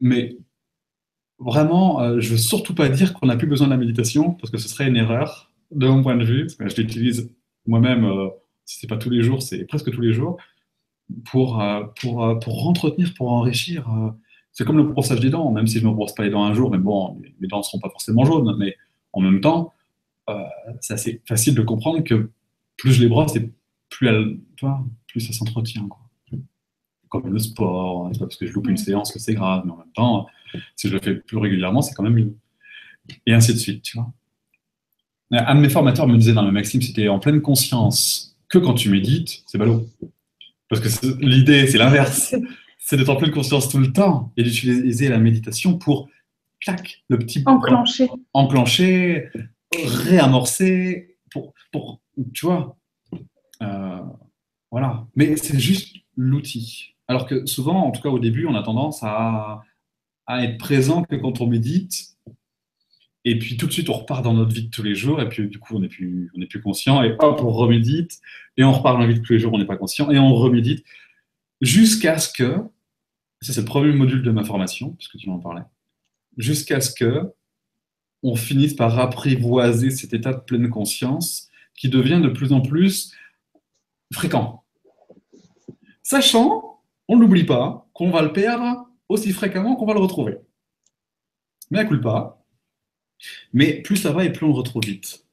[0.00, 0.38] Mais
[1.38, 4.32] vraiment, euh, je ne veux surtout pas dire qu'on n'a plus besoin de la méditation,
[4.32, 7.30] parce que ce serait une erreur, de mon point de vue, je l'utilise
[7.66, 8.28] moi-même, euh,
[8.64, 10.38] si ce n'est pas tous les jours, c'est presque tous les jours
[11.24, 13.88] pour, euh, pour, euh, pour entretenir, pour enrichir.
[13.90, 14.10] Euh,
[14.52, 16.44] c'est comme le brossage des dents, même si je ne me brosse pas les dents
[16.44, 18.76] un jour, mais bon, mes dents ne seront pas forcément jaunes, mais
[19.12, 19.72] en même temps,
[20.80, 22.30] c'est assez facile de comprendre que
[22.76, 23.50] plus je les brosse, et
[23.90, 24.38] plus, elle,
[25.08, 25.88] plus ça s'entretient.
[27.08, 29.78] Comme le sport, pas parce que je loupe une séance que c'est grave, mais en
[29.78, 30.28] même temps,
[30.76, 32.36] si je le fais plus régulièrement, c'est quand même mieux.
[33.26, 34.12] Et ainsi de suite, tu vois.
[35.32, 38.74] Un de mes formateurs me disait dans ma maxime, c'était en pleine conscience que quand
[38.74, 39.84] tu médites, c'est ballot.
[40.80, 42.34] Parce que l'idée, c'est l'inverse.
[42.78, 46.08] C'est d'être en pleine conscience tout le temps et d'utiliser la méditation pour,
[46.60, 47.42] clac, le petit...
[47.46, 48.10] Enclencher.
[48.32, 49.30] Enclencher,
[49.74, 52.00] réamorcer, pour, pour
[52.32, 52.76] tu vois.
[53.62, 54.00] Euh,
[54.70, 55.06] voilà.
[55.16, 56.94] Mais c'est juste l'outil.
[57.08, 59.62] Alors que souvent, en tout cas au début, on a tendance à,
[60.26, 62.13] à être présent que quand on médite
[63.24, 65.28] et puis tout de suite, on repart dans notre vie de tous les jours, et
[65.28, 68.20] puis du coup, on n'est plus, plus conscient, et hop, on remédite,
[68.56, 70.18] et on repart dans la vie de tous les jours, on n'est pas conscient, et
[70.18, 70.84] on remédite,
[71.60, 72.56] jusqu'à ce que,
[73.40, 75.62] c'est le premier module de ma formation, puisque tu m'en parlais,
[76.36, 77.32] jusqu'à ce que
[78.22, 83.12] on finisse par apprivoiser cet état de pleine conscience qui devient de plus en plus
[84.12, 84.64] fréquent.
[86.02, 90.38] Sachant, on ne l'oublie pas, qu'on va le perdre aussi fréquemment qu'on va le retrouver.
[91.70, 92.43] Mais à coup pas,
[93.52, 95.24] mais plus ça va et plus on le retrouve vite.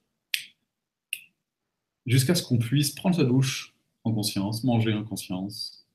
[2.05, 5.87] Jusqu'à ce qu'on puisse prendre sa douche en conscience, manger en conscience,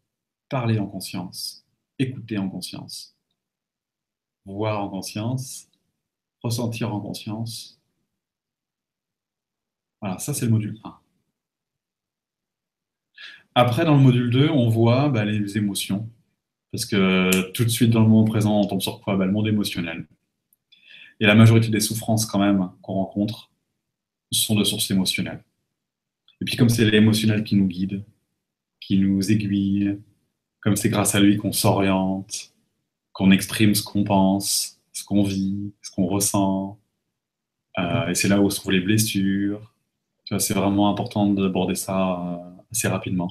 [0.49, 1.67] parler en conscience,
[1.99, 3.17] écouter en conscience,
[4.45, 5.69] voir en conscience,
[6.43, 7.81] ressentir en conscience,
[10.01, 11.01] Voilà, ça c'est le module 1.
[13.55, 16.09] Après, dans le module 2, on voit bah, les émotions.
[16.71, 19.17] Parce que tout de suite, dans le moment présent, on tombe sur quoi?
[19.17, 20.07] Bah, Le monde émotionnel.
[21.21, 23.51] Et la majorité des souffrances, quand même, qu'on rencontre,
[24.33, 25.43] sont de sources émotionnelles.
[26.41, 28.05] Et puis, comme c'est l'émotionnel qui nous guide,
[28.81, 29.99] qui nous aiguille,
[30.61, 32.53] comme c'est grâce à lui qu'on s'oriente,
[33.13, 36.79] qu'on exprime ce qu'on pense, ce qu'on vit, ce qu'on ressent,
[37.79, 39.73] euh, et c'est là où se trouvent les blessures.
[40.39, 43.31] c'est vraiment important d'aborder ça euh, assez rapidement.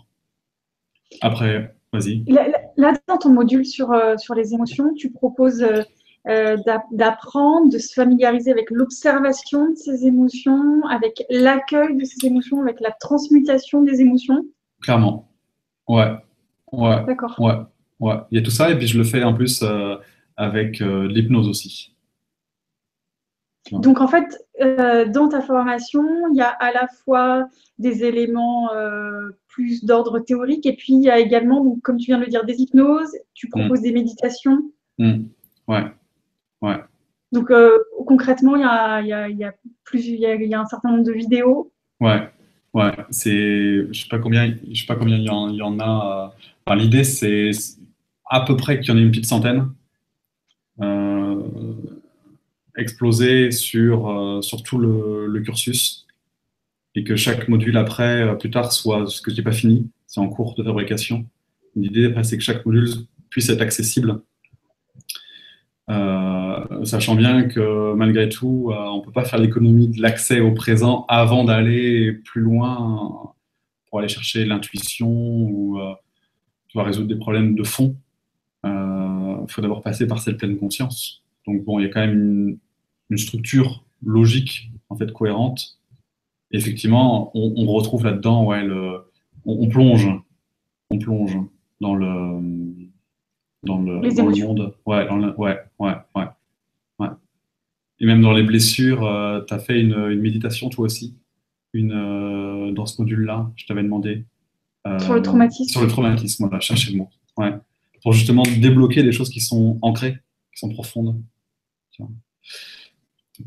[1.21, 2.23] Après, vas-y.
[2.27, 5.65] Là, dans ton module sur, euh, sur les émotions, tu proposes
[6.25, 12.79] d'apprendre, de se familiariser avec l'observation de ces émotions, avec l'accueil de ces émotions, avec
[12.81, 14.43] la transmutation des émotions.
[14.81, 15.29] Clairement.
[15.87, 16.11] Ouais.
[16.71, 17.05] Ouais.
[17.05, 17.35] D'accord.
[17.39, 17.53] Ouais.
[17.99, 18.15] Ouais.
[18.31, 19.63] Il y a tout ça, et puis je le fais en plus
[20.35, 21.95] avec l'hypnose aussi.
[23.71, 27.47] Donc en fait, euh, dans ta formation, il y a à la fois
[27.79, 32.19] des éléments euh, plus d'ordre théorique et puis il y a également, comme tu viens
[32.19, 33.83] de le dire, des hypnoses, tu proposes mm.
[33.83, 34.71] des méditations.
[34.99, 35.23] Mm.
[35.67, 35.83] Ouais,
[36.65, 36.79] ouais.
[37.31, 40.35] Donc euh, concrètement, il y a, y a, il y a plus, il y a,
[40.35, 41.71] il y a un certain nombre de vidéos.
[41.99, 42.29] Ouais,
[42.73, 42.93] ouais.
[43.09, 45.79] C'est, je sais pas combien, je sais pas combien il y en, il y en
[45.79, 46.33] a.
[46.65, 47.51] Enfin, L'idée, c'est
[48.29, 49.69] à peu près qu'il y en ait une petite centaine.
[50.81, 51.41] Euh,
[53.51, 56.05] sur, euh, sur tout le, cursus
[56.95, 59.89] et que chaque module après, euh, plus tard, soit ce que je n'ai pas fini,
[60.07, 61.25] c'est en cours de fabrication.
[61.75, 62.89] L'idée, c'est que chaque module
[63.29, 64.21] puisse être accessible,
[65.89, 66.44] euh,
[66.83, 71.05] sachant bien que malgré tout, on ne peut pas faire l'économie de l'accès au présent
[71.07, 73.33] avant d'aller plus loin
[73.87, 75.79] pour aller chercher l'intuition ou
[76.75, 77.95] résoudre des problèmes de fond.
[78.63, 81.23] Il faut d'abord passer par cette pleine conscience.
[81.47, 82.57] Donc bon, il y a quand même une,
[83.09, 85.77] une structure logique, en fait, cohérente.
[86.51, 89.05] effectivement, on, retrouve là-dedans, ouais, le,
[89.45, 90.07] on, plonge,
[90.89, 91.37] on plonge
[91.81, 92.41] dans le,
[93.63, 94.01] dans le,
[94.45, 94.73] monde.
[94.85, 96.25] Ouais, ouais, ouais,
[97.99, 101.17] Et même dans les blessures, euh, tu as fait une, méditation toi aussi,
[101.73, 104.25] une, euh, dans ce module-là, je t'avais demandé.
[104.87, 105.71] Euh, sur le traumatisme.
[105.71, 107.09] Sur le traumatisme, voilà, cherchez le mot.
[107.37, 107.53] Ouais.
[108.03, 110.17] Pour justement débloquer des choses qui sont ancrées,
[110.53, 111.21] qui sont profondes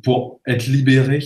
[0.02, 1.20] pour être libéré,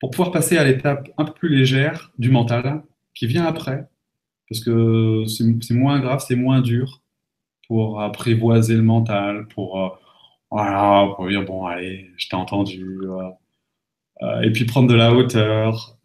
[0.00, 2.82] pour pouvoir passer à l'étape un peu plus légère du mental
[3.14, 3.88] qui vient après,
[4.48, 7.02] parce que c'est moins grave, c'est moins dur
[7.66, 9.88] pour apprivoiser le mental, pour, euh,
[10.50, 13.30] voilà, pour dire bon, allez, je t'ai entendu, euh,
[14.22, 15.96] euh, et puis prendre de la hauteur.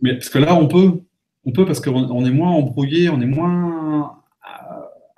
[0.00, 1.02] mais parce que là, on peut,
[1.44, 4.16] on peut parce qu'on est moins embrouillé, on est moins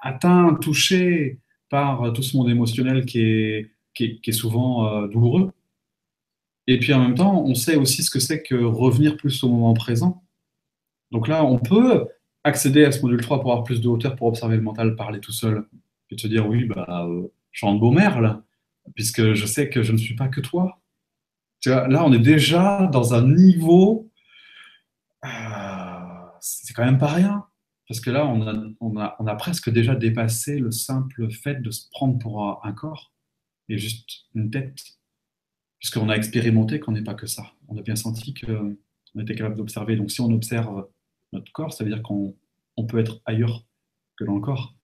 [0.02, 1.38] atteint, touché
[1.68, 5.52] par tout ce monde émotionnel qui est qui est, souvent euh, douloureux.
[6.66, 9.48] Et puis en même temps, on sait aussi ce que c'est que revenir plus au
[9.48, 10.22] moment présent.
[11.10, 12.06] Donc là, on peut
[12.44, 15.20] accéder à ce module 3 pour avoir plus de hauteur, pour observer le mental, parler
[15.20, 15.66] tout seul,
[16.10, 17.08] et te dire oui, bah,
[17.52, 18.42] euh, je suis en beau là,
[18.94, 20.80] puisque je sais que je ne suis pas que toi.
[21.64, 24.10] Là, on est déjà dans un niveau,
[25.24, 25.28] euh,
[26.40, 27.46] c'est quand même pas rien.
[27.88, 32.64] Parce que là, on a, presque déjà dépassé le simple fait de se prendre pour
[32.64, 33.12] un corps
[33.68, 34.78] et juste une tête,
[35.78, 37.52] puisqu'on a expérimenté qu'on n'est pas que ça.
[37.68, 38.76] On a bien senti qu'on
[39.20, 39.96] était capable d'observer.
[39.96, 40.88] Donc si on observe
[41.32, 42.34] notre corps, ça veut dire qu'on
[42.88, 43.64] peut être ailleurs
[44.16, 44.74] que dans le corps.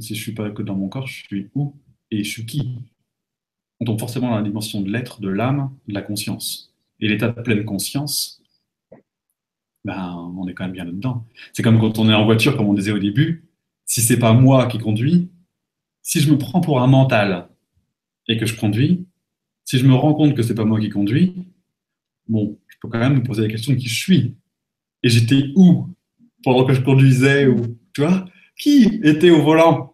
[0.00, 1.74] Si je ne suis pas que dans mon corps, je suis où
[2.14, 2.78] et je suis qui
[3.80, 6.74] On tombe forcément dans la dimension de l'être, de l'âme, de la conscience.
[7.00, 8.42] Et l'état de pleine conscience,
[9.84, 11.26] ben, on est quand même bien là-dedans.
[11.52, 13.48] C'est comme quand on est en voiture, comme on disait au début,
[13.84, 15.28] si c'est pas moi qui conduis,
[16.02, 17.48] si je me prends pour un mental,
[18.28, 19.06] et que je conduis,
[19.64, 21.34] si je me rends compte que c'est pas moi qui conduis,
[22.28, 24.36] bon, je peux quand même me poser la question de qui je suis.
[25.02, 25.88] Et j'étais où
[26.42, 28.26] pendant que je conduisais ou tu vois
[28.56, 29.93] Qui était au volant?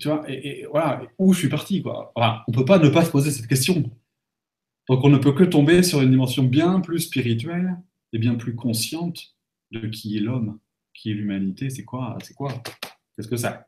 [0.00, 2.12] Tu vois et, voilà, où je suis parti quoi.
[2.48, 3.90] On peut pas ne pas se poser cette question.
[4.88, 7.76] Donc on ne peut que tomber sur une dimension bien plus spirituelle
[8.12, 9.36] et bien plus consciente
[9.70, 10.58] de qui est l'homme,
[10.94, 12.52] qui est l'humanité, c'est quoi, c'est quoi,
[13.14, 13.60] qu'est-ce que c'est.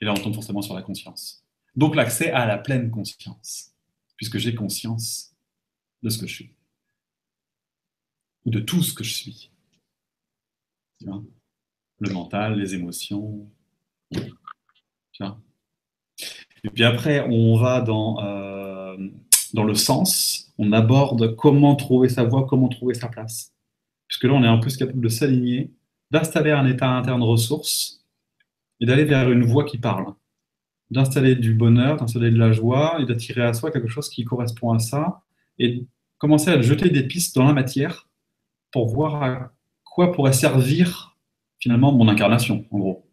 [0.00, 1.44] Et là on tombe forcément sur la conscience.
[1.74, 3.74] Donc l'accès à la pleine conscience,
[4.16, 5.34] puisque j'ai conscience
[6.02, 6.54] de ce que je suis,
[8.44, 9.50] ou de tout ce que je suis.
[11.04, 13.50] Le mental, les émotions.
[16.64, 18.96] Et puis après, on va dans, euh,
[19.54, 23.52] dans le sens, on aborde comment trouver sa voie, comment trouver sa place.
[24.06, 25.72] Puisque là, on est un peu capable de s'aligner,
[26.10, 28.04] d'installer un état interne ressource
[28.80, 30.14] et d'aller vers une voie qui parle
[30.92, 34.72] d'installer du bonheur, d'installer de la joie et d'attirer à soi quelque chose qui correspond
[34.72, 35.22] à ça.
[35.58, 35.86] Et
[36.18, 38.08] commencer à jeter des pistes dans la matière
[38.70, 39.52] pour voir à
[39.84, 41.16] quoi pourrait servir
[41.58, 43.11] finalement mon incarnation, en gros.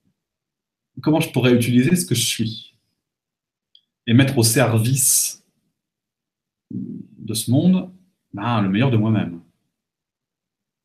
[1.02, 2.76] Comment je pourrais utiliser ce que je suis
[4.08, 5.46] et mettre au service
[6.72, 7.92] de ce monde
[8.34, 9.42] ben, le meilleur de moi-même.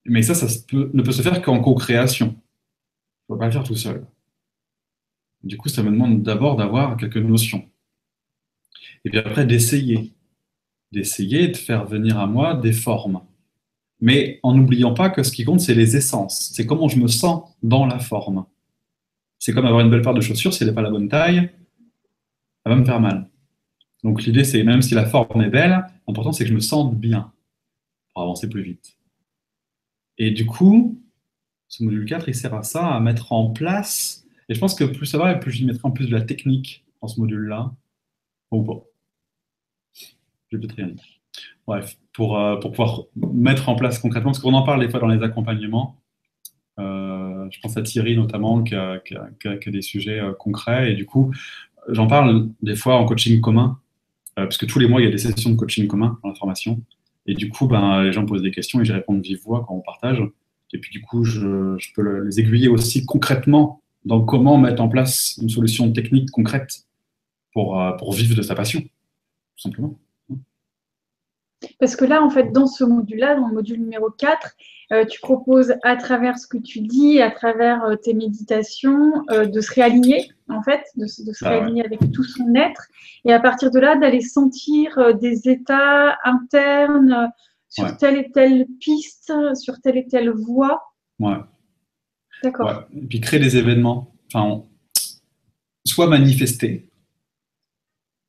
[0.06, 2.26] Mais ça, ça ne peut se faire qu'en co-création.
[2.26, 4.06] Je ne peux pas le faire tout seul.
[5.42, 7.68] Du coup, ça me demande d'abord d'avoir quelques notions.
[9.04, 10.14] Et puis après, d'essayer.
[10.92, 13.22] D'essayer de faire venir à moi des formes.
[14.00, 16.50] Mais en n'oubliant pas que ce qui compte, c'est les essences.
[16.54, 18.44] C'est comment je me sens dans la forme.
[19.44, 21.50] C'est comme avoir une belle paire de chaussures, si elle n'est pas la bonne taille,
[22.64, 23.28] ça va me faire mal.
[24.02, 26.98] Donc l'idée, c'est même si la forme est belle, l'important, c'est que je me sente
[26.98, 27.30] bien
[28.14, 28.96] pour avancer plus vite.
[30.16, 30.98] Et du coup,
[31.68, 34.26] ce module 4, il sert à ça, à mettre en place.
[34.48, 36.86] Et je pense que plus ça va, plus je mettrai en plus de la technique
[37.02, 37.70] dans ce module-là.
[38.50, 38.82] Ou pas.
[39.92, 41.20] Je vais peut-être rien dire.
[41.66, 45.00] Bref, pour, euh, pour pouvoir mettre en place concrètement, parce qu'on en parle des fois
[45.00, 46.00] dans les accompagnements.
[46.78, 49.00] Euh, je pense à Thierry notamment, qui a,
[49.66, 50.92] des sujets euh, concrets.
[50.92, 51.32] Et du coup,
[51.88, 53.78] j'en parle des fois en coaching commun,
[54.36, 56.34] parce que tous les mois, il y a des sessions de coaching commun dans la
[56.34, 56.80] formation.
[57.26, 59.64] Et du coup, ben, les gens posent des questions et j'y réponds de vive voix
[59.66, 60.20] quand on partage.
[60.74, 65.38] Et puis du coup, je, peux les aiguiller aussi concrètement dans comment mettre en place
[65.40, 66.84] une solution technique concrète
[67.52, 68.88] pour, euh, pour vivre de sa passion, tout
[69.62, 69.96] simplement.
[71.80, 74.54] Parce que là, en fait, dans ce module-là, dans le module numéro 4,
[74.92, 79.60] euh, tu proposes à travers ce que tu dis, à travers euh, tes méditations, de
[79.60, 82.86] se réaligner, en fait, de, se ah réaligner avec tout son être,
[83.24, 87.30] et à partir de là, d'aller sentir des états internes
[87.68, 90.82] sur telle et telle piste, sur telle et telle voie.
[91.18, 91.38] Ouais.
[92.42, 92.84] D'accord.
[92.94, 94.64] Et puis créer des événements, enfin,
[95.86, 96.88] soit manifester,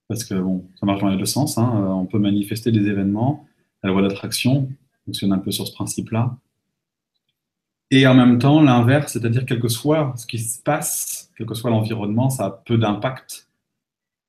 [0.08, 1.58] parce que bon, ça marche dans les deux sens.
[1.58, 1.72] Hein.
[1.76, 3.48] Euh, on peut manifester des événements.
[3.84, 4.70] La loi d'attraction
[5.06, 6.38] fonctionne un peu sur ce principe-là.
[7.92, 11.54] Et en même temps, l'inverse, c'est-à-dire quel que soit ce qui se passe, quel que
[11.54, 13.48] soit l'environnement, ça a peu d'impact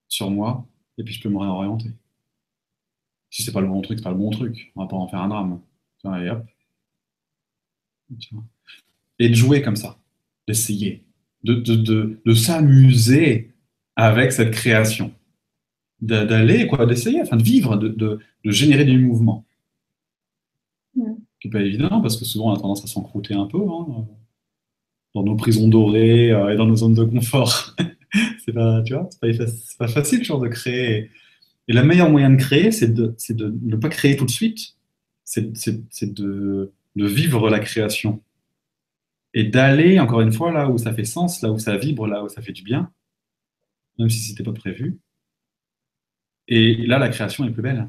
[0.09, 0.67] sur moi,
[0.99, 1.91] et puis je peux me réorienter.
[3.31, 4.73] Si c'est pas le bon truc, c'est pas le bon truc.
[4.77, 5.61] On va pas en faire un drame.
[6.05, 6.47] Et hop.
[9.19, 9.99] Et de jouer comme ça,
[10.47, 11.03] d'essayer,
[11.43, 13.53] de, de, de s'amuser
[13.97, 15.13] avec cette création
[16.01, 19.45] d'aller, quoi, d'essayer, enfin de vivre, de, de, générer du mouvement.
[20.95, 21.03] Ce
[21.41, 24.07] qui n'est pas évident parce que souvent on a tendance à s'encrouter un peu hein,
[25.15, 27.77] dans nos prisons dorées euh, et dans nos zones de confort.
[28.45, 29.47] c'est pas, tu vois, c'est pas,
[29.79, 31.11] pas, facile genre de créer.
[31.69, 34.77] Et le meilleur moyen de créer, c'est de, de ne pas créer tout de suite,
[35.25, 38.23] c'est de, de vivre la création
[39.35, 42.25] et d'aller encore une fois là où ça fait sens, là où ça vibre, là
[42.25, 42.91] où ça fait du bien,
[43.99, 44.99] même si c'était pas prévu
[46.49, 47.89] et là, la création est plus belle.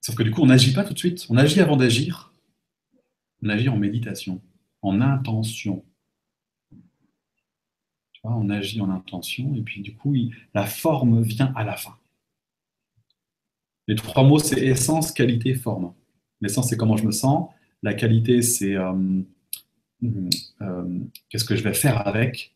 [0.00, 1.26] Sauf que du coup, on n'agit pas tout de suite.
[1.30, 2.32] On agit avant d'agir.
[3.42, 4.40] On agit en méditation,
[4.82, 5.84] en intention.
[8.22, 10.14] On agit en intention et puis du coup,
[10.52, 11.96] la forme vient à la fin.
[13.88, 15.94] Les trois mots, c'est essence, qualité, forme.
[16.40, 17.50] L'essence, c'est comment je me sens.
[17.82, 19.22] La qualité, c'est euh,
[20.02, 22.55] euh, qu'est-ce que je vais faire avec.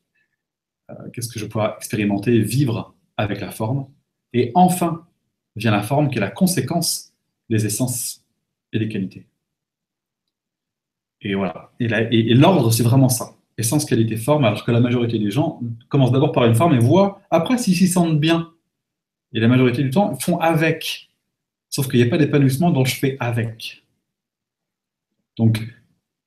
[0.91, 3.87] Euh, qu'est-ce que je pourrais expérimenter, vivre avec la forme.
[4.33, 5.07] Et enfin
[5.57, 7.12] vient la forme qui est la conséquence
[7.49, 8.25] des essences
[8.73, 9.27] et des qualités.
[11.23, 11.73] Et voilà.
[11.81, 13.37] Et, l'ordre, c'est vraiment ça.
[13.59, 16.79] Essence, qualité, forme, alors que la majorité des gens commencent d'abord par une forme et
[16.79, 18.53] voient après s'ils s'y sentent bien.
[19.35, 21.11] Et la majorité du temps, font avec.
[21.69, 23.85] Sauf qu'il n'y a pas d'épanouissement dont je fais avec.
[25.37, 25.61] Donc,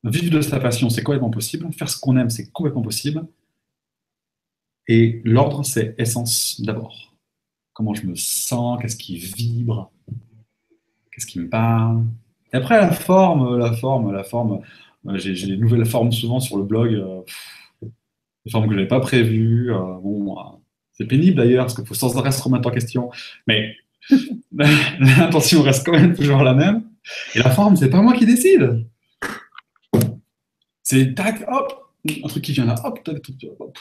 [0.03, 1.71] vivre de sa passion, c'est complètement possible.
[1.73, 3.25] Faire ce qu'on aime, c'est complètement possible.
[4.87, 7.13] Et l'ordre, c'est essence d'abord.
[7.73, 9.91] Comment je me sens, qu'est-ce qui vibre,
[11.11, 12.03] qu'est-ce qui me parle.
[12.51, 14.61] Et après, la forme, la forme, la forme.
[15.15, 17.21] J'ai des nouvelles formes souvent sur le blog, euh,
[18.45, 19.73] des formes que je n'avais pas prévues.
[19.73, 20.41] Euh, bon, euh,
[20.93, 23.09] c'est pénible d'ailleurs, parce qu'il faut sans arrêt se remettre en question.
[23.47, 23.75] Mais
[24.51, 26.83] l'intention reste quand même toujours la même.
[27.35, 28.85] Et la forme, c'est pas moi qui décide.
[30.83, 31.93] C'est tac, hop,
[32.23, 33.77] un truc qui vient là, hop, tac, tac, hop,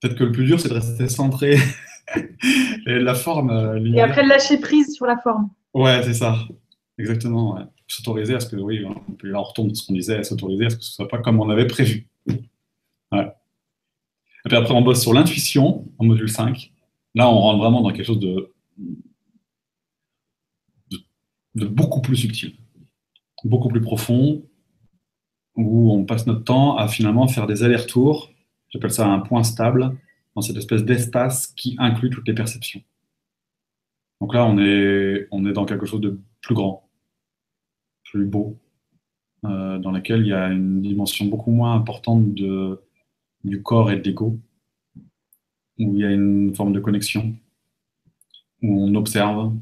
[0.00, 1.56] Peut-être que le plus dur, c'est de rester centré.
[2.86, 3.50] et la forme.
[3.50, 5.50] Euh, et après, lâcher prise sur la forme.
[5.74, 6.36] Ouais, c'est ça.
[6.98, 7.58] Exactement.
[7.86, 10.82] S'autoriser à ce que, oui, on on retourne ce qu'on disait, s'autoriser à ce que
[10.82, 12.08] ce soit pas comme on avait prévu.
[13.12, 13.30] Ouais.
[14.46, 16.72] Et puis après, on bosse sur l'intuition en module 5.
[17.14, 18.50] Là, on rentre vraiment dans quelque chose de,
[21.54, 22.54] de beaucoup plus subtil,
[23.44, 24.42] beaucoup plus profond,
[25.56, 28.31] où on passe notre temps à finalement faire des allers-retours
[28.72, 29.96] J'appelle ça un point stable
[30.34, 32.82] dans cette espèce d'espace qui inclut toutes les perceptions.
[34.20, 36.88] Donc là, on est, on est dans quelque chose de plus grand,
[38.04, 38.58] plus beau,
[39.44, 42.80] euh, dans lequel il y a une dimension beaucoup moins importante de,
[43.44, 44.38] du corps et de l'ego,
[45.78, 47.34] où il y a une forme de connexion,
[48.62, 49.52] où on observe,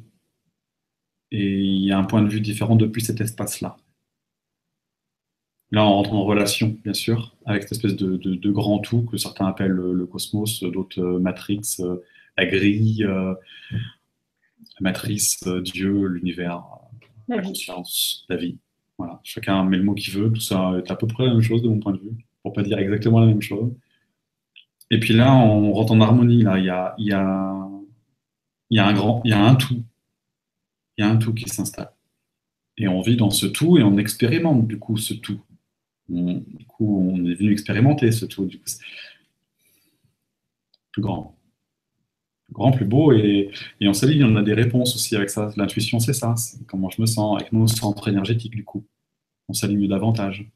[1.33, 3.77] et il y a un point de vue différent depuis cet espace-là.
[5.73, 9.47] Là, on rentre en relation, bien sûr, avec cette espèce de, grand tout que certains
[9.47, 11.99] appellent le, cosmos, d'autres euh, Matrix, euh,
[12.37, 13.37] la grille, la
[14.81, 16.63] matrice, Dieu, l'univers,
[17.29, 18.59] la, conscience, la vie.
[18.99, 21.43] Voilà, chacun met le mot qu'il veut, tout ça est à peu près la même
[21.43, 23.73] chose de mon point de vue, pour pas dire exactement la même chose.
[24.91, 27.71] Et puis là, on rentre en harmonie, là, il y a, il y a,
[28.71, 29.83] il y a un grand, il y a un tout.
[30.97, 31.93] Il y a un tout qui s'installe.
[32.77, 35.41] Et on vit dans ce tout et on expérimente du coup ce tout.
[36.11, 38.47] Du coup, on est venu expérimenter ce tout.
[38.47, 38.71] Du coup,
[40.93, 41.37] plus grand.
[42.47, 43.13] Plus grand, plus beau.
[43.13, 43.51] Et,
[43.81, 45.51] et on s'aligne, on a des réponses aussi avec ça.
[45.57, 46.35] L'intuition, c'est ça.
[46.37, 48.85] C'est comment je me sens avec nos centres énergétiques, du coup
[49.51, 50.47] on s'aligne davantage.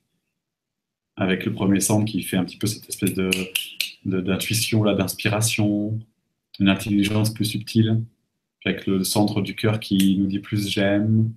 [1.16, 3.30] Avec le premier centre qui fait un petit peu cette espèce de,
[4.04, 5.98] d'intuition, là, d'inspiration,
[6.58, 8.02] une intelligence plus subtile,
[8.64, 11.32] avec le centre du cœur qui nous dit plus j'aime,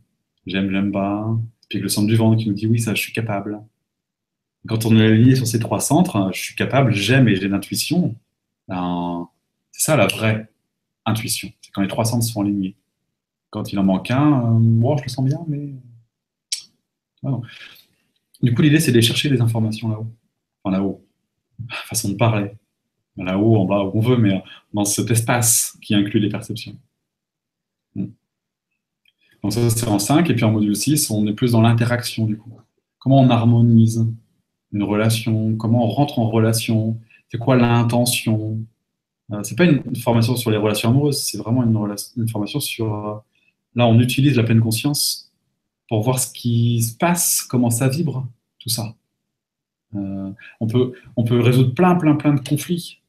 [0.45, 1.37] j'aime, j'aime pas,
[1.69, 3.59] puis le centre du ventre qui nous dit oui, ça, je suis capable.
[4.67, 8.15] Quand on est aligné sur ces trois centres, je suis capable, j'aime et j'ai l'intuition,
[8.67, 9.29] ben,
[9.71, 10.49] c'est ça la vraie
[11.05, 11.49] intuition.
[11.61, 12.75] C'est quand les trois centres sont alignés.
[13.49, 14.27] Quand il en manque un,
[14.59, 15.73] moi je le sens bien, mais
[18.41, 20.07] du coup, l'idée, c'est de chercher des informations là-haut.
[20.63, 21.03] Enfin, là-haut.
[21.69, 22.51] Façon de parler.
[23.15, 26.77] Là-haut, en bas, où on veut, mais dans cet espace qui inclut les perceptions.
[27.95, 28.07] Hmm.
[29.41, 30.29] Donc ça, c'est en 5.
[30.29, 32.51] Et puis en module 6, on est plus dans l'interaction, du coup.
[32.99, 34.05] Comment on harmonise
[34.73, 36.99] une relation Comment on rentre en relation
[37.29, 38.59] C'est quoi l'intention
[39.31, 42.93] euh, C'est pas une, formation sur les relations amoureuses, c'est vraiment une, formation sur...
[42.93, 43.15] Euh,
[43.75, 45.31] là, on utilise la pleine conscience
[45.89, 48.27] pour voir ce qui se passe, comment ça vibre,
[48.59, 48.95] tout ça.
[49.95, 50.93] Euh, on, peut,
[51.39, 52.99] résoudre plein, plein, plein de conflits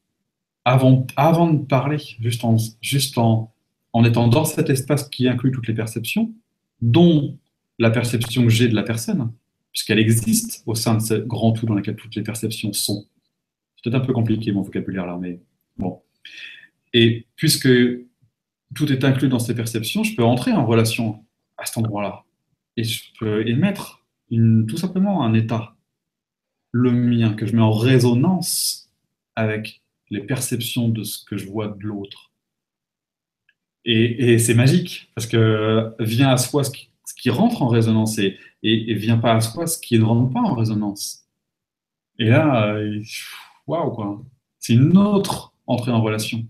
[0.63, 3.51] avant, avant de parler, juste, en, juste en
[4.05, 6.31] étant dans cet espace qui inclut toutes les perceptions,
[6.81, 7.37] dont
[7.79, 9.31] la perception que j'ai de la personne,
[9.71, 13.07] puisqu'elle existe au sein de ce grand tout dans lequel toutes les perceptions sont.
[13.75, 15.39] C'est peut-être un peu compliqué mon vocabulaire là, mais
[15.77, 16.01] bon.
[16.93, 17.69] Et puisque
[18.75, 21.23] tout est inclus dans ces perceptions, je peux entrer en relation
[21.57, 22.23] à cet endroit-là
[22.77, 25.75] et je peux émettre tout simplement un état,
[26.71, 28.91] le mien, que je mets en résonance
[29.35, 32.31] avec les perceptions de ce que je vois de l'autre.
[33.85, 38.93] Et, c'est magique, parce que vient à soi ce qui, rentre en résonance et, et,
[38.95, 41.25] vient pas à soi ce qui ne rentre pas en résonance.
[42.17, 42.77] Et là,
[43.67, 44.21] waouh, quoi.
[44.59, 46.45] C'est une autre entrée en relation.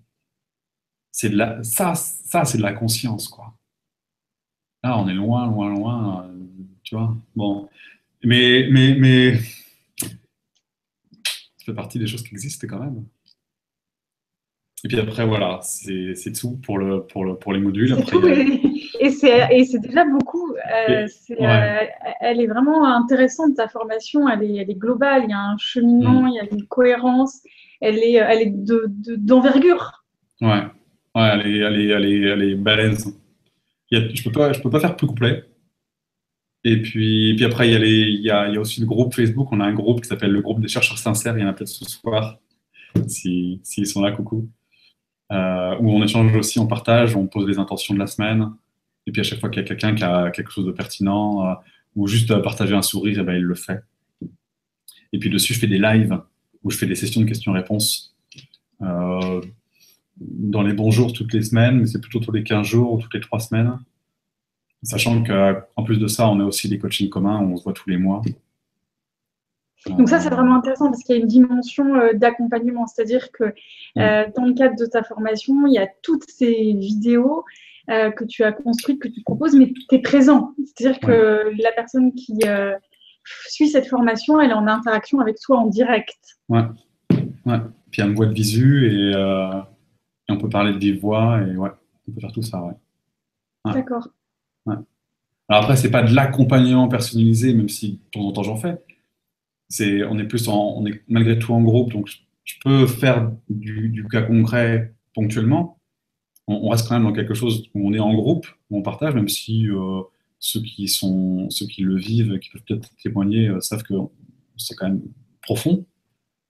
[1.12, 3.54] C'est de la, ça, ça c'est de la conscience, quoi.
[4.84, 6.46] Là, on est loin, loin, loin, euh,
[6.84, 7.16] tu vois.
[7.36, 7.68] Bon,
[8.24, 9.38] mais, mais, mais,
[9.98, 13.06] ça fait partie des choses qui existent quand même.
[14.86, 17.92] Et puis après, voilà, c'est tout pour, le, pour, le, pour les modules.
[17.94, 18.16] Après,
[19.02, 20.39] et c'est déjà beaucoup.
[20.72, 21.86] Euh, euh,
[22.20, 24.28] elle est vraiment intéressante, ta formation.
[24.30, 25.24] Elle est, elle est globale.
[25.26, 26.28] Il y a un cheminement, mm.
[26.28, 27.42] il y a une cohérence.
[27.82, 28.54] Elle est, elle est
[29.18, 30.04] d'envergure.
[30.42, 30.64] De, ouais.
[31.16, 33.14] ouais, elle est, elle est, elle est, elle est balèze
[33.92, 35.46] je ne peux, pas, je peux pas faire plus complet.
[36.64, 38.86] Et puis, puis après, il y, a il, y a, il y, a aussi le
[38.86, 39.48] groupe Facebook.
[39.52, 41.38] On a un groupe qui s'appelle le groupe des chercheurs sincères.
[41.38, 42.38] Il y en a peut-être ce soir,
[43.08, 44.50] s'ils si, sont là, coucou.
[45.32, 48.52] Euh, où on échange aussi, on partage, on pose les intentions de la semaine.
[49.10, 51.44] Et puis à chaque fois qu'il y a quelqu'un qui a quelque chose de pertinent
[51.44, 51.54] euh,
[51.96, 53.82] ou juste partager un sourire, et eh ben, il le fait.
[55.12, 56.22] Et puis dessus, je fais des lives
[56.64, 58.16] où je fais des sessions de questions-réponses.
[58.84, 59.42] Euh,
[60.18, 63.02] dans les bons jours toutes les semaines, mais c'est plutôt tous les 15 jours ou
[63.02, 63.80] toutes les 3 semaines.
[64.84, 67.90] Sachant qu'en plus de ça, on a aussi des coachings communs, on se voit tous
[67.90, 68.22] les mois.
[69.88, 72.86] Donc ça, c'est vraiment intéressant parce qu'il y a une dimension euh, d'accompagnement.
[72.86, 73.56] C'est-à-dire que
[73.98, 77.44] euh, dans le cadre de ta formation, il y a toutes ces vidéos
[77.90, 80.54] euh, que tu as construites, que tu proposes, mais tu es présent.
[80.66, 82.40] C'est-à-dire que la personne qui
[83.48, 86.18] suit cette formation, elle est en interaction avec toi en direct.
[86.50, 86.64] Ouais.
[87.46, 87.60] ouais.
[87.92, 89.14] Puis a une voix de visu et
[90.30, 91.72] on peut parler de des voix et ouais,
[92.08, 92.74] on peut faire tout ça, ouais.
[93.66, 94.08] D'accord.
[95.50, 98.78] Alors après, c'est pas de l'accompagnement personnalisé, même si de temps en temps j'en fais.
[99.68, 102.08] C'est, on est plus en, on est malgré tout en groupe, donc
[102.44, 105.79] je peux faire du, cas concret ponctuellement.
[106.52, 109.14] On, reste quand même dans quelque chose où on est en groupe, où on partage,
[109.14, 110.02] même si euh,
[110.40, 113.94] ceux qui sont, ceux qui le vivent, qui peuvent peut-être témoigner, euh, savent que
[114.58, 115.04] c'est quand même
[115.44, 115.86] profond.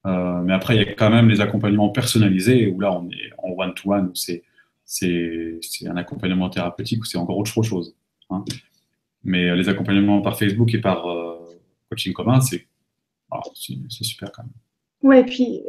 [0.05, 3.30] Euh, mais après, il y a quand même les accompagnements personnalisés où là, on est
[3.39, 4.41] en one-to-one, où c'est
[5.85, 7.93] un accompagnement thérapeutique ou c'est encore autre chose.
[8.30, 8.45] Hein.
[9.26, 11.03] Mais les accompagnements par Facebook et par
[11.89, 12.39] coaching commun,
[13.31, 14.53] ah, c'est super quand même.
[15.01, 15.61] Ouais, et puis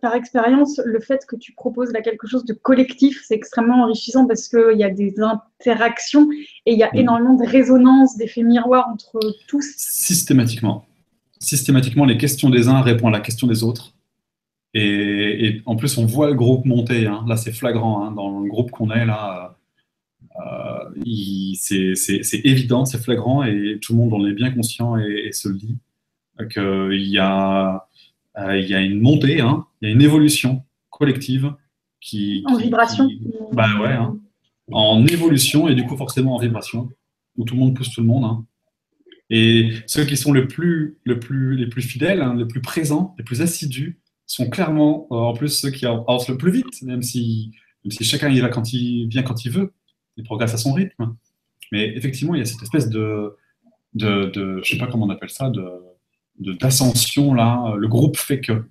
[0.00, 4.24] par expérience, le fait que tu proposes là quelque chose de collectif, c'est extrêmement enrichissant
[4.26, 6.28] parce qu'il y a des interactions
[6.64, 6.98] et il y a mm.
[6.98, 9.18] énormément de résonance, d'effets miroirs entre
[9.48, 9.74] tous.
[9.76, 10.86] Systématiquement.
[11.40, 13.94] Systématiquement, les questions des uns répondent à la question des autres.
[14.74, 17.06] Et, en plus, on voit le groupe monter.
[17.06, 17.24] Hein.
[17.26, 18.04] Là, c'est flagrant.
[18.04, 18.12] Hein.
[18.12, 19.56] Dans le groupe qu'on est, là,
[20.40, 25.32] euh, c'est évident, c'est flagrant et tout le monde en est bien conscient et, et
[25.32, 25.78] se le dit
[26.46, 27.78] qu'il y a euh,
[28.56, 31.54] il y a une montée, hein, il y a une évolution collective
[32.00, 32.44] qui.
[32.46, 33.08] En vibration
[33.52, 34.18] Bah ouais, hein.
[34.72, 36.88] en évolution et du coup forcément en vibration,
[37.36, 38.24] où tout le monde pousse tout le monde.
[38.24, 38.44] Hein.
[39.30, 43.24] Et ceux qui sont les plus, le plus, les plus fidèles, les plus présents, les
[43.24, 47.52] plus assidus, sont clairement euh, en plus ceux qui avancent le plus vite, même si,
[47.84, 49.72] même si chacun y va quand il vient quand il veut,
[50.16, 51.14] il progresse à son rythme.
[51.72, 53.36] Mais effectivement, il y a cette espèce de,
[53.94, 55.62] de, de je sais pas comment on appelle ça, de,
[56.38, 58.64] d'ascension là, le groupe fait que,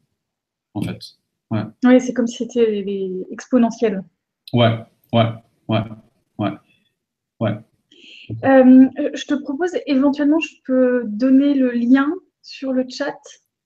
[0.73, 0.99] en fait.
[1.51, 1.63] Ouais.
[1.85, 4.03] Oui, c'est comme si c'était exponentiel.
[4.53, 4.79] Ouais,
[5.13, 5.29] ouais,
[5.67, 5.83] ouais,
[6.39, 6.51] ouais,
[7.39, 7.51] ouais.
[8.43, 12.09] Euh, je te propose éventuellement, je peux donner le lien
[12.41, 13.17] sur le chat.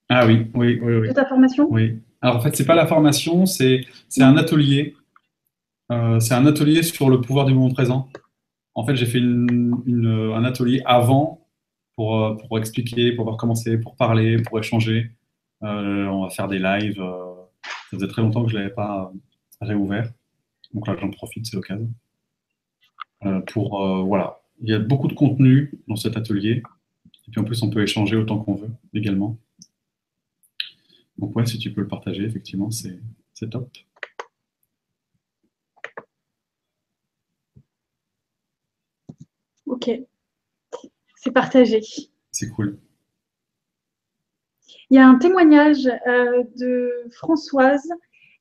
[0.10, 1.08] Ah oui, oui, oui, oui.
[1.08, 1.68] De ta formation?
[1.72, 2.00] Oui.
[2.22, 3.86] Alors en fait, c'est pas la formation, c'est
[4.20, 4.96] un atelier.
[5.92, 8.10] Euh, c'est un atelier sur le pouvoir du moment présent.
[8.76, 11.41] En fait, j'ai fait une, un atelier avant
[12.00, 15.12] euh, pour, expliquer, pour voir comment c'est, pour parler, pour échanger.
[15.64, 17.02] Euh, on va faire des lives.
[17.02, 19.12] Euh, ça faisait très longtemps que je ne l'avais pas
[19.62, 20.12] réouvert.
[20.74, 21.90] Donc là, j'en profite, c'est l'occasion.
[23.48, 26.64] pour, voilà, il y a beaucoup de contenu dans cet atelier.
[27.28, 29.38] Et puis en plus, on peut échanger autant qu'on veut également.
[31.18, 33.00] Donc ouais, si tu peux le partager, effectivement, c'est
[33.50, 33.70] top.
[39.66, 40.11] Ok.
[41.24, 41.82] C'est partagé.
[42.32, 42.80] C'est cool.
[44.90, 47.88] Il y a un témoignage euh, de Françoise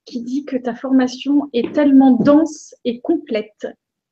[0.05, 3.67] qui dit que ta formation est tellement dense et complète.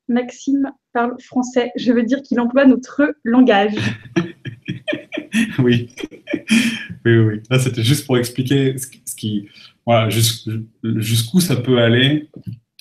[0.08, 1.72] Maxime parle français.
[1.74, 3.74] Je veux dire qu'il emploie notre langage.
[5.58, 5.88] oui.
[7.04, 7.40] Oui, oui.
[7.50, 9.48] Là, c'était juste pour expliquer ce qui,
[9.84, 12.28] voilà, jusqu'où ça peut aller.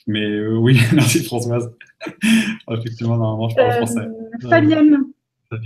[0.05, 1.71] Mais euh, oui, merci Françoise.
[2.69, 4.07] Effectivement, normalement, je parle euh, français.
[4.47, 5.03] Fabienne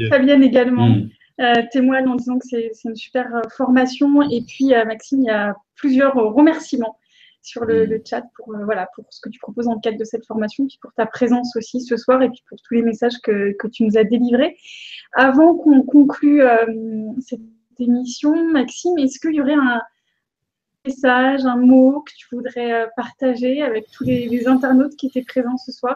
[0.10, 0.90] Fabienne, également.
[0.90, 1.10] Mm.
[1.42, 4.22] Euh, témoigne en disant que c'est une super euh, formation.
[4.30, 7.00] Et puis, euh, Maxime, il y a plusieurs remerciements
[7.42, 8.02] sur le, mm.
[8.08, 10.78] chat pour, voilà, pour ce que tu proposes dans le cadre de cette formation, puis
[10.80, 13.98] pour ta présence aussi ce soir et puis pour tous les messages que, tu nous
[13.98, 14.58] as délivrés.
[15.14, 16.44] Avant qu'on conclue
[17.20, 17.42] cette
[17.80, 19.82] émission, Maxime, est-ce qu'il y aurait un
[20.86, 25.58] message, un mot que tu voudrais partager avec tous les, les internautes qui étaient présents
[25.58, 25.96] ce soir?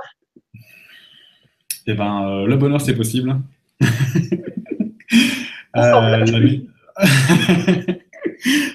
[1.86, 3.40] Eh ben, le bonheur, c'est possible.
[5.76, 6.26] Euh,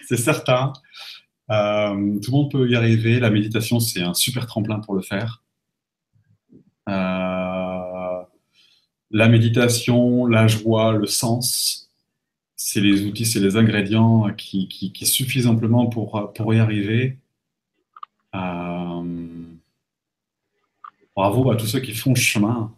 [0.07, 0.73] c'est certain.
[1.51, 3.19] Euh, tout le monde peut y arriver.
[3.19, 5.43] La méditation, c'est un super tremplin pour le faire.
[6.89, 8.23] Euh,
[9.11, 11.91] la méditation, la joie, le sens,
[12.57, 17.19] c'est les outils, c'est les ingrédients qui, suffisent amplement pour, pour y arriver.
[21.17, 22.73] bravo à tous ceux qui font le chemin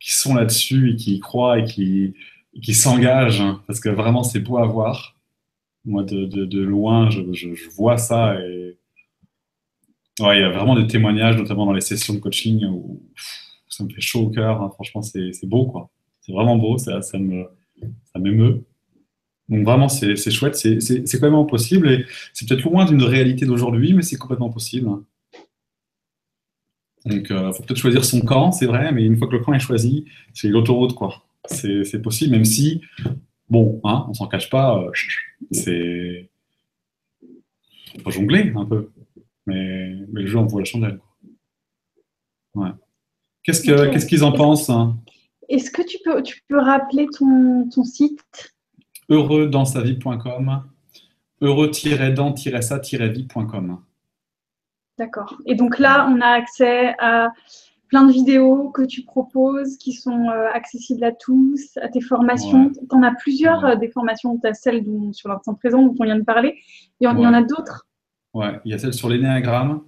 [0.00, 2.14] qui sont là-dessus et qui croient et qui,
[2.62, 5.16] qui s'engagent, hein, parce que vraiment, c'est beau à voir.
[5.84, 8.76] Moi, de, de, loin, je, je, vois ça et
[10.20, 13.00] ouais, il y a vraiment des témoignages, notamment dans les sessions de coaching, où
[13.68, 14.62] ça me fait chaud au cœur.
[14.62, 14.70] Hein.
[14.74, 15.88] Franchement, c'est beau, quoi.
[16.22, 17.46] C'est vraiment beau, ça, ça me
[18.12, 18.64] ça m'émeut.
[19.48, 24.02] Donc vraiment, c'est chouette, c'est complètement possible et c'est peut-être loin d'une réalité d'aujourd'hui, mais
[24.02, 24.88] c'est complètement possible.
[27.06, 29.38] Donc, il euh, faut peut-être choisir son camp, c'est vrai, mais une fois que le
[29.38, 30.04] camp est choisi,
[30.34, 31.22] c'est l'autoroute, quoi.
[31.46, 32.82] C'est possible, même si,
[33.48, 34.90] bon, hein, on s'en cache pas, euh,
[35.52, 36.28] c'est.
[37.94, 38.90] Il faut jongler un peu.
[39.46, 40.98] Mais, le jeu envoie la chandelle.
[42.54, 42.70] Ouais.
[43.44, 44.98] Qu'est-ce qu'ils en pensent hein?
[45.48, 48.52] Est-ce que tu peux, tu peux rappeler ton, ton site?
[49.08, 50.64] Heureux-dans-sa-vie.com
[51.40, 53.78] heureux-dans-sa-vie.com
[54.98, 55.36] D'accord.
[55.46, 57.30] Et donc là, on a accès à
[57.88, 62.70] plein de vidéos que tu proposes qui sont euh, accessibles à tous, à tes formations.
[62.72, 64.38] Tu en as plusieurs euh, des formations.
[64.38, 66.58] Tu as celle sur l'instant présent dont on vient de parler.
[67.00, 67.86] Il y en, a d'autres.
[68.34, 69.82] Ouais, il y a celle sur l'énéagramme,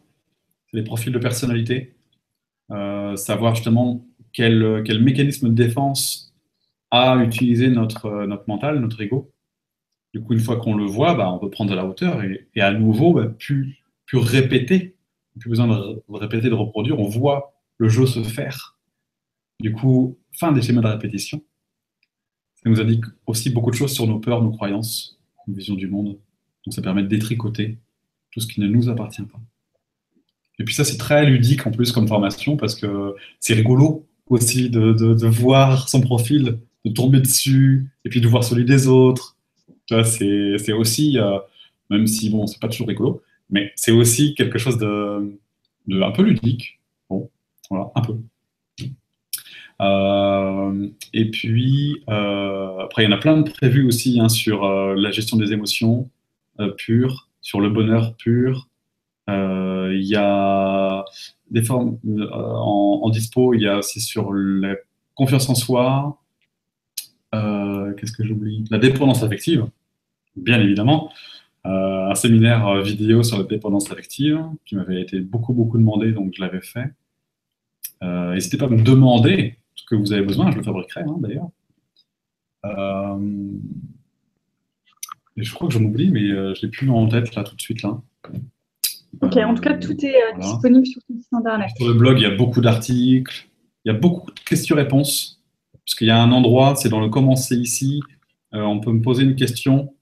[0.72, 1.96] les profils de personnalité.
[2.70, 6.34] Euh, savoir justement quel, quel, mécanisme de défense
[6.90, 9.32] a utilisé notre, notre mental, notre ego.
[10.12, 12.60] Du coup, une fois qu'on le voit, bah, on peut prendre de la hauteur et,
[12.60, 14.97] à nouveau, bah, plus, plus répéter
[15.38, 18.78] plus besoin de, répéter, de reproduire, on voit le jeu se faire.
[19.60, 21.42] Du coup, fin des schémas de répétition.
[22.62, 25.88] Ça nous indique aussi beaucoup de choses sur nos peurs, nos croyances, nos visions du
[25.88, 26.18] monde.
[26.64, 27.78] Donc ça permet de détricoter
[28.32, 29.40] tout ce qui ne nous appartient pas.
[30.58, 34.70] Et puis ça, c'est très ludique en plus comme formation parce que c'est rigolo aussi
[34.70, 39.36] de, de, voir son profil, de tomber dessus, et puis de voir celui des autres.
[39.88, 41.38] C'est aussi, euh,
[41.90, 45.38] même si bon, c'est pas toujours rigolo, mais c'est aussi quelque chose de,
[45.90, 46.80] un peu ludique.
[47.08, 47.30] Bon,
[47.70, 48.16] voilà, un peu.
[49.80, 54.66] Euh, et puis, euh, après, il y en a plein de prévus aussi hein, sur
[54.68, 56.10] la gestion des émotions
[56.76, 58.68] pures, sur le bonheur pur.
[59.28, 61.04] il y a
[61.50, 61.98] des formes
[62.32, 64.74] en, en, dispo, il y a aussi sur la
[65.14, 66.18] confiance en soi.
[67.32, 68.64] Qu'est-ce que j'oublie?
[68.70, 69.66] La dépendance affective,
[70.36, 71.12] bien évidemment.
[71.66, 76.12] Euh, un séminaire euh, vidéo sur la dépendance affective qui m'avait été beaucoup, beaucoup demandé,
[76.12, 76.92] donc je l'avais fait.
[78.02, 81.16] Euh, n'hésitez pas à me demander ce que vous avez besoin, je le fabriquerai hein,
[81.18, 81.48] d'ailleurs.
[85.36, 87.82] je crois que je m'oublie, mais je l'ai plus en tête là tout de suite.
[87.82, 88.00] Là.
[89.20, 91.70] Ok, en tout cas, tout est disponible sur ton site internet.
[91.76, 93.48] Sur le blog, il y a beaucoup d'articles,
[93.84, 95.42] il y a beaucoup de questions-réponses,
[95.84, 98.00] puisqu'il y a un endroit, c'est dans le commencer ici,
[98.52, 99.92] on peut me poser une question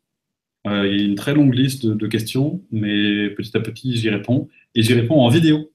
[0.67, 4.11] euh, il y a une très longue liste de, questions, mais petit à petit, j'y
[4.11, 4.49] réponds.
[4.75, 5.71] Et j'y réponds en vidéo.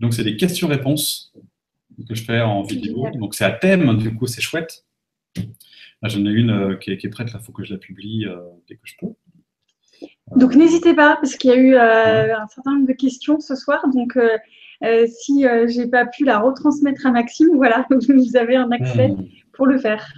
[0.00, 1.32] Donc, c'est des questions-réponses
[2.08, 3.06] que je fais en vidéo.
[3.14, 4.84] Donc, c'est à thème, du coup, c'est chouette.
[5.36, 8.36] Là, j'en ai une euh, qui, est, prête, il faut que je la publie euh,
[8.68, 9.14] dès que je peux.
[10.36, 13.82] Donc, n'hésitez pas, parce qu'il y a eu un certain nombre de questions ce soir.
[13.92, 14.18] Donc,
[14.82, 19.26] si je n'ai pas pu la retransmettre à Maxime, voilà, vous avez un accès hmm.
[19.52, 20.12] pour le faire.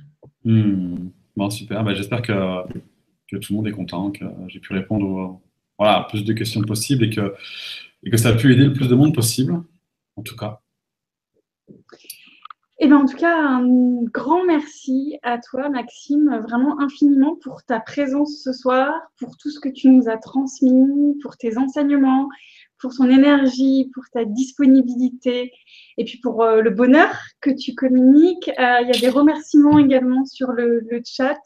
[0.44, 1.08] Hmm.
[1.36, 1.84] Bon, super.
[1.84, 2.32] Bah, j'espère que
[3.30, 5.42] que tout le monde est content, que j'ai pu répondre aux,
[5.78, 7.34] voilà, plus de questions possibles et que,
[8.02, 9.62] et que ça a pu aider le plus de monde possible,
[10.16, 10.60] en tout cas.
[12.78, 17.80] Eh bien, en tout cas, un grand merci à toi, Maxime, vraiment infiniment pour ta
[17.80, 22.28] présence ce soir, pour tout ce que tu nous as transmis, pour tes enseignements,
[22.78, 25.52] pour ton énergie, pour ta disponibilité
[25.96, 28.50] et puis pour euh, le bonheur que tu communiques.
[28.50, 31.40] Euh, il y a des remerciements également sur le chat.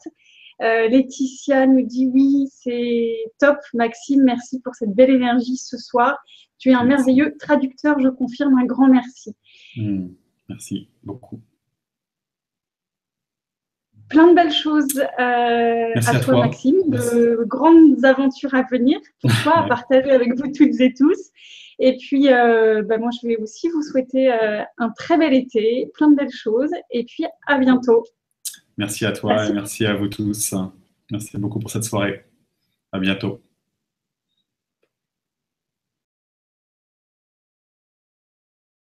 [0.61, 3.57] Euh, Laetitia nous dit oui, c'est top.
[3.73, 6.17] Maxime, merci pour cette belle énergie ce soir.
[6.59, 8.57] Tu es un merveilleux traducteur, je confirme.
[8.59, 9.35] Un grand merci.
[9.75, 10.09] Hmm,
[10.49, 11.41] merci beaucoup.
[14.09, 19.59] Plein de belles choses euh, à, toi, Maxime, de grandes aventures à venir pour toi,
[19.59, 21.31] à partager avec vous toutes et tous.
[21.79, 24.31] Et puis, euh, bah, moi, je vais aussi vous souhaiter
[24.77, 26.71] un très bel été, plein de belles choses.
[26.91, 28.03] Et puis, à bientôt.
[28.77, 30.53] Merci à toi et merci à vous tous.
[31.11, 32.25] Merci beaucoup pour cette soirée.
[32.91, 33.41] À bientôt.